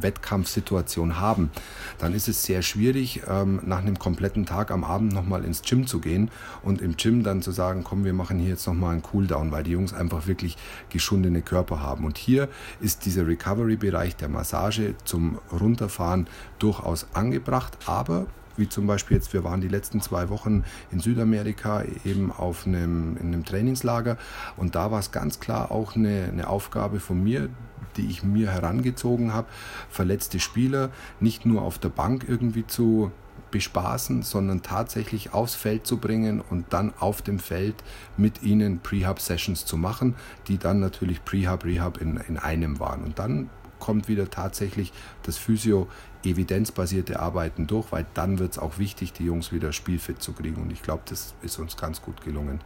Wettkampfsituation 0.01 1.21
haben, 1.21 1.51
dann 1.99 2.15
ist 2.15 2.29
es 2.29 2.43
sehr 2.43 2.63
schwierig, 2.63 3.23
ähm, 3.29 3.61
nach 3.65 3.79
einem 3.79 3.99
kompletten 3.99 4.47
Tag 4.47 4.71
am 4.71 4.85
Abend 4.85 5.13
nochmal 5.13 5.45
ins 5.45 5.63
Gym 5.63 5.87
zu 5.87 6.01
gehen 6.01 6.31
und 6.63 6.81
im 6.81 6.97
Gym 6.97 7.23
dann 7.23 7.43
zu 7.43 7.51
sagen, 7.53 7.85
komm, 7.85 8.05
wir 8.05 8.13
machen 8.13 8.39
hier 8.39 8.51
jetzt 8.51 8.67
nochmal 8.67 8.93
einen 8.93 9.03
Cooldown, 9.03 9.51
weil 9.53 9.63
die 9.63 9.73
Jungs 9.73 9.93
einfach 9.93 10.27
wirklich 10.27 10.57
geschundene 10.91 11.43
Körper 11.43 11.81
haben. 11.81 12.05
Und 12.05 12.19
hier 12.19 12.49
ist 12.81 13.05
dieser 13.07 13.27
Recovery-Bereich 13.27 14.17
der 14.17 14.29
Massage 14.29 14.95
zum 15.05 15.39
Runterfahren 15.53 16.29
durchaus 16.59 17.07
angebracht, 17.15 17.79
aber 17.87 18.27
wie 18.59 18.69
zum 18.69 18.87
Beispiel 18.87 19.17
jetzt, 19.17 19.33
wir 19.33 19.45
waren 19.45 19.61
die 19.61 19.69
letzten 19.69 20.01
zwei 20.01 20.29
Wochen 20.29 20.65
in 20.91 21.01
Südamerika 21.01 21.85
eben 22.05 22.33
auf 22.33 22.67
einem, 22.67 23.17
in 23.17 23.29
einem 23.29 23.45
Trainingslager 23.45 24.19
und 24.57 24.75
da 24.75 24.91
war 24.91 25.01
es 25.01 25.13
ganz 25.13 25.41
klar 25.41 25.71
auch 25.71 25.97
eine, 25.97 26.25
eine 26.25 26.49
Aufgabe 26.49 27.01
von 27.01 27.23
mir, 27.23 27.49
die 27.97 28.07
ich 28.07 28.23
mir 28.23 28.51
herangezogen 28.51 29.33
habe, 29.33 29.49
verletzte 29.89 30.41
Spieler 30.41 30.91
nicht 31.21 31.47
nur 31.47 31.63
auf 31.63 31.79
der 31.79 31.89
Bank 31.89 32.25
irgendwie 32.29 32.67
zu 32.67 33.13
bespaßen, 33.51 34.23
sondern 34.23 34.63
tatsächlich 34.63 35.33
aufs 35.33 35.55
Feld 35.55 35.87
zu 35.87 35.99
bringen 35.99 36.41
und 36.41 36.67
dann 36.73 36.93
auf 36.99 37.23
dem 37.23 37.39
Feld 37.39 37.77
mit 38.17 38.43
ihnen 38.43 38.81
Prehab-Sessions 38.81 39.65
zu 39.65 39.77
machen, 39.77 40.17
die 40.49 40.59
dann 40.59 40.81
natürlich 40.81 41.25
Prehab, 41.25 41.65
Rehab 41.65 41.99
in, 41.99 42.19
in 42.29 42.37
einem 42.37 42.79
waren. 42.79 43.03
Und 43.03 43.19
dann 43.19 43.49
kommt 43.79 44.09
wieder 44.09 44.29
tatsächlich 44.31 44.93
das 45.23 45.39
Physio 45.39 45.89
evidenzbasierte 46.25 47.21
Arbeiten 47.21 47.67
durch, 47.67 47.93
weil 47.93 48.07
dann 48.15 48.39
wird 48.39 48.53
es 48.53 48.59
auch 48.59 48.79
wichtig, 48.79 49.13
die 49.13 49.25
Jungs 49.25 49.53
wieder 49.53 49.73
spielfit 49.73 50.23
zu 50.23 50.33
kriegen. 50.33 50.63
Und 50.63 50.73
ich 50.73 50.83
glaube, 50.83 51.03
das 51.07 51.35
ist 51.43 51.59
uns 51.59 51.77
ganz 51.77 52.03
gut 52.03 52.23
gelungen. 52.23 52.61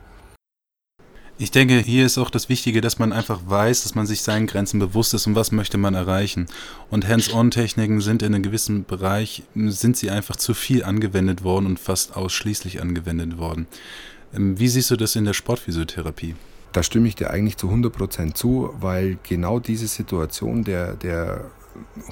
Ich 1.38 1.50
denke, 1.50 1.78
hier 1.78 2.06
ist 2.06 2.18
auch 2.18 2.30
das 2.30 2.48
Wichtige, 2.48 2.80
dass 2.80 2.98
man 2.98 3.12
einfach 3.12 3.40
weiß, 3.46 3.82
dass 3.82 3.94
man 3.94 4.06
sich 4.06 4.22
seinen 4.22 4.46
Grenzen 4.46 4.78
bewusst 4.78 5.14
ist 5.14 5.26
und 5.26 5.34
was 5.34 5.50
möchte 5.50 5.78
man 5.78 5.94
erreichen. 5.94 6.46
Und 6.90 7.08
Hands-on-Techniken 7.08 8.00
sind 8.00 8.22
in 8.22 8.34
einem 8.34 8.42
gewissen 8.42 8.84
Bereich, 8.84 9.42
sind 9.54 9.96
sie 9.96 10.10
einfach 10.10 10.36
zu 10.36 10.54
viel 10.54 10.84
angewendet 10.84 11.42
worden 11.42 11.66
und 11.66 11.80
fast 11.80 12.16
ausschließlich 12.16 12.80
angewendet 12.80 13.38
worden. 13.38 13.66
Ähm, 14.34 14.58
wie 14.58 14.68
siehst 14.68 14.90
du 14.90 14.96
das 14.96 15.16
in 15.16 15.24
der 15.24 15.32
Sportphysiotherapie? 15.32 16.36
Da 16.72 16.82
stimme 16.82 17.08
ich 17.08 17.16
dir 17.16 17.30
eigentlich 17.30 17.56
zu 17.56 17.68
100% 17.68 18.34
zu, 18.34 18.72
weil 18.78 19.18
genau 19.22 19.58
diese 19.58 19.88
Situation 19.88 20.64
der, 20.64 20.94
der 20.94 21.50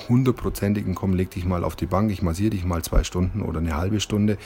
hundertprozentigen, 0.08 0.94
komm, 0.94 1.14
leg 1.14 1.30
dich 1.30 1.44
mal 1.44 1.64
auf 1.64 1.76
die 1.76 1.86
Bank, 1.86 2.10
ich 2.10 2.22
massiere 2.22 2.50
dich 2.50 2.64
mal 2.64 2.82
zwei 2.82 3.04
Stunden 3.04 3.42
oder 3.42 3.58
eine 3.58 3.76
halbe 3.76 4.00
Stunde. 4.00 4.38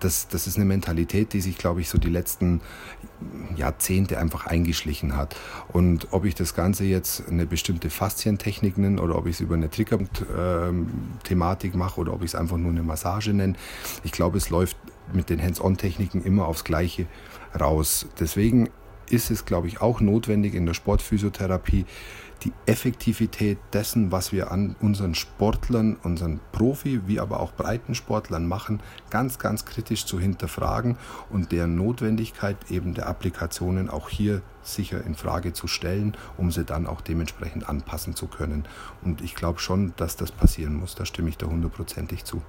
Das, 0.00 0.28
das 0.28 0.46
ist 0.46 0.56
eine 0.56 0.64
Mentalität, 0.64 1.32
die 1.32 1.40
sich, 1.40 1.58
glaube 1.58 1.80
ich, 1.80 1.88
so 1.88 1.98
die 1.98 2.08
letzten 2.08 2.60
Jahrzehnte 3.56 4.18
einfach 4.18 4.46
eingeschlichen 4.46 5.16
hat. 5.16 5.36
Und 5.68 6.08
ob 6.12 6.24
ich 6.24 6.34
das 6.34 6.54
Ganze 6.54 6.84
jetzt 6.84 7.28
eine 7.28 7.46
bestimmte 7.46 7.90
Faszientechnik 7.90 8.78
nenne 8.78 9.00
oder 9.00 9.16
ob 9.16 9.26
ich 9.26 9.36
es 9.36 9.40
über 9.40 9.54
eine 9.54 9.70
Trigger-Thematik 9.70 11.74
mache 11.74 12.00
oder 12.00 12.12
ob 12.12 12.22
ich 12.22 12.30
es 12.30 12.34
einfach 12.34 12.56
nur 12.56 12.70
eine 12.70 12.82
Massage 12.82 13.32
nenne, 13.32 13.54
ich 14.04 14.12
glaube, 14.12 14.38
es 14.38 14.50
läuft 14.50 14.76
mit 15.12 15.30
den 15.30 15.42
Hands-on-Techniken 15.42 16.22
immer 16.22 16.46
aufs 16.46 16.64
Gleiche 16.64 17.06
raus. 17.58 18.06
Deswegen 18.18 18.68
ist 19.08 19.30
es, 19.30 19.44
glaube 19.44 19.66
ich, 19.66 19.80
auch 19.80 20.00
notwendig 20.00 20.54
in 20.54 20.66
der 20.66 20.74
Sportphysiotherapie, 20.74 21.84
die 22.44 22.52
Effektivität 22.66 23.58
dessen, 23.72 24.12
was 24.12 24.32
wir 24.32 24.50
an 24.50 24.76
unseren 24.80 25.14
Sportlern, 25.14 25.96
unseren 26.02 26.40
Profi- 26.52 27.02
wie 27.06 27.20
aber 27.20 27.40
auch 27.40 27.52
Breitensportlern 27.52 28.46
machen, 28.46 28.80
ganz, 29.10 29.38
ganz 29.38 29.64
kritisch 29.64 30.06
zu 30.06 30.18
hinterfragen 30.18 30.96
und 31.30 31.52
deren 31.52 31.74
Notwendigkeit 31.74 32.56
eben 32.70 32.94
der 32.94 33.08
Applikationen 33.08 33.90
auch 33.90 34.08
hier 34.08 34.42
sicher 34.62 35.04
in 35.04 35.14
Frage 35.14 35.52
zu 35.52 35.66
stellen, 35.66 36.16
um 36.36 36.50
sie 36.50 36.64
dann 36.64 36.86
auch 36.86 37.00
dementsprechend 37.00 37.68
anpassen 37.68 38.14
zu 38.14 38.26
können. 38.26 38.64
Und 39.02 39.20
ich 39.20 39.34
glaube 39.34 39.58
schon, 39.58 39.92
dass 39.96 40.16
das 40.16 40.32
passieren 40.32 40.74
muss. 40.74 40.94
Da 40.94 41.04
stimme 41.04 41.28
ich 41.28 41.38
da 41.38 41.46
hundertprozentig 41.46 42.24
zu. 42.24 42.42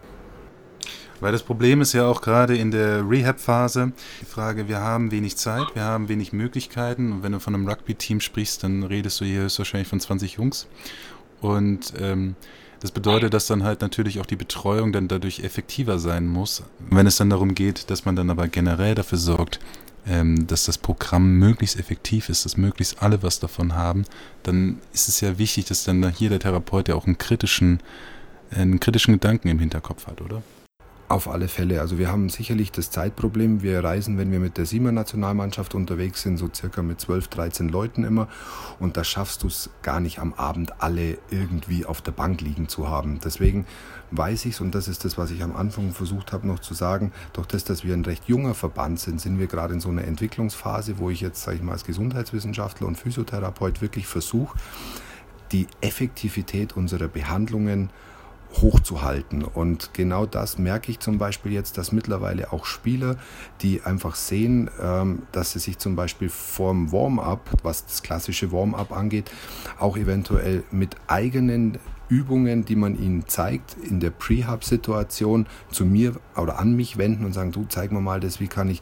Weil 1.20 1.32
das 1.32 1.44
Problem 1.44 1.82
ist 1.82 1.94
ja 1.94 2.08
auch 2.08 2.22
gerade 2.22 2.58
in 2.58 2.72
der 2.72 3.08
Rehab-Phase 3.08 3.92
die 4.22 4.26
Frage, 4.26 4.68
wir 4.68 4.80
haben 4.80 5.12
wenig 5.12 5.38
Zeit, 5.38 5.68
wir 5.76 5.84
haben 5.84 6.10
wenig 6.10 6.34
Möglichkeiten. 6.34 7.12
Und 7.12 7.24
wenn 7.24 7.32
du 7.32 7.40
von 7.40 7.54
einem 7.54 7.68
Rugby-Team 7.68 8.22
sprichst, 8.22 8.64
dann 8.64 8.84
redest 8.84 9.22
du 9.22 9.26
hier 9.26 9.42
höchstwahrscheinlich 9.42 9.88
von 9.88 10.00
20 10.00 10.34
Jungs. 10.34 10.68
Und 11.42 11.94
ähm, 12.00 12.36
das 12.82 12.90
bedeutet, 12.90 13.36
dass 13.36 13.46
dann 13.46 13.64
halt 13.64 13.82
natürlich 13.82 14.20
auch 14.20 14.26
die 14.26 14.36
Betreuung 14.36 14.92
dann 14.92 15.08
dadurch 15.08 15.42
effektiver 15.42 16.00
sein 16.00 16.28
muss. 16.28 16.64
Wenn 16.80 17.06
es 17.06 17.18
dann 17.18 17.30
darum 17.30 17.54
geht, 17.54 17.92
dass 17.92 18.06
man 18.06 18.16
dann 18.16 18.32
aber 18.32 18.48
generell 18.48 18.96
dafür 18.96 19.20
sorgt, 19.20 19.60
ähm, 20.08 20.48
dass 20.48 20.66
das 20.66 20.80
Programm 20.80 21.38
möglichst 21.38 21.80
effektiv 21.80 22.30
ist, 22.30 22.46
dass 22.46 22.58
möglichst 22.58 23.04
alle 23.04 23.22
was 23.22 23.40
davon 23.40 23.76
haben, 23.76 24.06
dann 24.42 24.80
ist 24.94 25.08
es 25.08 25.22
ja 25.22 25.38
wichtig, 25.38 25.66
dass 25.66 25.84
dann 25.84 26.10
hier 26.12 26.30
der 26.30 26.40
Therapeut 26.40 26.88
ja 26.88 26.96
auch 26.96 27.06
einen 27.06 27.20
kritischen, 27.20 27.82
einen 28.50 28.80
kritischen 28.80 29.14
Gedanken 29.14 29.50
im 29.50 29.60
Hinterkopf 29.60 30.08
hat, 30.08 30.20
oder? 30.22 30.42
Auf 31.12 31.28
alle 31.28 31.50
Fälle. 31.50 31.82
Also 31.82 31.98
wir 31.98 32.10
haben 32.10 32.30
sicherlich 32.30 32.72
das 32.72 32.90
Zeitproblem. 32.90 33.62
Wir 33.62 33.84
reisen, 33.84 34.18
wenn 34.18 34.32
wir 34.32 34.40
mit 34.40 34.58
der 34.58 34.66
Siemer-Nationalmannschaft 34.66 35.76
unterwegs 35.76 36.22
sind, 36.22 36.38
so 36.38 36.50
circa 36.56 36.82
mit 36.84 37.02
12, 37.02 37.28
13 37.28 37.68
Leuten 37.68 38.06
immer. 38.06 38.30
Und 38.80 38.96
da 38.96 39.04
schaffst 39.04 39.44
du 39.44 39.48
es 39.48 39.72
gar 39.82 40.00
nicht 40.00 40.20
am 40.20 40.34
Abend 40.34 40.82
alle 40.82 41.18
irgendwie 41.30 41.86
auf 41.86 42.02
der 42.02 42.14
Bank 42.14 42.40
liegen 42.40 42.70
zu 42.70 42.88
haben. 42.88 43.20
Deswegen 43.22 43.66
weiß 44.12 44.46
ich 44.46 44.54
es, 44.54 44.62
und 44.62 44.74
das 44.74 44.88
ist 44.88 45.04
das, 45.04 45.18
was 45.18 45.32
ich 45.32 45.44
am 45.44 45.54
Anfang 45.54 45.92
versucht 45.92 46.32
habe 46.32 46.48
noch 46.48 46.60
zu 46.60 46.74
sagen, 46.74 47.12
durch 47.34 47.48
das, 47.48 47.66
dass 47.66 47.84
wir 47.84 47.94
ein 47.94 48.06
recht 48.06 48.30
junger 48.30 48.54
Verband 48.54 48.98
sind, 48.98 49.20
sind 49.20 49.38
wir 49.38 49.48
gerade 49.48 49.74
in 49.74 49.82
so 49.82 49.90
einer 49.90 50.06
Entwicklungsphase, 50.06 50.98
wo 50.98 51.10
ich 51.10 51.20
jetzt, 51.20 51.44
sage 51.44 51.58
ich 51.58 51.64
mal, 51.64 51.74
als 51.74 51.84
Gesundheitswissenschaftler 51.84 52.88
und 52.88 52.96
Physiotherapeut 52.96 53.82
wirklich 53.82 54.08
versuche, 54.08 54.58
die 55.52 55.68
Effektivität 55.82 56.78
unserer 56.78 57.10
Behandlungen 57.10 57.90
hochzuhalten. 58.54 59.44
Und 59.44 59.94
genau 59.94 60.26
das 60.26 60.58
merke 60.58 60.92
ich 60.92 61.00
zum 61.00 61.18
Beispiel 61.18 61.52
jetzt, 61.52 61.78
dass 61.78 61.92
mittlerweile 61.92 62.52
auch 62.52 62.66
Spieler, 62.66 63.18
die 63.62 63.82
einfach 63.84 64.16
sehen, 64.16 64.70
ähm, 64.82 65.24
dass 65.32 65.54
sie 65.54 65.60
sich 65.60 65.78
zum 65.78 65.96
Beispiel 65.96 66.30
vorm 66.30 66.92
Warm-up, 66.92 67.50
was 67.64 67.86
das 67.86 68.04
klassische 68.04 68.52
Warm-up 68.52 68.92
angeht, 68.92 69.32
auch 69.80 69.98
eventuell 69.98 70.64
mit 70.72 70.96
eigenen 71.08 71.78
Übungen, 72.12 72.66
die 72.66 72.76
man 72.76 73.02
ihnen 73.02 73.26
zeigt, 73.28 73.78
in 73.78 74.02
der 74.02 74.10
Prehab-Situation 74.10 75.48
zu 75.72 75.86
mir 75.86 76.16
oder 76.36 76.60
an 76.60 76.76
mich 76.76 76.98
wenden 76.98 77.24
und 77.24 77.32
sagen, 77.32 77.54
du 77.54 77.66
zeig 77.70 77.94
mir 77.94 78.02
mal 78.02 78.20
das, 78.20 78.42
wie 78.42 78.48
kann 78.48 78.70
ich 78.70 78.82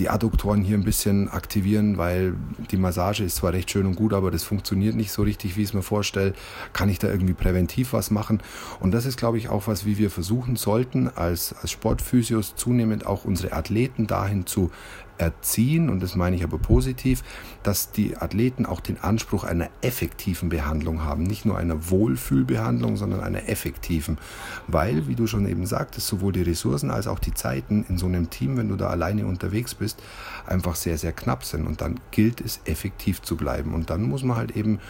die 0.00 0.10
Adduktoren 0.10 0.62
hier 0.62 0.76
ein 0.76 0.84
bisschen 0.84 1.28
aktivieren, 1.28 1.96
weil 1.96 2.34
die 2.72 2.76
Massage 2.76 3.22
ist 3.22 3.36
zwar 3.36 3.52
recht 3.52 3.70
schön 3.70 3.86
und 3.86 3.94
gut, 3.94 4.12
aber 4.12 4.32
das 4.32 4.42
funktioniert 4.42 4.96
nicht 4.96 5.12
so 5.12 5.22
richtig, 5.22 5.56
wie 5.56 5.62
ich 5.62 5.68
es 5.68 5.74
mir 5.74 5.82
vorstelle. 5.82 6.34
Kann 6.72 6.88
ich 6.88 6.98
da 6.98 7.08
irgendwie 7.08 7.34
präventiv 7.34 7.92
was 7.92 8.10
machen? 8.10 8.42
Und 8.80 8.92
das 8.92 9.06
ist, 9.06 9.16
glaube 9.16 9.38
ich, 9.38 9.48
auch 9.48 9.68
was, 9.68 9.86
wie 9.86 9.96
wir 9.96 10.10
versuchen 10.10 10.56
sollten, 10.56 11.08
als, 11.08 11.54
als 11.62 11.70
Sportphysios 11.70 12.56
zunehmend 12.56 13.06
auch 13.06 13.24
unsere 13.24 13.52
Athleten 13.52 14.08
dahin 14.08 14.44
zu 14.44 14.72
erziehen, 15.18 15.88
und 15.88 16.02
das 16.02 16.16
meine 16.16 16.36
ich 16.36 16.44
aber 16.44 16.58
positiv, 16.58 17.22
dass 17.62 17.92
die 17.92 18.16
Athleten 18.16 18.66
auch 18.66 18.80
den 18.80 18.98
Anspruch 19.00 19.44
einer 19.44 19.68
effektiven 19.82 20.48
Behandlung 20.48 21.02
haben. 21.02 21.22
Nicht 21.22 21.44
nur 21.44 21.58
einer 21.58 21.90
Wohlfühlbehandlung, 21.90 22.96
sondern 22.96 23.20
einer 23.20 23.48
effektiven. 23.48 24.18
Weil, 24.66 25.08
wie 25.08 25.14
du 25.14 25.26
schon 25.26 25.48
eben 25.48 25.66
sagtest, 25.66 26.06
sowohl 26.06 26.32
die 26.32 26.42
Ressourcen 26.42 26.90
als 26.90 27.06
auch 27.06 27.18
die 27.18 27.34
Zeiten 27.34 27.84
in 27.88 27.98
so 27.98 28.06
einem 28.06 28.30
Team, 28.30 28.56
wenn 28.56 28.68
du 28.68 28.76
da 28.76 28.88
alleine 28.88 29.26
unterwegs 29.26 29.74
bist, 29.74 30.02
einfach 30.46 30.76
sehr, 30.76 30.98
sehr 30.98 31.12
knapp 31.12 31.44
sind. 31.44 31.66
Und 31.66 31.80
dann 31.80 32.00
gilt 32.10 32.40
es, 32.40 32.60
effektiv 32.64 33.22
zu 33.22 33.36
bleiben. 33.36 33.74
Und 33.74 33.90
dann 33.90 34.02
muss 34.02 34.22
man 34.22 34.36
halt 34.36 34.56
eben 34.56 34.80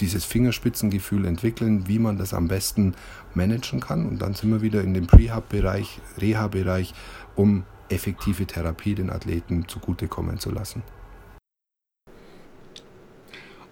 dieses 0.00 0.24
Fingerspitzengefühl 0.24 1.26
entwickeln, 1.26 1.86
wie 1.86 1.98
man 1.98 2.18
das 2.18 2.34
am 2.34 2.48
besten 2.48 2.94
managen 3.34 3.80
kann. 3.80 4.06
Und 4.06 4.20
dann 4.22 4.34
sind 4.34 4.50
wir 4.50 4.62
wieder 4.62 4.82
in 4.82 4.94
dem 4.94 5.06
Prehab-Bereich, 5.06 6.00
Reha-Bereich, 6.18 6.94
um 7.36 7.64
effektive 7.90 8.46
Therapie 8.46 8.94
den 8.94 9.10
Athleten 9.10 9.68
zugutekommen 9.68 10.38
zu 10.38 10.50
lassen. 10.50 10.82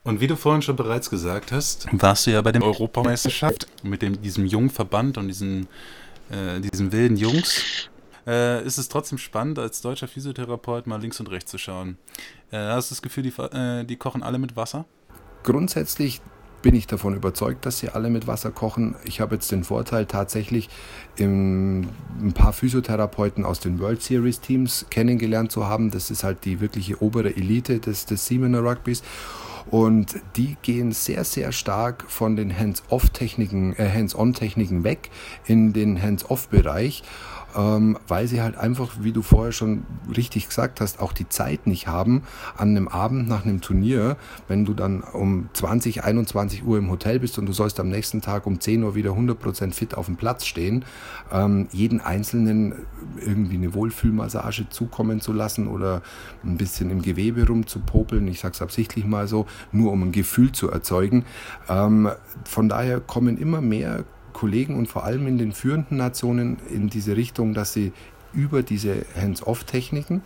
Und 0.04 0.20
wie 0.20 0.26
du 0.26 0.36
vorhin 0.36 0.62
schon 0.62 0.76
bereits 0.76 1.10
gesagt 1.10 1.52
hast, 1.52 1.86
warst 1.92 2.26
du 2.26 2.30
ja 2.30 2.40
bei 2.40 2.52
der 2.52 2.62
Europameisterschaft 2.62 3.66
mit 3.82 4.00
dem, 4.00 4.22
diesem 4.22 4.46
jungen 4.46 4.70
Verband 4.70 5.18
und 5.18 5.28
diesen, 5.28 5.68
äh, 6.30 6.60
diesen 6.60 6.92
wilden 6.92 7.16
Jungs. 7.16 7.90
Äh, 8.26 8.64
ist 8.64 8.78
es 8.78 8.88
trotzdem 8.88 9.18
spannend, 9.18 9.58
als 9.58 9.80
deutscher 9.80 10.08
Physiotherapeut 10.08 10.86
mal 10.86 11.00
links 11.00 11.18
und 11.20 11.30
rechts 11.30 11.50
zu 11.50 11.58
schauen. 11.58 11.98
Äh, 12.50 12.58
hast 12.58 12.90
du 12.90 12.94
das 12.94 13.02
Gefühl, 13.02 13.22
die, 13.22 13.32
äh, 13.40 13.84
die 13.84 13.96
kochen 13.96 14.22
alle 14.22 14.38
mit 14.38 14.56
Wasser? 14.56 14.84
Grundsätzlich 15.42 16.20
bin 16.62 16.74
ich 16.74 16.86
davon 16.86 17.14
überzeugt, 17.14 17.66
dass 17.66 17.78
sie 17.78 17.90
alle 17.90 18.10
mit 18.10 18.26
Wasser 18.26 18.50
kochen. 18.50 18.96
Ich 19.04 19.20
habe 19.20 19.36
jetzt 19.36 19.50
den 19.52 19.64
Vorteil, 19.64 20.06
tatsächlich 20.06 20.68
ein 21.18 21.86
paar 22.34 22.52
Physiotherapeuten 22.52 23.44
aus 23.44 23.60
den 23.60 23.80
World 23.80 24.02
Series 24.02 24.40
Teams 24.40 24.86
kennengelernt 24.90 25.52
zu 25.52 25.66
haben. 25.66 25.90
Das 25.90 26.10
ist 26.10 26.24
halt 26.24 26.44
die 26.44 26.60
wirkliche 26.60 27.02
obere 27.02 27.34
Elite 27.36 27.78
des, 27.78 28.06
des 28.06 28.26
Siemener 28.26 28.60
Rugbys. 28.60 29.02
Und 29.70 30.20
die 30.36 30.56
gehen 30.62 30.92
sehr, 30.92 31.24
sehr 31.24 31.52
stark 31.52 32.04
von 32.08 32.36
den 32.36 32.58
Hands-off-Techniken, 32.58 33.74
äh, 33.76 33.90
Hands-on-Techniken 33.90 34.82
weg 34.82 35.10
in 35.46 35.72
den 35.72 36.00
Hands-off-Bereich 36.00 37.02
ähm, 37.58 37.98
weil 38.06 38.28
sie 38.28 38.40
halt 38.40 38.56
einfach, 38.56 38.92
wie 39.00 39.10
du 39.10 39.22
vorher 39.22 39.50
schon 39.50 39.84
richtig 40.16 40.46
gesagt 40.46 40.80
hast, 40.80 41.00
auch 41.00 41.12
die 41.12 41.28
Zeit 41.28 41.66
nicht 41.66 41.88
haben 41.88 42.22
an 42.56 42.70
einem 42.70 42.86
Abend 42.86 43.28
nach 43.28 43.44
einem 43.44 43.60
Turnier, 43.60 44.16
wenn 44.46 44.64
du 44.64 44.74
dann 44.74 45.00
um 45.00 45.48
20, 45.54 46.04
21 46.04 46.64
Uhr 46.64 46.78
im 46.78 46.88
Hotel 46.88 47.18
bist 47.18 47.36
und 47.38 47.46
du 47.46 47.52
sollst 47.52 47.80
am 47.80 47.88
nächsten 47.88 48.20
Tag 48.20 48.46
um 48.46 48.60
10 48.60 48.84
Uhr 48.84 48.94
wieder 48.94 49.10
100% 49.10 49.72
fit 49.72 49.94
auf 49.94 50.06
dem 50.06 50.16
Platz 50.16 50.46
stehen, 50.46 50.84
ähm, 51.32 51.66
jeden 51.72 52.00
Einzelnen 52.00 52.74
irgendwie 53.20 53.56
eine 53.56 53.74
Wohlfühlmassage 53.74 54.68
zukommen 54.70 55.20
zu 55.20 55.32
lassen 55.32 55.66
oder 55.66 56.02
ein 56.44 56.58
bisschen 56.58 56.90
im 56.90 57.02
Gewebe 57.02 57.44
rumzupopeln, 57.46 58.28
ich 58.28 58.38
sage 58.38 58.54
es 58.54 58.62
absichtlich 58.62 59.04
mal 59.04 59.26
so, 59.26 59.46
nur 59.72 59.90
um 59.90 60.04
ein 60.04 60.12
Gefühl 60.12 60.52
zu 60.52 60.70
erzeugen. 60.70 61.24
Ähm, 61.68 62.10
von 62.44 62.68
daher 62.68 63.00
kommen 63.00 63.36
immer 63.36 63.60
mehr 63.60 64.04
Kollegen 64.38 64.76
und 64.76 64.86
vor 64.86 65.04
allem 65.04 65.26
in 65.26 65.36
den 65.36 65.50
führenden 65.50 65.96
Nationen 65.96 66.58
in 66.70 66.88
diese 66.88 67.16
Richtung, 67.16 67.54
dass 67.54 67.72
sie 67.72 67.92
über 68.32 68.62
diese 68.62 69.04
Hands-off-Techniken, 69.20 70.22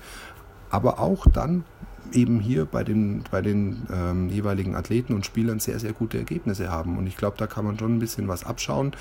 aber 0.71 0.99
auch 0.99 1.27
dann 1.27 1.65
eben 2.13 2.41
hier 2.41 2.67
bei 2.67 2.85
den, 2.85 3.25
bei 3.31 3.41
den 3.41 3.87
ähm, 3.91 4.29
jeweiligen 4.29 4.75
Athleten 4.75 5.15
und 5.15 5.25
Spielern 5.25 5.61
sehr, 5.61 5.79
sehr 5.79 5.93
gute 5.93 6.19
Ergebnisse 6.19 6.71
haben. 6.71 6.99
Und 6.99 7.07
ich 7.07 7.17
glaube, 7.17 7.37
da 7.39 7.47
kann 7.47 7.65
man 7.65 7.79
schon 7.79 7.97
ein 7.97 7.99
bisschen 8.01 8.29
was 8.29 8.45
abschauen. 8.45 8.93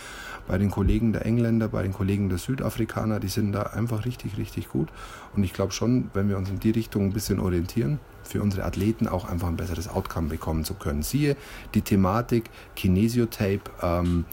Bei 0.47 0.57
den 0.57 0.71
Kollegen 0.71 1.11
der 1.11 1.25
Engländer, 1.25 1.67
bei 1.67 1.83
den 1.83 1.91
Kollegen 1.91 2.29
der 2.29 2.37
Südafrikaner, 2.37 3.19
die 3.19 3.27
sind 3.27 3.51
da 3.51 3.63
einfach 3.63 4.05
richtig, 4.05 4.37
richtig 4.37 4.69
gut. 4.69 4.89
Und 5.35 5.43
ich 5.43 5.51
glaube 5.51 5.73
schon, 5.73 6.09
wenn 6.13 6.29
wir 6.29 6.37
uns 6.37 6.49
in 6.49 6.59
die 6.59 6.71
Richtung 6.71 7.05
ein 7.05 7.13
bisschen 7.13 7.39
orientieren, 7.39 7.99
für 8.23 8.41
unsere 8.41 8.63
Athleten 8.63 9.07
auch 9.07 9.25
einfach 9.25 9.47
ein 9.47 9.57
besseres 9.57 9.87
Outcome 9.89 10.29
bekommen 10.29 10.63
zu 10.63 10.75
können. 10.75 11.01
Siehe 11.03 11.35
die 11.73 11.81
Thematik 11.81 12.49
Kinesiotape, 12.75 13.61
ähm, 13.81 14.25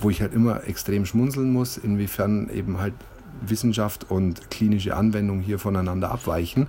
wo 0.00 0.10
ich 0.10 0.20
halt 0.20 0.34
immer 0.34 0.66
extrem 0.66 1.06
schmunzeln 1.06 1.52
muss, 1.52 1.76
inwiefern 1.76 2.50
eben 2.50 2.80
halt 2.80 2.94
Wissenschaft 3.40 4.10
und 4.10 4.50
klinische 4.50 4.96
Anwendung 4.96 5.40
hier 5.40 5.58
voneinander 5.58 6.10
abweichen. 6.10 6.68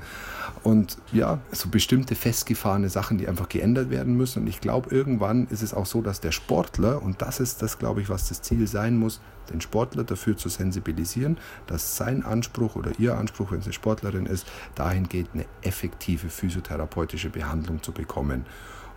Und 0.63 0.97
ja, 1.13 1.39
so 1.51 1.69
bestimmte 1.69 2.15
festgefahrene 2.15 2.89
Sachen, 2.89 3.17
die 3.17 3.27
einfach 3.27 3.47
geändert 3.47 3.89
werden 3.89 4.15
müssen. 4.17 4.43
Und 4.43 4.47
ich 4.47 4.59
glaube, 4.59 4.93
irgendwann 4.93 5.47
ist 5.47 5.61
es 5.61 5.73
auch 5.73 5.85
so, 5.85 6.01
dass 6.01 6.19
der 6.19 6.31
Sportler, 6.31 7.01
und 7.01 7.21
das 7.21 7.39
ist 7.39 7.61
das, 7.61 7.79
glaube 7.79 8.01
ich, 8.01 8.09
was 8.09 8.27
das 8.29 8.41
Ziel 8.41 8.67
sein 8.67 8.97
muss, 8.97 9.21
den 9.49 9.61
Sportler 9.61 10.03
dafür 10.03 10.35
zu 10.35 10.49
sensibilisieren, 10.49 11.37
dass 11.67 11.95
sein 11.95 12.23
Anspruch 12.23 12.75
oder 12.75 12.91
ihr 12.99 13.17
Anspruch, 13.17 13.51
wenn 13.51 13.59
es 13.59 13.65
eine 13.65 13.73
Sportlerin 13.73 14.25
ist, 14.25 14.45
dahin 14.75 15.07
geht, 15.07 15.27
eine 15.33 15.45
effektive 15.61 16.29
physiotherapeutische 16.29 17.29
Behandlung 17.29 17.81
zu 17.81 17.93
bekommen. 17.93 18.45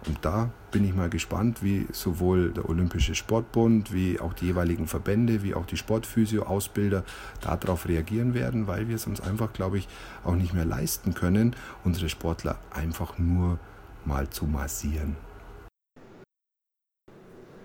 Und 0.06 0.18
da 0.22 0.50
bin 0.70 0.84
ich 0.84 0.94
mal 0.94 1.10
gespannt, 1.10 1.62
wie 1.62 1.86
sowohl 1.92 2.52
der 2.52 2.68
Olympische 2.68 3.14
Sportbund, 3.14 3.92
wie 3.92 4.18
auch 4.18 4.32
die 4.32 4.46
jeweiligen 4.46 4.86
Verbände, 4.86 5.42
wie 5.42 5.54
auch 5.54 5.66
die 5.66 5.76
Sportphysio-Ausbilder 5.76 7.04
darauf 7.40 7.86
reagieren 7.86 8.32
werden, 8.32 8.66
weil 8.66 8.88
wir 8.88 8.96
es 8.96 9.06
uns 9.06 9.20
einfach, 9.20 9.52
glaube 9.52 9.78
ich, 9.78 9.88
auch 10.24 10.36
nicht 10.36 10.54
mehr 10.54 10.64
leisten 10.64 11.14
können, 11.14 11.54
unsere 11.84 12.08
Sportler 12.08 12.58
einfach 12.70 13.18
nur 13.18 13.58
mal 14.04 14.30
zu 14.30 14.46
massieren. 14.46 15.16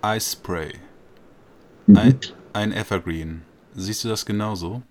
Ice 0.04 0.32
Spray. 0.32 0.74
Mhm. 1.86 1.96
Ein, 1.96 2.20
ein 2.52 2.72
Evergreen. 2.72 3.42
Siehst 3.74 4.04
du 4.04 4.08
das 4.08 4.26
genauso? 4.26 4.82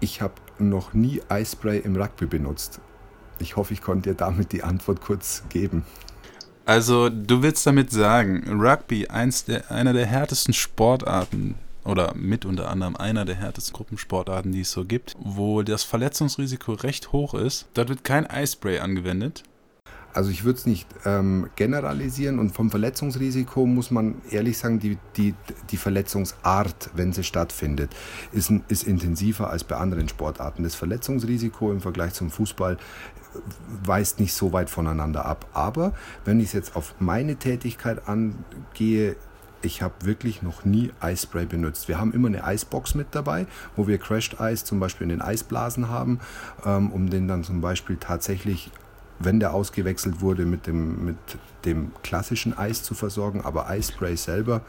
Ich 0.00 0.22
habe 0.22 0.34
noch 0.58 0.94
nie 0.94 1.20
Ice 1.30 1.52
Spray 1.52 1.78
im 1.78 1.96
Rugby 1.96 2.26
benutzt. 2.26 2.80
Ich 3.40 3.56
hoffe, 3.56 3.72
ich 3.72 3.82
konnte 3.82 4.10
dir 4.10 4.16
damit 4.16 4.52
die 4.52 4.62
Antwort 4.62 5.00
kurz 5.00 5.42
geben. 5.48 5.84
Also, 6.66 7.08
du 7.08 7.42
willst 7.42 7.66
damit 7.66 7.90
sagen, 7.90 8.60
Rugby, 8.60 9.08
eins 9.08 9.44
der, 9.44 9.70
einer 9.70 9.92
der 9.92 10.06
härtesten 10.06 10.54
Sportarten 10.54 11.56
oder 11.84 12.14
mit 12.14 12.44
unter 12.44 12.70
anderem 12.70 12.96
einer 12.96 13.24
der 13.24 13.34
härtesten 13.36 13.74
Gruppensportarten, 13.74 14.52
die 14.52 14.60
es 14.60 14.70
so 14.70 14.84
gibt, 14.84 15.16
wo 15.18 15.62
das 15.62 15.82
Verletzungsrisiko 15.82 16.74
recht 16.74 17.12
hoch 17.12 17.34
ist, 17.34 17.66
dort 17.74 17.88
wird 17.88 18.04
kein 18.04 18.26
Eispray 18.26 18.78
angewendet. 18.78 19.42
Also 20.12 20.30
ich 20.30 20.42
würde 20.42 20.58
es 20.58 20.66
nicht 20.66 20.88
ähm, 21.04 21.50
generalisieren 21.54 22.40
und 22.40 22.50
vom 22.50 22.70
Verletzungsrisiko 22.70 23.64
muss 23.64 23.92
man 23.92 24.20
ehrlich 24.30 24.58
sagen, 24.58 24.80
die, 24.80 24.98
die, 25.16 25.34
die 25.70 25.76
Verletzungsart, 25.76 26.90
wenn 26.94 27.12
sie 27.12 27.22
stattfindet, 27.22 27.90
ist, 28.32 28.52
ist 28.68 28.82
intensiver 28.82 29.50
als 29.50 29.62
bei 29.62 29.76
anderen 29.76 30.08
Sportarten. 30.08 30.64
Das 30.64 30.74
Verletzungsrisiko 30.74 31.70
im 31.70 31.80
Vergleich 31.80 32.14
zum 32.14 32.30
Fußball 32.30 32.76
weist 33.84 34.20
nicht 34.20 34.34
so 34.34 34.52
weit 34.52 34.70
voneinander 34.70 35.24
ab. 35.24 35.46
Aber 35.52 35.92
wenn 36.24 36.40
ich 36.40 36.46
es 36.46 36.52
jetzt 36.52 36.76
auf 36.76 36.94
meine 36.98 37.36
Tätigkeit 37.36 38.08
angehe, 38.08 39.16
ich 39.62 39.82
habe 39.82 39.94
wirklich 40.04 40.42
noch 40.42 40.64
nie 40.64 40.92
Eispray 41.00 41.44
benutzt. 41.44 41.88
Wir 41.88 41.98
haben 41.98 42.12
immer 42.12 42.28
eine 42.28 42.44
Eisbox 42.44 42.94
mit 42.94 43.08
dabei, 43.10 43.46
wo 43.76 43.86
wir 43.86 43.98
Crashed 43.98 44.40
Eis 44.40 44.64
zum 44.64 44.80
Beispiel 44.80 45.04
in 45.04 45.10
den 45.10 45.22
Eisblasen 45.22 45.88
haben, 45.90 46.20
ähm, 46.64 46.90
um 46.90 47.10
den 47.10 47.28
dann 47.28 47.44
zum 47.44 47.60
Beispiel 47.60 47.96
tatsächlich 47.98 48.70
wenn 49.20 49.38
der 49.38 49.52
ausgewechselt 49.54 50.22
wurde, 50.22 50.46
mit 50.46 50.66
dem, 50.66 51.04
mit 51.04 51.16
dem 51.64 51.92
klassischen 52.02 52.56
Eis 52.56 52.82
zu 52.82 52.94
versorgen. 52.94 53.42
Aber 53.42 53.68
Eispray 53.68 54.16
selber 54.16 54.62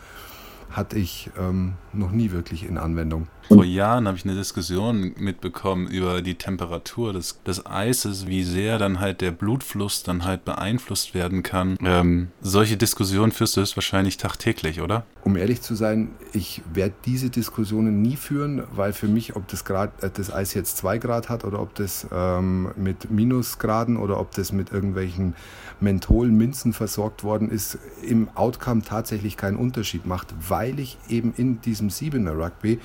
hatte 0.71 0.97
ich 0.97 1.29
ähm, 1.37 1.73
noch 1.93 2.11
nie 2.11 2.31
wirklich 2.31 2.65
in 2.65 2.77
Anwendung. 2.77 3.27
Vor 3.47 3.65
Jahren 3.65 4.07
habe 4.07 4.17
ich 4.17 4.23
eine 4.23 4.35
Diskussion 4.35 5.13
mitbekommen 5.17 5.87
über 5.87 6.21
die 6.21 6.35
Temperatur 6.35 7.11
des, 7.11 7.41
des 7.43 7.65
Eises, 7.65 8.27
wie 8.27 8.43
sehr 8.43 8.77
dann 8.77 8.99
halt 8.99 9.19
der 9.19 9.31
Blutfluss 9.31 10.03
dann 10.03 10.23
halt 10.23 10.45
beeinflusst 10.45 11.13
werden 11.13 11.43
kann. 11.43 11.77
Ähm, 11.83 12.29
solche 12.41 12.77
Diskussionen 12.77 13.31
führst 13.31 13.57
du 13.57 13.61
wahrscheinlich 13.61 14.17
tagtäglich, 14.17 14.81
oder? 14.81 15.03
Um 15.23 15.35
ehrlich 15.35 15.61
zu 15.61 15.75
sein, 15.75 16.11
ich 16.33 16.61
werde 16.73 16.93
diese 17.05 17.29
Diskussionen 17.29 18.01
nie 18.01 18.15
führen, 18.15 18.63
weil 18.73 18.93
für 18.93 19.07
mich, 19.07 19.35
ob 19.35 19.47
das, 19.49 19.65
Grad, 19.65 20.01
äh, 20.01 20.09
das 20.13 20.31
Eis 20.31 20.53
jetzt 20.53 20.77
2 20.77 20.97
Grad 20.99 21.29
hat 21.29 21.43
oder 21.43 21.61
ob 21.61 21.75
das 21.75 22.07
ähm, 22.11 22.71
mit 22.77 23.11
Minusgraden 23.11 23.97
oder 23.97 24.19
ob 24.19 24.31
das 24.31 24.51
mit 24.53 24.71
irgendwelchen 24.71 25.35
Mentholminzen 25.81 26.73
versorgt 26.73 27.23
worden 27.23 27.49
ist, 27.49 27.77
im 28.03 28.29
Outcome 28.35 28.83
tatsächlich 28.83 29.35
keinen 29.35 29.57
Unterschied 29.57 30.05
macht, 30.05 30.33
weil 30.47 30.79
ich 30.79 30.97
eben 31.09 31.33
in 31.35 31.61
diesem 31.61 31.89
Siebener 31.89 32.37
Rugby 32.37 32.79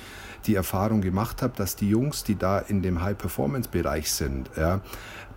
die 0.45 0.55
Erfahrung 0.55 1.01
gemacht 1.01 1.41
habe, 1.41 1.53
dass 1.55 1.75
die 1.75 1.89
Jungs, 1.89 2.23
die 2.23 2.35
da 2.35 2.59
in 2.59 2.81
dem 2.81 3.01
High-Performance-Bereich 3.01 4.11
sind, 4.11 4.49
ja, 4.57 4.81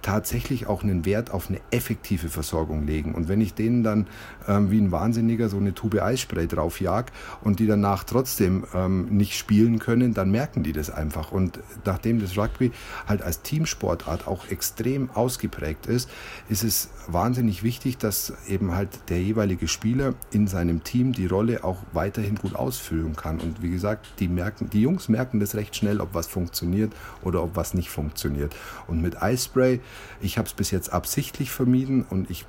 tatsächlich 0.02 0.66
auch 0.66 0.82
einen 0.82 1.04
Wert 1.04 1.30
auf 1.30 1.48
eine 1.48 1.60
effektive 1.70 2.28
Versorgung 2.28 2.86
legen. 2.86 3.14
Und 3.14 3.28
wenn 3.28 3.40
ich 3.40 3.54
denen 3.54 3.82
dann 3.82 4.06
ähm, 4.48 4.70
wie 4.70 4.80
ein 4.80 4.92
Wahnsinniger 4.92 5.48
so 5.48 5.56
eine 5.56 5.74
Tube 5.74 6.00
Eisspray 6.02 6.46
draufjag 6.46 7.06
und 7.42 7.58
die 7.58 7.66
danach 7.66 8.04
trotzdem 8.04 8.64
ähm, 8.74 9.06
nicht 9.16 9.36
spielen 9.36 9.78
können, 9.78 10.14
dann 10.14 10.30
merken 10.30 10.62
die 10.62 10.72
das 10.72 10.90
einfach. 10.90 11.32
Und 11.32 11.60
nachdem 11.84 12.20
das 12.20 12.36
Rugby 12.36 12.72
halt 13.06 13.22
als 13.22 13.42
Teamsportart 13.42 14.26
auch 14.26 14.48
extrem 14.48 15.10
ausgeprägt 15.10 15.86
ist, 15.86 16.10
ist 16.48 16.64
es 16.64 16.90
wahnsinnig 17.06 17.62
wichtig, 17.62 17.98
dass 17.98 18.32
eben 18.48 18.74
halt 18.74 18.88
der 19.08 19.22
jeweilige 19.22 19.68
Spieler 19.68 20.14
in 20.30 20.46
seinem 20.46 20.84
Team 20.84 21.12
die 21.12 21.26
Rolle 21.26 21.64
auch 21.64 21.78
weiterhin 21.92 22.36
gut 22.36 22.54
ausfüllen 22.54 23.16
kann. 23.16 23.40
Und 23.40 23.62
wie 23.62 23.70
gesagt, 23.70 24.06
die 24.18 24.28
merken, 24.28 24.70
die 24.70 24.82
Jungs 24.82 25.08
merken 25.08 25.40
das 25.40 25.54
recht 25.54 25.76
schnell, 25.76 26.00
ob 26.00 26.14
was 26.14 26.26
funktioniert 26.26 26.92
oder 27.22 27.42
ob 27.42 27.56
was 27.56 27.74
nicht 27.74 27.90
funktioniert. 27.90 28.54
Und 28.86 29.02
mit 29.02 29.22
Eispray 29.22 29.80
ich 30.20 30.38
habe 30.38 30.46
es 30.46 30.54
bis 30.54 30.70
jetzt 30.70 30.92
absichtlich 30.92 31.50
vermieden 31.50 32.04
und 32.08 32.30
ich 32.30 32.46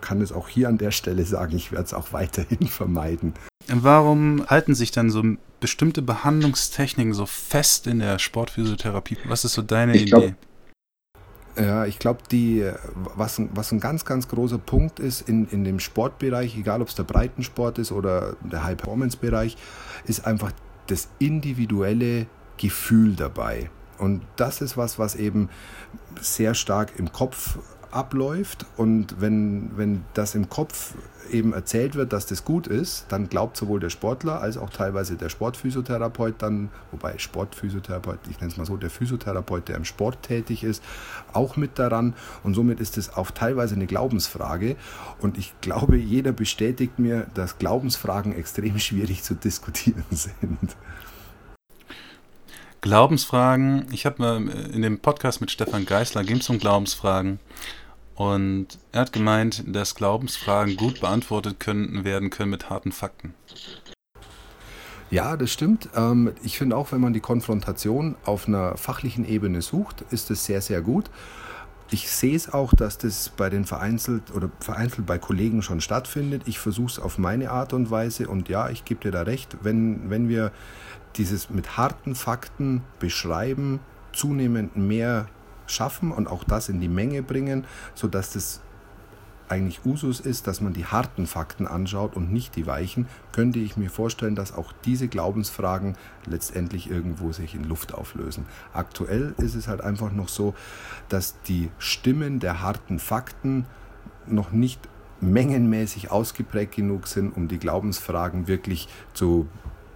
kann 0.00 0.20
es 0.20 0.32
auch 0.32 0.48
hier 0.48 0.68
an 0.68 0.78
der 0.78 0.90
Stelle 0.90 1.24
sagen, 1.24 1.54
ich 1.56 1.72
werde 1.72 1.84
es 1.84 1.94
auch 1.94 2.12
weiterhin 2.12 2.66
vermeiden. 2.68 3.34
Warum 3.68 4.46
halten 4.48 4.74
sich 4.74 4.90
dann 4.90 5.10
so 5.10 5.22
bestimmte 5.60 6.02
Behandlungstechniken 6.02 7.12
so 7.12 7.26
fest 7.26 7.86
in 7.86 8.00
der 8.00 8.18
Sportphysiotherapie? 8.18 9.18
Was 9.26 9.44
ist 9.44 9.52
so 9.52 9.62
deine 9.62 9.94
ich 9.94 10.12
Idee? 10.12 10.34
Ja, 11.56 11.84
ich 11.84 11.98
glaube, 11.98 12.20
was, 13.16 13.40
was 13.52 13.72
ein 13.72 13.80
ganz, 13.80 14.04
ganz 14.04 14.28
großer 14.28 14.58
Punkt 14.58 14.98
ist 14.98 15.28
in, 15.28 15.46
in 15.48 15.64
dem 15.64 15.78
Sportbereich, 15.78 16.56
egal 16.56 16.80
ob 16.80 16.88
es 16.88 16.94
der 16.94 17.02
Breitensport 17.02 17.78
ist 17.78 17.92
oder 17.92 18.36
der 18.40 18.64
High-Performance-Bereich, 18.64 19.56
ist 20.06 20.26
einfach 20.26 20.52
das 20.86 21.08
individuelle 21.18 22.26
Gefühl 22.56 23.14
dabei. 23.14 23.70
Und 24.00 24.22
das 24.36 24.62
ist 24.62 24.76
was, 24.76 24.98
was 24.98 25.14
eben 25.14 25.50
sehr 26.20 26.54
stark 26.54 26.98
im 26.98 27.12
Kopf 27.12 27.58
abläuft. 27.90 28.66
Und 28.76 29.20
wenn, 29.20 29.76
wenn 29.76 30.04
das 30.14 30.34
im 30.34 30.48
Kopf 30.48 30.94
eben 31.30 31.52
erzählt 31.52 31.94
wird, 31.94 32.12
dass 32.12 32.26
das 32.26 32.44
gut 32.44 32.66
ist, 32.66 33.06
dann 33.08 33.28
glaubt 33.28 33.56
sowohl 33.56 33.78
der 33.78 33.90
Sportler 33.90 34.40
als 34.40 34.56
auch 34.56 34.70
teilweise 34.70 35.16
der 35.16 35.28
Sportphysiotherapeut 35.28 36.36
dann, 36.38 36.70
wobei 36.90 37.18
Sportphysiotherapeut, 37.18 38.18
ich 38.30 38.40
nenne 38.40 38.50
es 38.50 38.56
mal 38.56 38.64
so, 38.66 38.76
der 38.76 38.90
Physiotherapeut, 38.90 39.68
der 39.68 39.76
im 39.76 39.84
Sport 39.84 40.22
tätig 40.22 40.64
ist, 40.64 40.82
auch 41.32 41.56
mit 41.56 41.78
daran. 41.78 42.14
Und 42.42 42.54
somit 42.54 42.80
ist 42.80 42.98
es 42.98 43.14
auch 43.16 43.30
teilweise 43.30 43.74
eine 43.74 43.86
Glaubensfrage. 43.86 44.76
Und 45.20 45.38
ich 45.38 45.52
glaube, 45.60 45.96
jeder 45.96 46.32
bestätigt 46.32 46.98
mir, 46.98 47.26
dass 47.34 47.58
Glaubensfragen 47.58 48.34
extrem 48.34 48.78
schwierig 48.80 49.22
zu 49.22 49.34
diskutieren 49.34 50.04
sind. 50.10 50.76
Glaubensfragen, 52.80 53.86
ich 53.92 54.06
habe 54.06 54.22
mal 54.22 54.48
in 54.72 54.80
dem 54.80 55.00
Podcast 55.00 55.42
mit 55.42 55.50
Stefan 55.50 55.84
Geisler, 55.84 56.24
ging 56.24 56.38
es 56.38 56.48
um 56.48 56.58
Glaubensfragen 56.58 57.38
und 58.14 58.68
er 58.92 59.02
hat 59.02 59.12
gemeint, 59.12 59.64
dass 59.66 59.94
Glaubensfragen 59.94 60.76
gut 60.76 61.00
beantwortet 61.00 61.60
können, 61.60 62.04
werden 62.04 62.30
können 62.30 62.50
mit 62.50 62.70
harten 62.70 62.92
Fakten. 62.92 63.34
Ja, 65.10 65.36
das 65.36 65.52
stimmt. 65.52 65.90
Ähm, 65.94 66.32
ich 66.42 66.56
finde 66.56 66.76
auch, 66.76 66.92
wenn 66.92 67.00
man 67.00 67.12
die 67.12 67.20
Konfrontation 67.20 68.14
auf 68.24 68.48
einer 68.48 68.78
fachlichen 68.78 69.28
Ebene 69.28 69.60
sucht, 69.60 70.04
ist 70.10 70.30
es 70.30 70.46
sehr, 70.46 70.62
sehr 70.62 70.80
gut. 70.80 71.10
Ich 71.90 72.08
sehe 72.08 72.36
es 72.36 72.50
auch, 72.50 72.72
dass 72.72 72.98
das 72.98 73.30
bei 73.30 73.50
den 73.50 73.64
vereinzelt 73.64 74.32
oder 74.32 74.48
vereinzelt 74.60 75.06
bei 75.06 75.18
Kollegen 75.18 75.60
schon 75.60 75.80
stattfindet. 75.80 76.42
Ich 76.46 76.60
versuche 76.60 76.92
es 76.92 76.98
auf 77.00 77.18
meine 77.18 77.50
Art 77.50 77.72
und 77.72 77.90
Weise 77.90 78.28
und 78.28 78.48
ja, 78.48 78.70
ich 78.70 78.84
gebe 78.84 79.00
dir 79.00 79.10
da 79.10 79.22
recht, 79.22 79.56
wenn, 79.62 80.08
wenn 80.08 80.28
wir 80.28 80.52
dieses 81.16 81.50
mit 81.50 81.76
harten 81.76 82.14
Fakten 82.14 82.82
beschreiben, 82.98 83.80
zunehmend 84.12 84.76
mehr 84.76 85.26
schaffen 85.66 86.12
und 86.12 86.28
auch 86.28 86.44
das 86.44 86.68
in 86.68 86.80
die 86.80 86.88
Menge 86.88 87.22
bringen, 87.22 87.64
sodass 87.94 88.32
das 88.32 88.60
eigentlich 89.50 89.84
Usus 89.84 90.20
ist, 90.20 90.46
dass 90.46 90.60
man 90.60 90.72
die 90.72 90.86
harten 90.86 91.26
Fakten 91.26 91.66
anschaut 91.66 92.14
und 92.14 92.32
nicht 92.32 92.54
die 92.54 92.66
weichen, 92.66 93.08
könnte 93.32 93.58
ich 93.58 93.76
mir 93.76 93.90
vorstellen, 93.90 94.36
dass 94.36 94.54
auch 94.54 94.72
diese 94.84 95.08
Glaubensfragen 95.08 95.96
letztendlich 96.24 96.88
irgendwo 96.88 97.32
sich 97.32 97.54
in 97.56 97.64
Luft 97.64 97.92
auflösen. 97.92 98.46
Aktuell 98.72 99.34
ist 99.38 99.56
es 99.56 99.66
halt 99.66 99.80
einfach 99.80 100.12
noch 100.12 100.28
so, 100.28 100.54
dass 101.08 101.40
die 101.42 101.70
Stimmen 101.78 102.38
der 102.38 102.62
harten 102.62 103.00
Fakten 103.00 103.66
noch 104.26 104.52
nicht 104.52 104.88
mengenmäßig 105.20 106.10
ausgeprägt 106.10 106.76
genug 106.76 107.08
sind, 107.08 107.36
um 107.36 107.48
die 107.48 107.58
Glaubensfragen 107.58 108.46
wirklich 108.46 108.88
zu 109.12 109.48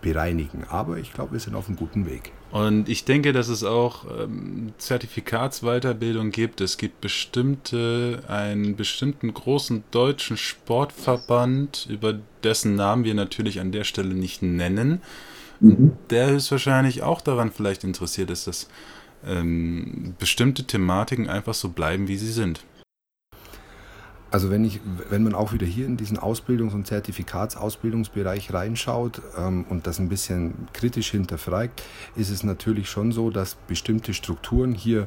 bereinigen. 0.04 0.64
Aber 0.68 0.98
ich 0.98 1.12
glaube, 1.12 1.32
wir 1.32 1.40
sind 1.40 1.56
auf 1.56 1.66
einem 1.66 1.76
guten 1.76 2.06
Weg. 2.06 2.30
Und 2.52 2.88
ich 2.88 3.04
denke, 3.04 3.32
dass 3.32 3.48
es 3.48 3.64
auch 3.64 4.04
ähm, 4.20 4.74
Zertifikatsweiterbildung 4.78 6.30
gibt. 6.30 6.60
Es 6.60 6.76
gibt 6.76 7.00
bestimmte, 7.00 8.22
einen 8.28 8.76
bestimmten 8.76 9.32
großen 9.32 9.82
deutschen 9.90 10.36
Sportverband, 10.36 11.88
über 11.90 12.16
dessen 12.44 12.76
Namen 12.76 13.04
wir 13.04 13.14
natürlich 13.14 13.60
an 13.60 13.72
der 13.72 13.84
Stelle 13.84 14.14
nicht 14.14 14.42
nennen, 14.42 15.00
mhm. 15.60 15.92
der 16.10 16.30
höchstwahrscheinlich 16.30 17.02
auch 17.02 17.22
daran 17.22 17.50
vielleicht 17.50 17.82
interessiert 17.82 18.30
ist, 18.30 18.46
dass 18.46 18.68
ähm, 19.26 20.14
bestimmte 20.18 20.64
Thematiken 20.64 21.30
einfach 21.30 21.54
so 21.54 21.70
bleiben, 21.70 22.08
wie 22.08 22.18
sie 22.18 22.30
sind. 22.30 22.60
Also 24.34 24.50
wenn 24.50 24.64
ich, 24.64 24.80
wenn 25.10 25.22
man 25.22 25.32
auch 25.32 25.52
wieder 25.52 25.64
hier 25.64 25.86
in 25.86 25.96
diesen 25.96 26.18
Ausbildungs- 26.18 26.74
und 26.74 26.88
Zertifikatsausbildungsbereich 26.88 28.52
reinschaut 28.52 29.22
ähm, 29.38 29.64
und 29.68 29.86
das 29.86 30.00
ein 30.00 30.08
bisschen 30.08 30.66
kritisch 30.72 31.12
hinterfragt, 31.12 31.84
ist 32.16 32.30
es 32.30 32.42
natürlich 32.42 32.90
schon 32.90 33.12
so, 33.12 33.30
dass 33.30 33.54
bestimmte 33.54 34.12
Strukturen 34.12 34.74
hier 34.74 35.06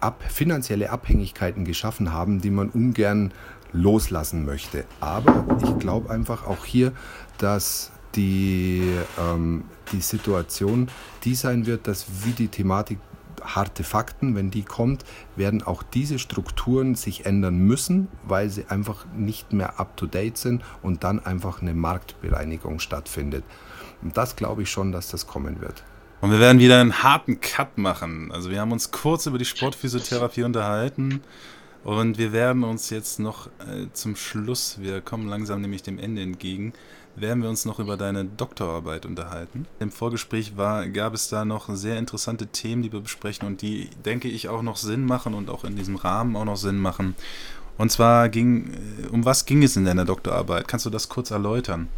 ab, 0.00 0.22
finanzielle 0.28 0.90
Abhängigkeiten 0.90 1.64
geschaffen 1.64 2.12
haben, 2.12 2.42
die 2.42 2.50
man 2.50 2.68
ungern 2.68 3.32
loslassen 3.72 4.44
möchte. 4.44 4.84
Aber 5.00 5.46
ich 5.64 5.78
glaube 5.78 6.10
einfach 6.10 6.46
auch 6.46 6.66
hier, 6.66 6.92
dass 7.38 7.90
die, 8.16 8.82
ähm, 9.18 9.64
die 9.92 10.02
Situation 10.02 10.88
die 11.24 11.34
sein 11.34 11.64
wird, 11.64 11.88
dass 11.88 12.04
wie 12.22 12.32
die 12.32 12.48
Thematik 12.48 12.98
harte 13.44 13.84
Fakten, 13.84 14.34
wenn 14.34 14.50
die 14.50 14.62
kommt, 14.62 15.04
werden 15.36 15.62
auch 15.62 15.82
diese 15.82 16.18
Strukturen 16.18 16.94
sich 16.94 17.26
ändern 17.26 17.58
müssen, 17.58 18.08
weil 18.24 18.50
sie 18.50 18.66
einfach 18.66 19.06
nicht 19.16 19.52
mehr 19.52 19.78
up-to-date 19.80 20.36
sind 20.36 20.62
und 20.82 21.04
dann 21.04 21.24
einfach 21.24 21.62
eine 21.62 21.74
Marktbereinigung 21.74 22.78
stattfindet. 22.78 23.44
Und 24.02 24.16
das 24.16 24.36
glaube 24.36 24.62
ich 24.62 24.70
schon, 24.70 24.92
dass 24.92 25.08
das 25.08 25.26
kommen 25.26 25.60
wird. 25.60 25.82
Und 26.20 26.30
wir 26.30 26.38
werden 26.38 26.60
wieder 26.60 26.80
einen 26.80 27.02
harten 27.02 27.40
Cut 27.40 27.78
machen. 27.78 28.30
Also 28.30 28.50
wir 28.50 28.60
haben 28.60 28.72
uns 28.72 28.92
kurz 28.92 29.26
über 29.26 29.38
die 29.38 29.44
Sportphysiotherapie 29.44 30.44
unterhalten 30.44 31.20
und 31.84 32.16
wir 32.16 32.32
werden 32.32 32.62
uns 32.62 32.90
jetzt 32.90 33.18
noch 33.18 33.48
äh, 33.48 33.86
zum 33.92 34.14
Schluss, 34.14 34.76
wir 34.80 35.00
kommen 35.00 35.26
langsam 35.26 35.60
nämlich 35.60 35.82
dem 35.82 35.98
Ende 35.98 36.22
entgegen, 36.22 36.74
werden 37.16 37.42
wir 37.42 37.50
uns 37.50 37.64
noch 37.64 37.78
über 37.78 37.96
deine 37.96 38.24
Doktorarbeit 38.24 39.06
unterhalten. 39.06 39.66
Im 39.80 39.90
Vorgespräch 39.90 40.56
war, 40.56 40.86
gab 40.88 41.14
es 41.14 41.28
da 41.28 41.44
noch 41.44 41.68
sehr 41.74 41.98
interessante 41.98 42.46
Themen, 42.46 42.82
die 42.82 42.92
wir 42.92 43.00
besprechen 43.00 43.46
und 43.46 43.62
die, 43.62 43.90
denke 44.04 44.28
ich, 44.28 44.48
auch 44.48 44.62
noch 44.62 44.76
Sinn 44.76 45.04
machen 45.04 45.34
und 45.34 45.50
auch 45.50 45.64
in 45.64 45.76
diesem 45.76 45.96
Rahmen 45.96 46.36
auch 46.36 46.44
noch 46.44 46.56
Sinn 46.56 46.78
machen. 46.78 47.14
Und 47.78 47.90
zwar 47.90 48.28
ging, 48.28 48.72
äh, 48.72 49.06
um 49.08 49.24
was 49.24 49.46
ging 49.46 49.62
es 49.62 49.76
in 49.76 49.84
deiner 49.84 50.04
Doktorarbeit? 50.04 50.68
Kannst 50.68 50.86
du 50.86 50.90
das 50.90 51.08
kurz 51.08 51.30
erläutern? 51.30 51.88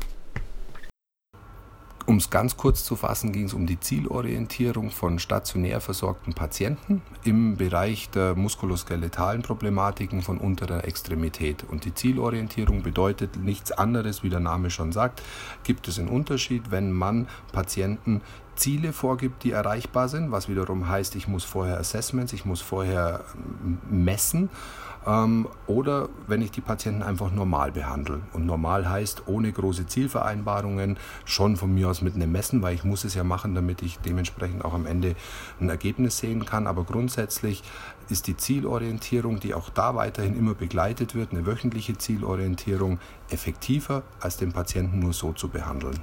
Um 2.07 2.19
es 2.19 2.29
ganz 2.29 2.59
kurz 2.59 2.85
zu 2.85 2.97
fassen, 2.97 3.33
ging 3.33 3.47
es 3.47 3.55
um 3.55 3.67
die 3.67 3.81
Zielorientierung 3.81 4.91
von 4.91 5.19
stationär 5.19 5.81
versorgten 5.81 6.35
Patienten 6.35 7.01
im 7.25 7.57
Bereich 7.57 8.11
der 8.11 8.35
muskuloskeletalen 8.35 9.41
Problematiken 9.41 10.21
von 10.21 10.37
unterer 10.37 10.85
Extremität. 10.85 11.65
Und 11.65 11.87
die 11.87 11.95
Zielorientierung 11.95 12.83
bedeutet 12.83 13.37
nichts 13.37 13.73
anderes, 13.73 14.23
wie 14.23 14.29
der 14.29 14.41
Name 14.41 14.69
schon 14.69 14.93
sagt, 14.93 15.23
gibt 15.63 15.89
es 15.89 15.99
einen 15.99 16.09
Unterschied, 16.09 16.71
wenn 16.71 16.93
man 16.93 17.27
Patienten 17.53 18.21
Ziele 18.55 18.93
vorgibt, 18.93 19.43
die 19.43 19.53
erreichbar 19.53 20.09
sind, 20.09 20.31
was 20.31 20.49
wiederum 20.49 20.89
heißt, 20.89 21.17
ich 21.17 21.27
muss 21.27 21.43
vorher 21.43 21.79
Assessments, 21.79 22.33
ich 22.33 22.45
muss 22.45 22.61
vorher 22.61 23.25
messen 23.91 24.51
ähm, 25.07 25.49
oder 25.67 26.09
wenn 26.27 26.43
ich 26.43 26.51
die 26.51 26.61
Patienten 26.61 27.03
einfach 27.03 27.31
normal 27.31 27.73
behandle. 27.73 28.21
Und 28.33 28.47
normal 28.47 28.89
heißt 28.89 29.25
ohne 29.27 29.53
große 29.53 29.87
Zielvereinbarungen, 29.87 30.99
schon 31.25 31.57
von 31.57 31.75
mir 31.75 31.89
aus 31.89 32.03
mit 32.03 32.15
einem 32.15 32.33
Messen, 32.33 32.63
weil 32.63 32.75
ich 32.75 32.85
muss 32.85 33.05
es 33.05 33.15
ja 33.15 33.25
machen, 33.25 33.55
damit 33.55 33.83
ich 33.83 33.99
dementsprechend 33.99 34.65
auch 34.65 34.75
am 34.75 34.87
Ende 34.87 35.15
ein 35.61 35.69
Ergebnis 35.69 36.19
sehen 36.19 36.45
kann. 36.45 36.67
Aber 36.67 36.85
grundsätzlich 36.85 37.63
ist 38.09 38.27
die 38.27 38.37
Zielorientierung, 38.37 39.41
die 39.41 39.55
auch 39.55 39.71
da 39.71 39.95
weiterhin 39.95 40.37
immer 40.37 40.55
begleitet 40.55 41.15
wird, 41.15 41.33
eine 41.33 41.47
wöchentliche 41.47 41.97
Zielorientierung, 41.97 42.99
effektiver 43.31 44.03
als 44.21 44.37
den 44.37 44.53
Patienten 44.53 44.99
nur 44.99 45.13
so 45.13 45.33
zu 45.33 45.49
behandeln. 45.49 45.99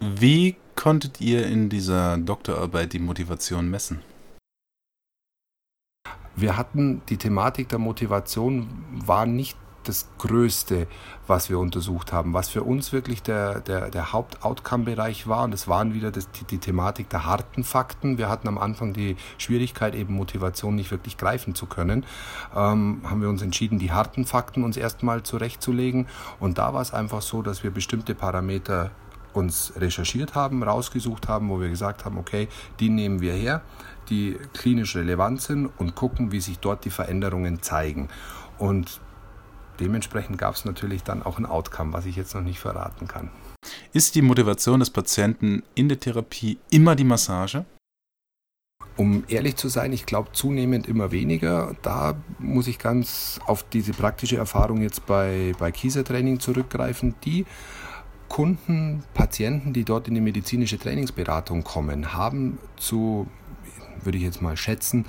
Wie 0.00 0.56
konntet 0.74 1.20
ihr 1.20 1.46
in 1.46 1.68
dieser 1.70 2.18
Doktorarbeit 2.18 2.92
die 2.92 2.98
Motivation 2.98 3.70
messen? 3.70 4.00
Wir 6.36 6.56
hatten 6.56 7.02
die 7.08 7.16
Thematik 7.16 7.68
der 7.68 7.78
Motivation 7.78 8.68
war 8.90 9.26
nicht 9.26 9.56
das 9.84 10.08
Größte, 10.18 10.86
was 11.26 11.50
wir 11.50 11.58
untersucht 11.58 12.12
haben. 12.12 12.34
Was 12.34 12.48
für 12.48 12.62
uns 12.62 12.92
wirklich 12.92 13.22
der, 13.22 13.60
der, 13.60 13.90
der 13.90 14.12
Haupt-Outcome-Bereich 14.12 15.26
war, 15.28 15.44
und 15.44 15.50
das 15.50 15.68
waren 15.68 15.94
wieder 15.94 16.10
das, 16.10 16.30
die, 16.30 16.44
die 16.44 16.58
Thematik 16.58 17.08
der 17.10 17.26
harten 17.26 17.64
Fakten. 17.64 18.18
Wir 18.18 18.28
hatten 18.28 18.48
am 18.48 18.58
Anfang 18.58 18.92
die 18.92 19.16
Schwierigkeit, 19.38 19.94
eben 19.94 20.14
Motivation 20.14 20.74
nicht 20.74 20.90
wirklich 20.90 21.16
greifen 21.16 21.54
zu 21.54 21.66
können. 21.66 22.04
Ähm, 22.54 23.02
haben 23.04 23.20
wir 23.20 23.28
uns 23.28 23.42
entschieden, 23.42 23.78
die 23.78 23.92
harten 23.92 24.24
Fakten 24.24 24.64
uns 24.64 24.76
erstmal 24.76 25.22
zurechtzulegen. 25.22 26.06
Und 26.40 26.58
da 26.58 26.74
war 26.74 26.82
es 26.82 26.92
einfach 26.92 27.22
so, 27.22 27.42
dass 27.42 27.62
wir 27.62 27.70
bestimmte 27.70 28.14
Parameter 28.14 28.90
uns 29.32 29.72
recherchiert 29.76 30.34
haben, 30.34 30.62
rausgesucht 30.62 31.28
haben, 31.28 31.48
wo 31.48 31.60
wir 31.60 31.68
gesagt 31.68 32.04
haben, 32.04 32.18
okay, 32.18 32.48
die 32.78 32.88
nehmen 32.88 33.20
wir 33.20 33.32
her, 33.32 33.62
die 34.10 34.36
klinisch 34.52 34.96
relevant 34.96 35.40
sind 35.40 35.66
und 35.78 35.94
gucken, 35.94 36.32
wie 36.32 36.40
sich 36.40 36.58
dort 36.58 36.84
die 36.84 36.90
Veränderungen 36.90 37.62
zeigen. 37.62 38.08
Und 38.58 39.00
dementsprechend 39.80 40.38
gab 40.38 40.54
es 40.54 40.64
natürlich 40.64 41.02
dann 41.02 41.22
auch 41.22 41.38
ein 41.38 41.46
Outcome, 41.46 41.92
was 41.92 42.06
ich 42.06 42.16
jetzt 42.16 42.34
noch 42.34 42.42
nicht 42.42 42.58
verraten 42.58 43.08
kann. 43.08 43.30
Ist 43.92 44.14
die 44.14 44.22
Motivation 44.22 44.80
des 44.80 44.90
Patienten 44.90 45.62
in 45.74 45.88
der 45.88 46.00
Therapie 46.00 46.58
immer 46.70 46.96
die 46.96 47.04
Massage? 47.04 47.64
Um 48.96 49.24
ehrlich 49.26 49.56
zu 49.56 49.68
sein, 49.68 49.92
ich 49.92 50.06
glaube 50.06 50.30
zunehmend 50.32 50.86
immer 50.86 51.10
weniger. 51.10 51.74
Da 51.82 52.14
muss 52.38 52.68
ich 52.68 52.78
ganz 52.78 53.40
auf 53.46 53.64
diese 53.68 53.92
praktische 53.92 54.36
Erfahrung 54.36 54.82
jetzt 54.82 55.06
bei, 55.06 55.52
bei 55.58 55.72
Kieser-Training 55.72 56.38
zurückgreifen. 56.38 57.16
Die 57.24 57.44
Kunden, 58.28 59.02
Patienten, 59.12 59.72
die 59.72 59.84
dort 59.84 60.08
in 60.08 60.14
die 60.14 60.20
medizinische 60.20 60.78
Trainingsberatung 60.78 61.64
kommen, 61.64 62.14
haben 62.14 62.58
zu, 62.76 63.26
würde 64.02 64.18
ich 64.18 64.24
jetzt 64.24 64.42
mal 64.42 64.56
schätzen, 64.56 65.06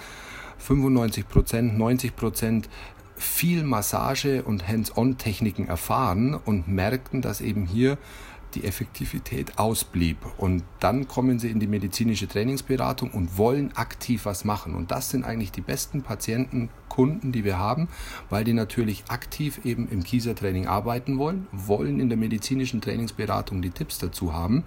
95 0.59 1.27
Prozent, 1.27 1.77
90 1.77 2.15
Prozent 2.15 2.69
viel 3.17 3.63
Massage 3.63 4.43
und 4.43 4.67
Hands-on-Techniken 4.67 5.67
erfahren 5.67 6.33
und 6.33 6.67
merkten, 6.67 7.21
dass 7.21 7.41
eben 7.41 7.65
hier 7.65 7.97
die 8.55 8.63
Effektivität 8.63 9.57
ausblieb. 9.57 10.17
Und 10.37 10.63
dann 10.79 11.07
kommen 11.07 11.39
sie 11.39 11.49
in 11.49 11.59
die 11.59 11.67
medizinische 11.67 12.27
Trainingsberatung 12.27 13.11
und 13.11 13.37
wollen 13.37 13.75
aktiv 13.75 14.25
was 14.25 14.45
machen. 14.45 14.73
Und 14.75 14.91
das 14.91 15.09
sind 15.09 15.25
eigentlich 15.25 15.51
die 15.51 15.61
besten 15.61 16.01
Patienten, 16.01 16.69
Kunden, 16.95 17.33
die 17.33 17.43
wir 17.43 17.57
haben, 17.57 17.89
weil 18.29 18.45
die 18.45 18.53
natürlich 18.53 19.03
aktiv 19.09 19.59
eben 19.65 19.89
im 19.89 20.03
Kiesertraining 20.03 20.67
arbeiten 20.67 21.17
wollen, 21.17 21.45
wollen 21.51 21.99
in 21.99 22.07
der 22.07 22.17
medizinischen 22.17 22.79
Trainingsberatung 22.79 23.61
die 23.61 23.71
Tipps 23.71 23.97
dazu 23.99 24.33
haben 24.33 24.63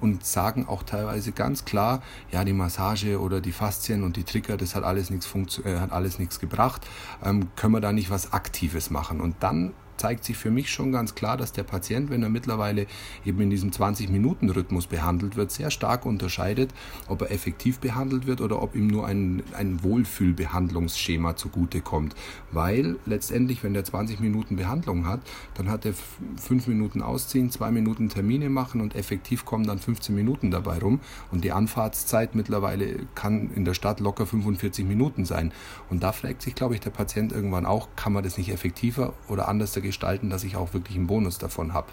und 0.00 0.24
sagen 0.24 0.66
auch 0.68 0.84
teilweise 0.84 1.32
ganz 1.32 1.64
klar, 1.64 2.00
ja, 2.30 2.44
die 2.44 2.52
Massage 2.52 3.20
oder 3.20 3.40
die 3.40 3.50
Faszien 3.50 4.04
und 4.04 4.16
die 4.16 4.22
Trigger, 4.22 4.56
das 4.56 4.76
hat 4.76 4.84
alles 4.84 5.10
nichts, 5.10 5.28
äh, 5.64 5.80
hat 5.80 5.90
alles 5.90 6.20
nichts 6.20 6.38
gebracht, 6.38 6.86
ähm, 7.24 7.48
können 7.56 7.74
wir 7.74 7.80
da 7.80 7.92
nicht 7.92 8.10
was 8.10 8.32
Aktives 8.32 8.90
machen. 8.90 9.20
Und 9.20 9.36
dann 9.40 9.72
zeigt 9.96 10.24
sich 10.24 10.36
für 10.36 10.50
mich 10.50 10.70
schon 10.70 10.92
ganz 10.92 11.14
klar, 11.14 11.36
dass 11.36 11.52
der 11.52 11.62
Patient, 11.62 12.10
wenn 12.10 12.22
er 12.22 12.28
mittlerweile 12.28 12.86
eben 13.24 13.40
in 13.40 13.50
diesem 13.50 13.70
20-Minuten-Rhythmus 13.70 14.86
behandelt 14.86 15.36
wird, 15.36 15.50
sehr 15.50 15.70
stark 15.70 16.06
unterscheidet, 16.06 16.72
ob 17.08 17.22
er 17.22 17.30
effektiv 17.30 17.78
behandelt 17.78 18.26
wird 18.26 18.40
oder 18.40 18.62
ob 18.62 18.74
ihm 18.74 18.86
nur 18.86 19.06
ein, 19.06 19.42
ein 19.56 19.82
Wohlfühlbehandlungsschema 19.82 21.36
zugutekommt. 21.36 22.14
Weil 22.50 22.96
letztendlich, 23.06 23.62
wenn 23.62 23.74
der 23.74 23.84
20 23.84 24.20
Minuten 24.20 24.56
Behandlung 24.56 25.06
hat, 25.06 25.20
dann 25.54 25.70
hat 25.70 25.84
er 25.84 25.94
5 26.40 26.66
Minuten 26.66 27.02
ausziehen, 27.02 27.50
2 27.50 27.70
Minuten 27.70 28.08
Termine 28.08 28.50
machen 28.50 28.80
und 28.80 28.94
effektiv 28.94 29.44
kommen 29.44 29.66
dann 29.66 29.78
15 29.78 30.14
Minuten 30.14 30.50
dabei 30.50 30.78
rum. 30.78 31.00
Und 31.30 31.44
die 31.44 31.52
Anfahrtszeit 31.52 32.34
mittlerweile 32.34 33.06
kann 33.14 33.50
in 33.54 33.64
der 33.64 33.74
Stadt 33.74 34.00
locker 34.00 34.26
45 34.26 34.84
Minuten 34.84 35.24
sein. 35.24 35.52
Und 35.90 36.02
da 36.02 36.12
fragt 36.12 36.42
sich, 36.42 36.54
glaube 36.54 36.74
ich, 36.74 36.80
der 36.80 36.90
Patient 36.90 37.32
irgendwann 37.32 37.66
auch, 37.66 37.88
kann 37.96 38.12
man 38.12 38.22
das 38.22 38.38
nicht 38.38 38.50
effektiver 38.50 39.14
oder 39.28 39.48
anders 39.48 39.72
gestalten? 39.82 40.30
dass 40.30 40.44
ich 40.44 40.56
auch 40.56 40.72
wirklich 40.72 40.96
einen 40.96 41.06
Bonus 41.06 41.38
davon 41.38 41.74
habe. 41.74 41.88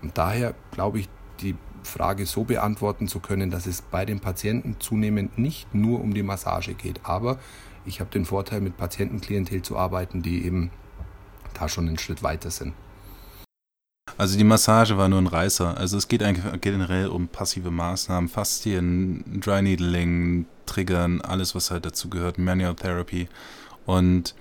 Und 0.00 0.16
daher 0.16 0.54
glaube 0.70 0.98
ich, 0.98 1.08
die 1.40 1.56
Frage 1.82 2.26
so 2.26 2.44
beantworten 2.44 3.08
zu 3.08 3.20
können, 3.20 3.50
dass 3.50 3.66
es 3.66 3.82
bei 3.82 4.04
den 4.04 4.20
Patienten 4.20 4.76
zunehmend 4.78 5.38
nicht 5.38 5.74
nur 5.74 6.00
um 6.00 6.14
die 6.14 6.22
Massage 6.22 6.74
geht. 6.74 7.00
Aber 7.04 7.38
ich 7.84 8.00
habe 8.00 8.10
den 8.10 8.24
Vorteil, 8.24 8.60
mit 8.60 8.76
Patientenklientel 8.76 9.62
zu 9.62 9.76
arbeiten, 9.76 10.22
die 10.22 10.44
eben 10.44 10.70
da 11.54 11.68
schon 11.68 11.88
einen 11.88 11.98
Schritt 11.98 12.22
weiter 12.22 12.50
sind. 12.50 12.74
Also 14.18 14.36
die 14.36 14.44
Massage 14.44 14.98
war 14.98 15.08
nur 15.08 15.20
ein 15.20 15.26
Reißer. 15.26 15.76
Also 15.76 15.96
es 15.96 16.08
geht 16.08 16.22
eigentlich 16.22 16.60
generell 16.60 17.08
um 17.08 17.28
passive 17.28 17.70
Maßnahmen, 17.70 18.28
Faszien, 18.28 19.40
Dry 19.40 19.62
Needling, 19.62 20.46
Triggern, 20.66 21.20
alles 21.20 21.54
was 21.54 21.70
halt 21.70 21.86
dazu 21.86 22.08
gehört, 22.10 22.38
Manual 22.38 22.74
Therapy. 22.74 23.28
Und 23.86 24.34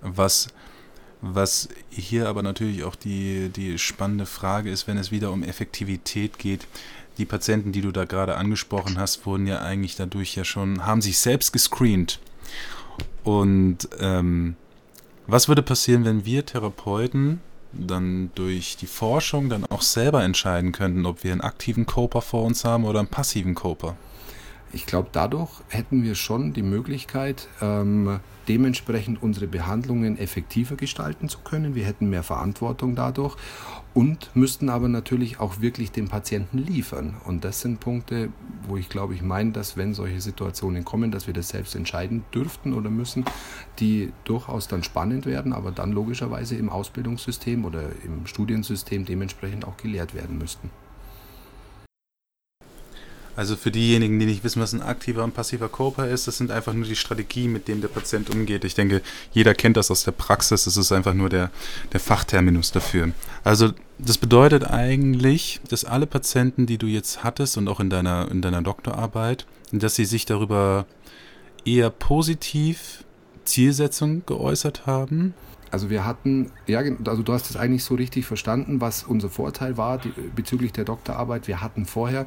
was 0.00 0.48
was 1.20 1.68
hier 1.90 2.28
aber 2.28 2.42
natürlich 2.42 2.84
auch 2.84 2.94
die, 2.94 3.48
die 3.48 3.78
spannende 3.78 4.26
Frage 4.26 4.70
ist, 4.70 4.86
wenn 4.86 4.98
es 4.98 5.10
wieder 5.10 5.32
um 5.32 5.42
Effektivität 5.42 6.38
geht. 6.38 6.66
Die 7.18 7.24
Patienten, 7.24 7.72
die 7.72 7.80
du 7.80 7.90
da 7.90 8.04
gerade 8.04 8.36
angesprochen 8.36 8.98
hast, 8.98 9.26
wurden 9.26 9.46
ja 9.46 9.60
eigentlich 9.60 9.96
dadurch 9.96 10.36
ja 10.36 10.44
schon, 10.44 10.86
haben 10.86 11.02
sich 11.02 11.18
selbst 11.18 11.52
gescreent. 11.52 12.20
Und 13.24 13.88
ähm, 13.98 14.56
was 15.26 15.48
würde 15.48 15.62
passieren, 15.62 16.04
wenn 16.04 16.24
wir 16.24 16.46
Therapeuten 16.46 17.40
dann 17.72 18.30
durch 18.34 18.76
die 18.76 18.86
Forschung 18.86 19.48
dann 19.50 19.66
auch 19.66 19.82
selber 19.82 20.22
entscheiden 20.22 20.72
könnten, 20.72 21.04
ob 21.04 21.24
wir 21.24 21.32
einen 21.32 21.42
aktiven 21.42 21.84
Coper 21.84 22.22
vor 22.22 22.44
uns 22.44 22.64
haben 22.64 22.84
oder 22.84 23.00
einen 23.00 23.08
passiven 23.08 23.54
Coper? 23.54 23.96
Ich 24.72 24.84
glaube, 24.84 25.08
dadurch 25.12 25.50
hätten 25.68 26.02
wir 26.02 26.14
schon 26.14 26.52
die 26.52 26.62
Möglichkeit, 26.62 27.48
ähm, 27.62 28.20
dementsprechend 28.48 29.22
unsere 29.22 29.46
Behandlungen 29.46 30.18
effektiver 30.18 30.76
gestalten 30.76 31.28
zu 31.28 31.38
können. 31.40 31.74
Wir 31.74 31.84
hätten 31.84 32.10
mehr 32.10 32.22
Verantwortung 32.22 32.94
dadurch 32.94 33.36
und 33.94 34.30
müssten 34.34 34.68
aber 34.68 34.88
natürlich 34.88 35.40
auch 35.40 35.60
wirklich 35.60 35.90
dem 35.90 36.08
Patienten 36.08 36.58
liefern. 36.58 37.16
Und 37.24 37.44
das 37.44 37.62
sind 37.62 37.80
Punkte, 37.80 38.30
wo 38.66 38.76
ich 38.76 38.88
glaube, 38.88 39.14
ich 39.14 39.22
meine, 39.22 39.52
dass 39.52 39.76
wenn 39.76 39.94
solche 39.94 40.20
Situationen 40.20 40.84
kommen, 40.84 41.10
dass 41.10 41.26
wir 41.26 41.34
das 41.34 41.48
selbst 41.48 41.74
entscheiden 41.74 42.24
dürften 42.34 42.74
oder 42.74 42.90
müssen, 42.90 43.24
die 43.78 44.12
durchaus 44.24 44.68
dann 44.68 44.82
spannend 44.82 45.24
werden, 45.24 45.52
aber 45.52 45.70
dann 45.70 45.92
logischerweise 45.92 46.56
im 46.56 46.68
Ausbildungssystem 46.68 47.64
oder 47.64 47.84
im 48.04 48.26
Studiensystem 48.26 49.04
dementsprechend 49.04 49.66
auch 49.66 49.78
gelehrt 49.78 50.14
werden 50.14 50.36
müssten. 50.38 50.70
Also 53.38 53.54
für 53.54 53.70
diejenigen, 53.70 54.18
die 54.18 54.26
nicht 54.26 54.42
wissen, 54.42 54.60
was 54.60 54.72
ein 54.72 54.82
aktiver 54.82 55.22
und 55.22 55.32
passiver 55.32 55.68
Coper 55.68 56.08
ist, 56.08 56.26
das 56.26 56.38
sind 56.38 56.50
einfach 56.50 56.72
nur 56.72 56.86
die 56.86 56.96
Strategien, 56.96 57.52
mit 57.52 57.68
denen 57.68 57.80
der 57.80 57.86
Patient 57.86 58.30
umgeht. 58.30 58.64
Ich 58.64 58.74
denke, 58.74 59.00
jeder 59.30 59.54
kennt 59.54 59.76
das 59.76 59.92
aus 59.92 60.02
der 60.02 60.10
Praxis, 60.10 60.64
das 60.64 60.76
ist 60.76 60.90
einfach 60.90 61.14
nur 61.14 61.28
der, 61.28 61.52
der 61.92 62.00
Fachterminus 62.00 62.72
dafür. 62.72 63.12
Also 63.44 63.70
das 63.96 64.18
bedeutet 64.18 64.64
eigentlich, 64.64 65.60
dass 65.68 65.84
alle 65.84 66.08
Patienten, 66.08 66.66
die 66.66 66.78
du 66.78 66.88
jetzt 66.88 67.22
hattest 67.22 67.56
und 67.56 67.68
auch 67.68 67.78
in 67.78 67.90
deiner, 67.90 68.28
in 68.28 68.42
deiner 68.42 68.60
Doktorarbeit, 68.60 69.46
dass 69.70 69.94
sie 69.94 70.04
sich 70.04 70.26
darüber 70.26 70.84
eher 71.64 71.90
positiv 71.90 73.04
Zielsetzung 73.44 74.26
geäußert 74.26 74.84
haben 74.84 75.32
also 75.70 75.90
wir 75.90 76.04
hatten, 76.04 76.50
ja, 76.66 76.80
also 77.06 77.22
du 77.22 77.32
hast 77.32 77.50
es 77.50 77.56
eigentlich 77.56 77.84
so 77.84 77.94
richtig 77.94 78.26
verstanden, 78.26 78.80
was 78.80 79.04
unser 79.04 79.28
Vorteil 79.28 79.76
war 79.76 79.98
die, 79.98 80.12
bezüglich 80.34 80.72
der 80.72 80.84
Doktorarbeit. 80.84 81.48
Wir 81.48 81.60
hatten 81.60 81.86
vorher 81.86 82.26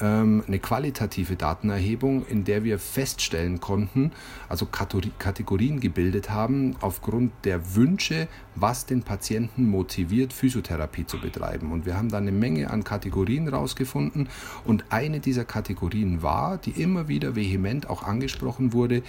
ähm, 0.00 0.42
eine 0.46 0.58
qualitative 0.58 1.36
Datenerhebung, 1.36 2.26
in 2.26 2.44
der 2.44 2.64
wir 2.64 2.78
feststellen 2.78 3.60
konnten, 3.60 4.12
also 4.48 4.66
Kategorien 4.66 5.80
gebildet 5.80 6.30
haben 6.30 6.76
aufgrund 6.80 7.32
der 7.44 7.74
Wünsche, 7.74 8.28
was 8.54 8.86
den 8.86 9.02
Patienten 9.02 9.68
motiviert, 9.68 10.32
Physiotherapie 10.32 11.06
zu 11.06 11.20
betreiben. 11.20 11.72
Und 11.72 11.86
wir 11.86 11.96
haben 11.96 12.08
da 12.08 12.18
eine 12.18 12.32
Menge 12.32 12.70
an 12.70 12.84
Kategorien 12.84 13.48
rausgefunden. 13.48 14.28
Und 14.64 14.84
eine 14.90 15.20
dieser 15.20 15.44
Kategorien 15.44 16.22
war, 16.22 16.58
die 16.58 16.70
immer 16.70 17.08
wieder 17.08 17.36
vehement 17.36 17.88
auch 17.88 18.02
angesprochen 18.02 18.72
wurde, 18.72 19.02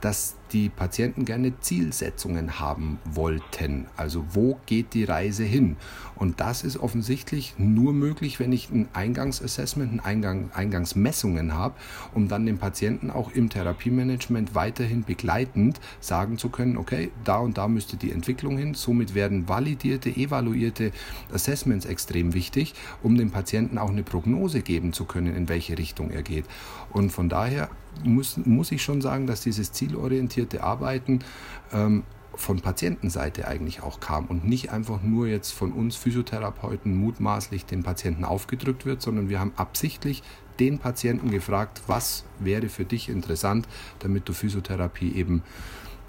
dass 0.00 0.36
die 0.52 0.68
Patienten 0.68 1.24
gerne 1.24 1.58
Zielsetzungen 1.60 2.58
haben 2.58 2.98
wollten. 3.04 3.86
Also 3.96 4.24
wo 4.32 4.58
geht 4.66 4.94
die 4.94 5.04
Reise 5.04 5.44
hin? 5.44 5.76
Und 6.18 6.40
das 6.40 6.64
ist 6.64 6.78
offensichtlich 6.78 7.54
nur 7.58 7.92
möglich, 7.92 8.40
wenn 8.40 8.52
ich 8.52 8.70
ein 8.70 8.88
Eingangsassessment, 8.92 9.92
ein 9.92 10.00
Eingang, 10.00 10.50
Eingangsmessungen 10.52 11.54
habe, 11.54 11.74
um 12.12 12.28
dann 12.28 12.44
den 12.44 12.58
Patienten 12.58 13.10
auch 13.10 13.30
im 13.30 13.48
Therapiemanagement 13.48 14.54
weiterhin 14.54 15.04
begleitend 15.04 15.80
sagen 16.00 16.36
zu 16.36 16.48
können, 16.48 16.76
okay, 16.76 17.10
da 17.24 17.38
und 17.38 17.56
da 17.56 17.68
müsste 17.68 17.96
die 17.96 18.10
Entwicklung 18.10 18.58
hin. 18.58 18.74
Somit 18.74 19.14
werden 19.14 19.48
validierte, 19.48 20.10
evaluierte 20.10 20.90
Assessments 21.32 21.86
extrem 21.86 22.34
wichtig, 22.34 22.74
um 23.02 23.16
dem 23.16 23.30
Patienten 23.30 23.78
auch 23.78 23.90
eine 23.90 24.02
Prognose 24.02 24.62
geben 24.62 24.92
zu 24.92 25.04
können, 25.04 25.36
in 25.36 25.48
welche 25.48 25.78
Richtung 25.78 26.10
er 26.10 26.22
geht. 26.22 26.46
Und 26.90 27.10
von 27.10 27.28
daher 27.28 27.70
muss, 28.02 28.36
muss 28.44 28.72
ich 28.72 28.82
schon 28.82 29.00
sagen, 29.00 29.26
dass 29.26 29.42
dieses 29.42 29.72
zielorientierte 29.72 30.62
Arbeiten 30.64 31.20
ähm, 31.72 32.02
von 32.38 32.60
Patientenseite 32.60 33.48
eigentlich 33.48 33.82
auch 33.82 33.98
kam 33.98 34.26
und 34.26 34.44
nicht 34.46 34.70
einfach 34.70 35.02
nur 35.02 35.26
jetzt 35.26 35.50
von 35.50 35.72
uns 35.72 35.96
Physiotherapeuten 35.96 36.96
mutmaßlich 36.96 37.66
den 37.66 37.82
Patienten 37.82 38.24
aufgedrückt 38.24 38.86
wird, 38.86 39.02
sondern 39.02 39.28
wir 39.28 39.40
haben 39.40 39.52
absichtlich 39.56 40.22
den 40.60 40.78
Patienten 40.78 41.30
gefragt, 41.30 41.82
was 41.88 42.24
wäre 42.38 42.68
für 42.68 42.84
dich 42.84 43.08
interessant, 43.08 43.66
damit 43.98 44.28
du 44.28 44.32
Physiotherapie 44.32 45.12
eben 45.14 45.42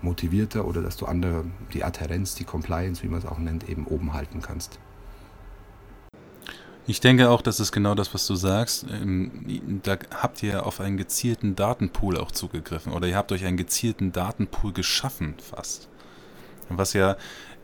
motivierter 0.02 0.66
oder 0.66 0.82
dass 0.82 0.98
du 0.98 1.08
andere 1.08 1.46
die 1.74 1.84
Adherenz, 1.84 2.36
die 2.36 2.46
Compliance, 2.46 3.04
wie 3.04 3.08
man 3.08 3.20
es 3.20 3.26
auch 3.26 3.40
nennt, 3.40 3.68
eben 3.68 3.86
oben 3.88 4.14
halten 4.14 4.42
kannst. 4.42 4.80
Ich 6.86 7.02
denke 7.02 7.30
auch, 7.30 7.42
das 7.42 7.60
ist 7.60 7.72
genau 7.72 7.96
das, 7.96 8.14
was 8.14 8.26
du 8.28 8.36
sagst. 8.36 8.86
Ähm, 8.90 9.82
da 9.84 9.98
habt 10.12 10.42
ihr 10.44 10.66
auf 10.66 10.80
einen 10.80 10.98
gezielten 10.98 11.56
Datenpool 11.56 12.18
auch 12.18 12.32
zugegriffen 12.32 12.94
oder 12.94 13.08
ihr 13.08 13.16
habt 13.16 13.32
euch 13.32 13.46
einen 13.46 13.58
gezielten 13.58 14.12
Datenpool 14.12 14.74
geschaffen 14.74 15.36
fast. 15.38 15.90
Was 16.70 16.94
ja 16.94 17.16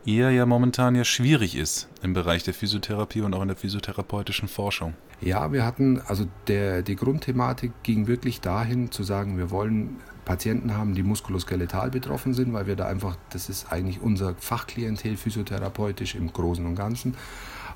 eher 0.05 0.31
ja 0.31 0.45
momentan 0.45 0.95
ja 0.95 1.03
schwierig 1.03 1.55
ist 1.55 1.89
im 2.01 2.13
Bereich 2.13 2.43
der 2.43 2.53
Physiotherapie 2.53 3.21
und 3.21 3.33
auch 3.33 3.41
in 3.41 3.47
der 3.47 3.57
physiotherapeutischen 3.57 4.47
Forschung. 4.47 4.93
Ja, 5.21 5.51
wir 5.51 5.65
hatten, 5.65 6.01
also 6.05 6.25
der, 6.47 6.81
die 6.81 6.95
Grundthematik 6.95 7.71
ging 7.83 8.07
wirklich 8.07 8.41
dahin 8.41 8.91
zu 8.91 9.03
sagen, 9.03 9.37
wir 9.37 9.49
wollen 9.49 9.97
Patienten 10.25 10.75
haben, 10.75 10.93
die 10.93 11.03
muskuloskeletal 11.03 11.89
betroffen 11.89 12.33
sind, 12.33 12.53
weil 12.53 12.67
wir 12.67 12.75
da 12.75 12.87
einfach, 12.87 13.15
das 13.29 13.49
ist 13.49 13.71
eigentlich 13.71 14.01
unser 14.01 14.35
Fachklientel 14.35 15.17
physiotherapeutisch 15.17 16.15
im 16.15 16.31
Großen 16.31 16.65
und 16.65 16.75
Ganzen. 16.75 17.15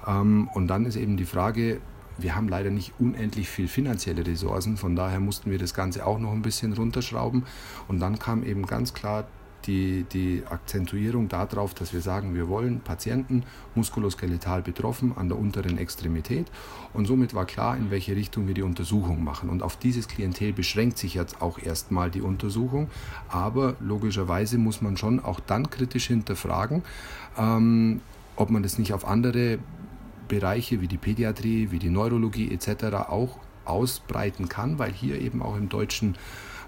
Ähm, 0.06 0.50
und 0.54 0.68
dann 0.68 0.86
ist 0.86 0.96
eben 0.96 1.16
die 1.18 1.26
Frage, 1.26 1.80
wir 2.18 2.36
haben 2.36 2.50
leider 2.50 2.70
nicht 2.70 2.94
unendlich 3.00 3.48
viel 3.48 3.68
finanzielle 3.68 4.26
Ressourcen, 4.28 4.76
von 4.76 4.96
daher 4.96 5.22
mussten 5.22 5.52
wir 5.52 5.58
das 5.58 5.74
Ganze 5.74 6.06
auch 6.06 6.20
noch 6.20 6.34
ein 6.34 6.42
bisschen 6.42 6.74
runterschrauben. 6.74 7.46
Und 7.88 8.00
dann 8.00 8.20
kam 8.20 8.44
eben 8.44 8.66
ganz 8.66 8.94
klar 8.94 9.26
die, 9.66 10.06
die 10.12 10.44
Akzentuierung 10.50 11.28
darauf, 11.30 11.74
dass 11.74 11.94
wir 11.94 12.02
sagen, 12.02 12.34
wir 12.36 12.48
wollen 12.48 12.82
Patienten 12.82 13.44
muskuloskeletal 13.76 14.62
betroffen 14.62 15.14
an 15.16 15.30
der 15.30 15.38
unteren 15.38 15.78
Extremität. 15.78 16.48
Und 16.94 17.06
somit 17.06 17.34
war 17.34 17.46
klar, 17.46 17.78
in 17.78 17.92
welche 17.92 18.16
Richtung 18.16 18.48
wir 18.48 18.54
die 18.54 18.62
Untersuchung 18.62 19.24
machen. 19.24 19.50
Und 19.50 19.64
auf 19.64 19.78
dieses 19.78 20.08
Klientel 20.08 20.54
beschränkt 20.54 20.98
sich 20.98 21.14
jetzt 21.14 21.42
auch 21.42 21.60
erstmal 21.60 22.10
die 22.10 22.22
Untersuchung. 22.22 22.90
Aber 23.28 23.76
logischerweise 23.80 24.58
muss 24.58 24.82
man 24.82 24.98
schon 24.98 25.20
auch 25.20 25.40
dann 25.40 25.70
kritisch 25.70 26.08
hinterfragen, 26.08 26.84
ähm, 27.38 28.02
ob 28.36 28.50
man 28.50 28.64
das 28.64 28.78
nicht 28.78 28.94
auf 28.94 29.06
andere 29.06 29.60
Bereiche 30.28 30.82
wie 30.82 30.88
die 30.88 30.98
Pädiatrie, 30.98 31.72
wie 31.72 31.80
die 31.80 31.90
Neurologie 31.90 32.52
etc. 32.52 33.10
auch 33.10 33.40
ausbreiten 33.66 34.50
kann, 34.50 34.80
weil 34.80 34.92
hier 34.92 35.20
eben 35.20 35.42
auch 35.42 35.56
im 35.56 35.70
deutschen 35.70 36.16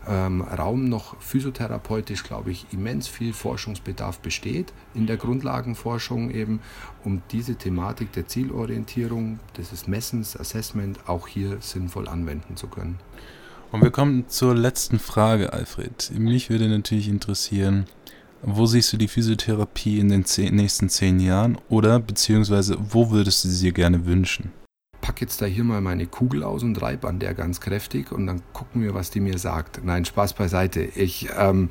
ähm, 0.07 0.41
Raum 0.41 0.89
noch 0.89 1.19
physiotherapeutisch, 1.21 2.23
glaube 2.23 2.51
ich, 2.51 2.65
immens 2.71 3.07
viel 3.07 3.33
Forschungsbedarf 3.33 4.19
besteht 4.19 4.73
in 4.93 5.07
der 5.07 5.17
Grundlagenforschung 5.17 6.31
eben, 6.31 6.59
um 7.03 7.21
diese 7.31 7.55
Thematik 7.55 8.11
der 8.13 8.27
Zielorientierung, 8.27 9.39
des 9.57 9.87
Messens, 9.87 10.35
Assessment 10.37 11.07
auch 11.07 11.27
hier 11.27 11.57
sinnvoll 11.59 12.07
anwenden 12.07 12.57
zu 12.57 12.67
können. 12.67 12.99
Und 13.71 13.83
wir 13.83 13.91
kommen 13.91 14.27
zur 14.27 14.53
letzten 14.53 14.99
Frage, 14.99 15.53
Alfred. 15.53 16.11
Mich 16.17 16.49
würde 16.49 16.67
natürlich 16.67 17.07
interessieren, 17.07 17.85
wo 18.41 18.65
siehst 18.65 18.91
du 18.91 18.97
die 18.97 19.07
Physiotherapie 19.07 19.99
in 19.99 20.09
den 20.09 20.25
zehn, 20.25 20.55
nächsten 20.55 20.89
zehn 20.89 21.19
Jahren 21.19 21.57
oder 21.69 21.99
beziehungsweise 21.99 22.77
wo 22.79 23.11
würdest 23.11 23.43
du 23.43 23.49
sie 23.49 23.67
dir 23.67 23.71
gerne 23.71 24.05
wünschen? 24.05 24.51
Pack 25.01 25.21
jetzt 25.21 25.41
da 25.41 25.45
hier 25.45 25.63
mal 25.63 25.81
meine 25.81 26.05
Kugel 26.05 26.43
aus 26.43 26.63
und 26.63 26.81
reib 26.81 27.05
an 27.05 27.19
der 27.19 27.33
ganz 27.33 27.59
kräftig 27.59 28.11
und 28.11 28.27
dann 28.27 28.41
gucken 28.53 28.83
wir, 28.83 28.93
was 28.93 29.09
die 29.09 29.19
mir 29.19 29.37
sagt. 29.37 29.83
Nein, 29.83 30.05
Spaß 30.05 30.33
beiseite. 30.33 30.81
Ich, 30.81 31.29
ähm, 31.37 31.69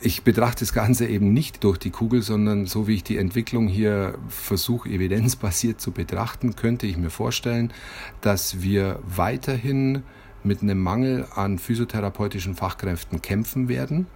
ich 0.00 0.22
betrachte 0.22 0.60
das 0.60 0.72
Ganze 0.72 1.06
eben 1.06 1.32
nicht 1.32 1.64
durch 1.64 1.78
die 1.78 1.90
Kugel, 1.90 2.22
sondern 2.22 2.66
so 2.66 2.86
wie 2.86 2.94
ich 2.94 3.04
die 3.04 3.18
Entwicklung 3.18 3.66
hier 3.68 4.16
versuche, 4.28 4.88
evidenzbasiert 4.88 5.80
zu 5.80 5.90
betrachten, 5.90 6.56
könnte 6.56 6.86
ich 6.86 6.96
mir 6.96 7.10
vorstellen, 7.10 7.72
dass 8.20 8.62
wir 8.62 9.00
weiterhin 9.04 10.04
mit 10.44 10.62
einem 10.62 10.80
Mangel 10.82 11.26
an 11.34 11.58
physiotherapeutischen 11.58 12.54
Fachkräften 12.54 13.22
kämpfen 13.22 13.68
werden 13.68 14.06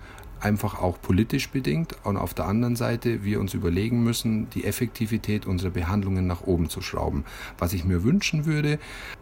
einfach 0.42 0.80
auch 0.80 1.00
politisch 1.00 1.50
bedingt 1.50 1.96
und 2.04 2.16
auf 2.16 2.34
der 2.34 2.46
anderen 2.46 2.76
Seite 2.76 3.24
wir 3.24 3.40
uns 3.40 3.54
überlegen 3.54 4.02
müssen, 4.02 4.50
die 4.50 4.64
Effektivität 4.64 5.46
unserer 5.46 5.70
Behandlungen 5.70 6.26
nach 6.26 6.42
oben 6.42 6.68
zu 6.68 6.80
schrauben. 6.80 7.24
Was 7.58 7.72
ich 7.72 7.84
mir 7.84 8.02
wünschen 8.02 8.44
würde, 8.44 8.78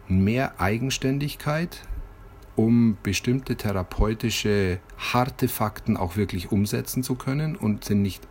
mehr 0.07 0.59
Eigenständigkeit, 0.59 1.83
um 2.55 2.97
bestimmte 3.03 3.55
therapeutische 3.55 4.79
harte 4.97 5.47
Fakten 5.47 5.95
auch 5.95 6.15
wirklich 6.15 6.51
umsetzen 6.51 7.03
zu 7.03 7.15
können 7.15 7.55
und 7.55 7.85
sind 7.85 8.01
nicht 8.01 8.27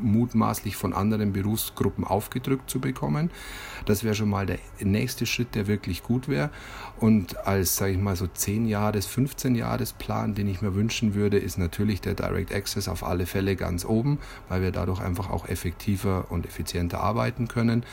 mutmaßlich 0.00 0.76
von 0.76 0.92
anderen 0.92 1.32
Berufsgruppen 1.32 2.04
aufgedrückt 2.04 2.70
zu 2.70 2.80
bekommen. 2.80 3.30
Das 3.86 4.04
wäre 4.04 4.14
schon 4.14 4.30
mal 4.30 4.46
der 4.46 4.58
nächste 4.80 5.26
Schritt, 5.26 5.54
der 5.54 5.66
wirklich 5.66 6.02
gut 6.02 6.28
wäre. 6.28 6.50
Und 6.98 7.46
als, 7.46 7.76
sage 7.76 7.92
ich 7.92 7.98
mal, 7.98 8.16
so 8.16 8.26
10 8.26 8.66
Jahres, 8.66 9.06
15 9.06 9.54
Jahres 9.54 9.92
Plan, 9.92 10.34
den 10.34 10.48
ich 10.48 10.62
mir 10.62 10.74
wünschen 10.74 11.14
würde, 11.14 11.38
ist 11.38 11.58
natürlich 11.58 12.00
der 12.00 12.14
Direct 12.14 12.54
Access 12.54 12.88
auf 12.88 13.04
alle 13.04 13.26
Fälle 13.26 13.56
ganz 13.56 13.84
oben, 13.84 14.18
weil 14.48 14.62
wir 14.62 14.70
dadurch 14.70 15.00
einfach 15.00 15.30
auch 15.30 15.48
effektiver 15.48 16.26
und 16.30 16.46
effizienter 16.46 17.00
arbeiten 17.00 17.48
können. 17.48 17.84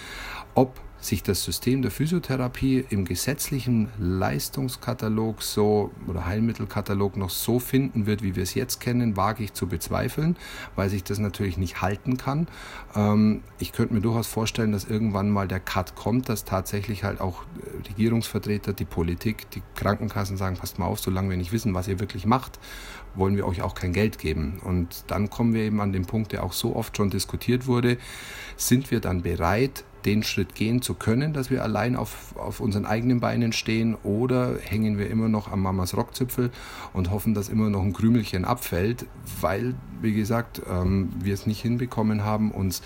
Ob 0.55 0.79
sich 1.01 1.23
das 1.23 1.43
System 1.43 1.81
der 1.81 1.89
Physiotherapie 1.89 2.85
im 2.89 3.05
gesetzlichen 3.05 3.89
Leistungskatalog 3.97 5.41
so 5.41 5.91
oder 6.07 6.25
Heilmittelkatalog 6.27 7.17
noch 7.17 7.31
so 7.31 7.59
finden 7.59 8.05
wird, 8.05 8.21
wie 8.21 8.35
wir 8.35 8.43
es 8.43 8.53
jetzt 8.53 8.79
kennen, 8.79 9.17
wage 9.17 9.43
ich 9.43 9.53
zu 9.53 9.67
bezweifeln, 9.67 10.37
weil 10.75 10.89
sich 10.89 11.03
das 11.03 11.17
natürlich 11.17 11.57
nicht 11.57 11.81
halten 11.81 12.17
kann. 12.17 12.47
Ähm, 12.95 13.41
ich 13.57 13.71
könnte 13.73 13.95
mir 13.95 14.01
durchaus 14.01 14.27
vorstellen, 14.27 14.71
dass 14.71 14.85
irgendwann 14.85 15.31
mal 15.31 15.47
der 15.47 15.59
Cut 15.59 15.95
kommt, 15.95 16.29
dass 16.29 16.45
tatsächlich 16.45 17.03
halt 17.03 17.19
auch 17.19 17.43
äh, 17.43 17.87
Regierungsvertreter, 17.89 18.73
die 18.73 18.85
Politik, 18.85 19.49
die 19.51 19.63
Krankenkassen 19.75 20.37
sagen, 20.37 20.57
passt 20.57 20.77
mal 20.77 20.85
auf, 20.85 20.99
solange 20.99 21.31
wir 21.31 21.37
nicht 21.37 21.51
wissen, 21.51 21.73
was 21.73 21.87
ihr 21.87 21.99
wirklich 21.99 22.27
macht, 22.27 22.59
wollen 23.15 23.35
wir 23.35 23.47
euch 23.47 23.63
auch 23.63 23.73
kein 23.73 23.91
Geld 23.91 24.19
geben. 24.19 24.61
Und 24.63 25.05
dann 25.07 25.31
kommen 25.31 25.53
wir 25.55 25.63
eben 25.63 25.81
an 25.81 25.93
den 25.93 26.05
Punkt, 26.05 26.31
der 26.31 26.43
auch 26.43 26.53
so 26.53 26.75
oft 26.75 26.95
schon 26.95 27.09
diskutiert 27.09 27.65
wurde, 27.65 27.97
sind 28.55 28.91
wir 28.91 28.99
dann 28.99 29.23
bereit, 29.23 29.83
den 30.05 30.23
Schritt 30.23 30.55
gehen 30.55 30.81
zu 30.81 30.93
können, 30.93 31.33
dass 31.33 31.49
wir 31.49 31.63
allein 31.63 31.95
auf, 31.95 32.35
auf 32.37 32.59
unseren 32.59 32.85
eigenen 32.85 33.19
Beinen 33.19 33.53
stehen 33.53 33.95
oder 34.03 34.57
hängen 34.59 34.97
wir 34.97 35.09
immer 35.09 35.29
noch 35.29 35.51
am 35.51 35.61
Mamas 35.61 35.95
Rockzipfel 35.95 36.51
und 36.93 37.11
hoffen, 37.11 37.33
dass 37.33 37.49
immer 37.49 37.69
noch 37.69 37.83
ein 37.83 37.93
Krümelchen 37.93 38.45
abfällt, 38.45 39.05
weil, 39.39 39.75
wie 40.01 40.13
gesagt, 40.13 40.61
ähm, 40.69 41.09
wir 41.19 41.33
es 41.33 41.45
nicht 41.45 41.61
hinbekommen 41.61 42.23
haben, 42.23 42.51
uns 42.51 42.81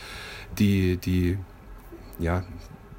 die, 0.57 0.97
die, 0.97 1.37
ja, 2.19 2.43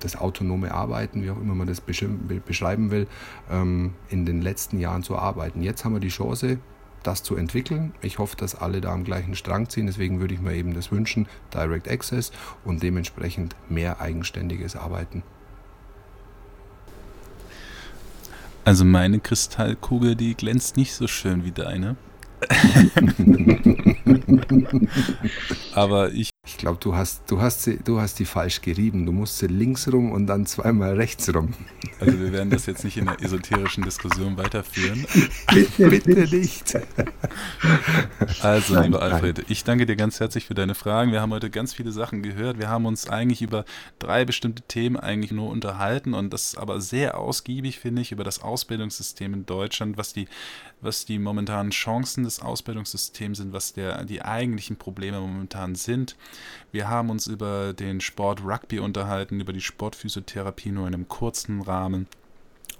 das 0.00 0.16
autonome 0.16 0.72
Arbeiten, 0.72 1.22
wie 1.22 1.30
auch 1.30 1.40
immer 1.40 1.54
man 1.54 1.66
das 1.66 1.80
beschreiben 1.80 2.90
will, 2.90 3.06
ähm, 3.50 3.94
in 4.08 4.26
den 4.26 4.42
letzten 4.42 4.78
Jahren 4.78 5.02
zu 5.02 5.16
arbeiten. 5.16 5.62
Jetzt 5.62 5.84
haben 5.84 5.94
wir 5.94 6.00
die 6.00 6.08
Chance, 6.08 6.58
das 7.06 7.22
zu 7.22 7.36
entwickeln. 7.36 7.94
Ich 8.02 8.18
hoffe, 8.18 8.36
dass 8.36 8.54
alle 8.54 8.80
da 8.80 8.92
am 8.92 9.04
gleichen 9.04 9.34
Strang 9.34 9.68
ziehen. 9.68 9.86
Deswegen 9.86 10.20
würde 10.20 10.34
ich 10.34 10.40
mir 10.40 10.54
eben 10.54 10.74
das 10.74 10.90
wünschen, 10.90 11.26
Direct 11.54 11.88
Access 11.88 12.32
und 12.64 12.82
dementsprechend 12.82 13.54
mehr 13.68 14.00
eigenständiges 14.00 14.76
Arbeiten. 14.76 15.22
Also 18.64 18.84
meine 18.84 19.20
Kristallkugel, 19.20 20.16
die 20.16 20.34
glänzt 20.34 20.76
nicht 20.76 20.92
so 20.92 21.06
schön 21.06 21.44
wie 21.44 21.52
deine. 21.52 21.96
Aber 25.74 26.12
ich. 26.12 26.30
Ich 26.46 26.56
glaube, 26.58 26.78
du 26.80 26.94
hast, 26.94 27.28
du, 27.28 27.40
hast 27.40 27.64
sie, 27.64 27.78
du 27.78 28.00
hast 28.00 28.20
die 28.20 28.24
falsch 28.24 28.62
gerieben. 28.62 29.04
Du 29.04 29.10
musst 29.10 29.38
sie 29.38 29.48
links 29.48 29.92
rum 29.92 30.12
und 30.12 30.28
dann 30.28 30.46
zweimal 30.46 30.94
rechts 30.94 31.34
rum. 31.34 31.54
Also 31.98 32.20
wir 32.20 32.30
werden 32.32 32.50
das 32.50 32.66
jetzt 32.66 32.84
nicht 32.84 32.96
in 32.96 33.06
der 33.06 33.20
esoterischen 33.20 33.82
Diskussion 33.82 34.36
weiterführen. 34.36 35.04
bitte, 35.52 35.88
bitte 35.88 36.36
nicht. 36.36 36.78
Also, 38.40 38.74
nein, 38.74 38.84
lieber 38.84 39.02
Alfred, 39.02 39.38
nein. 39.38 39.46
ich 39.48 39.64
danke 39.64 39.86
dir 39.86 39.96
ganz 39.96 40.20
herzlich 40.20 40.46
für 40.46 40.54
deine 40.54 40.74
Fragen. 40.74 41.10
Wir 41.10 41.20
haben 41.20 41.32
heute 41.32 41.50
ganz 41.50 41.74
viele 41.74 41.90
Sachen 41.90 42.22
gehört. 42.22 42.58
Wir 42.58 42.68
haben 42.68 42.86
uns 42.86 43.08
eigentlich 43.08 43.42
über 43.42 43.64
drei 43.98 44.24
bestimmte 44.24 44.62
Themen 44.62 44.96
eigentlich 44.96 45.32
nur 45.32 45.50
unterhalten 45.50 46.14
und 46.14 46.32
das 46.32 46.56
aber 46.56 46.80
sehr 46.80 47.18
ausgiebig, 47.18 47.80
finde 47.80 48.02
ich, 48.02 48.12
über 48.12 48.22
das 48.22 48.40
Ausbildungssystem 48.40 49.34
in 49.34 49.46
Deutschland, 49.46 49.96
was 49.96 50.12
die, 50.12 50.28
was 50.80 51.06
die 51.06 51.18
momentanen 51.18 51.72
Chancen 51.72 52.22
des 52.24 52.40
Ausbildungssystems 52.40 53.38
sind, 53.38 53.52
was 53.52 53.72
der, 53.72 54.04
die 54.04 54.22
eigentlichen 54.22 54.76
Probleme 54.76 55.20
momentan 55.20 55.74
sind. 55.74 56.16
Wir 56.72 56.88
haben 56.88 57.10
uns 57.10 57.26
über 57.26 57.72
den 57.72 58.00
Sport 58.00 58.42
Rugby 58.44 58.78
unterhalten, 58.78 59.40
über 59.40 59.52
die 59.52 59.60
Sportphysiotherapie 59.60 60.70
nur 60.70 60.86
in 60.86 60.94
einem 60.94 61.08
kurzen 61.08 61.62
Rahmen. 61.62 62.06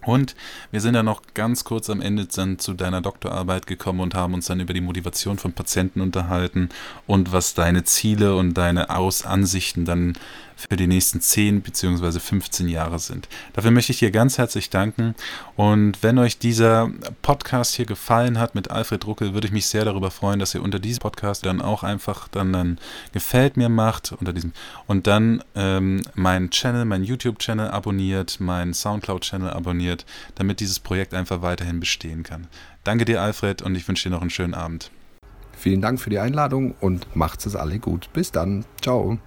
Und 0.06 0.36
wir 0.70 0.80
sind 0.80 0.94
dann 0.94 1.04
noch 1.04 1.22
ganz 1.34 1.64
kurz 1.64 1.90
am 1.90 2.00
Ende 2.00 2.26
dann 2.26 2.58
zu 2.60 2.74
deiner 2.74 3.02
Doktorarbeit 3.02 3.66
gekommen 3.66 4.00
und 4.00 4.14
haben 4.14 4.34
uns 4.34 4.46
dann 4.46 4.60
über 4.60 4.72
die 4.72 4.80
Motivation 4.80 5.36
von 5.36 5.52
Patienten 5.52 6.00
unterhalten 6.00 6.68
und 7.06 7.32
was 7.32 7.54
deine 7.54 7.82
Ziele 7.84 8.36
und 8.36 8.54
deine 8.54 8.90
Aus 8.90 9.26
Ansichten 9.26 9.84
dann 9.84 10.14
für 10.56 10.76
die 10.76 10.86
nächsten 10.86 11.20
10 11.20 11.60
bzw. 11.60 12.18
15 12.18 12.68
Jahre 12.68 12.98
sind. 12.98 13.28
Dafür 13.52 13.70
möchte 13.70 13.92
ich 13.92 13.98
dir 13.98 14.10
ganz 14.10 14.38
herzlich 14.38 14.70
danken. 14.70 15.14
Und 15.54 16.02
wenn 16.02 16.18
euch 16.18 16.38
dieser 16.38 16.90
Podcast 17.20 17.74
hier 17.74 17.84
gefallen 17.84 18.38
hat 18.38 18.54
mit 18.54 18.70
Alfred 18.70 19.06
Ruckel, 19.06 19.34
würde 19.34 19.46
ich 19.46 19.52
mich 19.52 19.66
sehr 19.66 19.84
darüber 19.84 20.10
freuen, 20.10 20.38
dass 20.38 20.54
ihr 20.54 20.62
unter 20.62 20.78
diesem 20.78 21.00
Podcast 21.00 21.44
dann 21.44 21.60
auch 21.60 21.82
einfach 21.82 22.28
dann 22.28 22.54
ein 22.54 22.78
Gefällt 23.12 23.56
mir 23.56 23.68
macht 23.68 24.12
unter 24.12 24.32
diesem 24.32 24.52
und 24.86 25.06
dann 25.06 25.42
ähm, 25.54 26.02
meinen 26.14 26.50
Channel, 26.50 26.84
meinen 26.84 27.04
YouTube-Channel 27.04 27.68
abonniert, 27.68 28.40
meinen 28.40 28.72
Soundcloud-Channel 28.72 29.50
abonniert, 29.50 29.95
damit 30.34 30.60
dieses 30.60 30.80
Projekt 30.80 31.14
einfach 31.14 31.40
weiterhin 31.40 31.80
bestehen 31.80 32.22
kann. 32.22 32.48
Danke 32.84 33.04
dir, 33.04 33.22
Alfred, 33.22 33.62
und 33.62 33.74
ich 33.74 33.86
wünsche 33.86 34.08
dir 34.08 34.14
noch 34.14 34.20
einen 34.20 34.30
schönen 34.30 34.54
Abend. 34.54 34.90
Vielen 35.56 35.80
Dank 35.80 36.00
für 36.00 36.10
die 36.10 36.18
Einladung 36.18 36.74
und 36.80 37.16
macht's 37.16 37.46
es 37.46 37.56
alle 37.56 37.78
gut. 37.78 38.12
Bis 38.12 38.30
dann. 38.30 38.64
Ciao. 38.82 39.18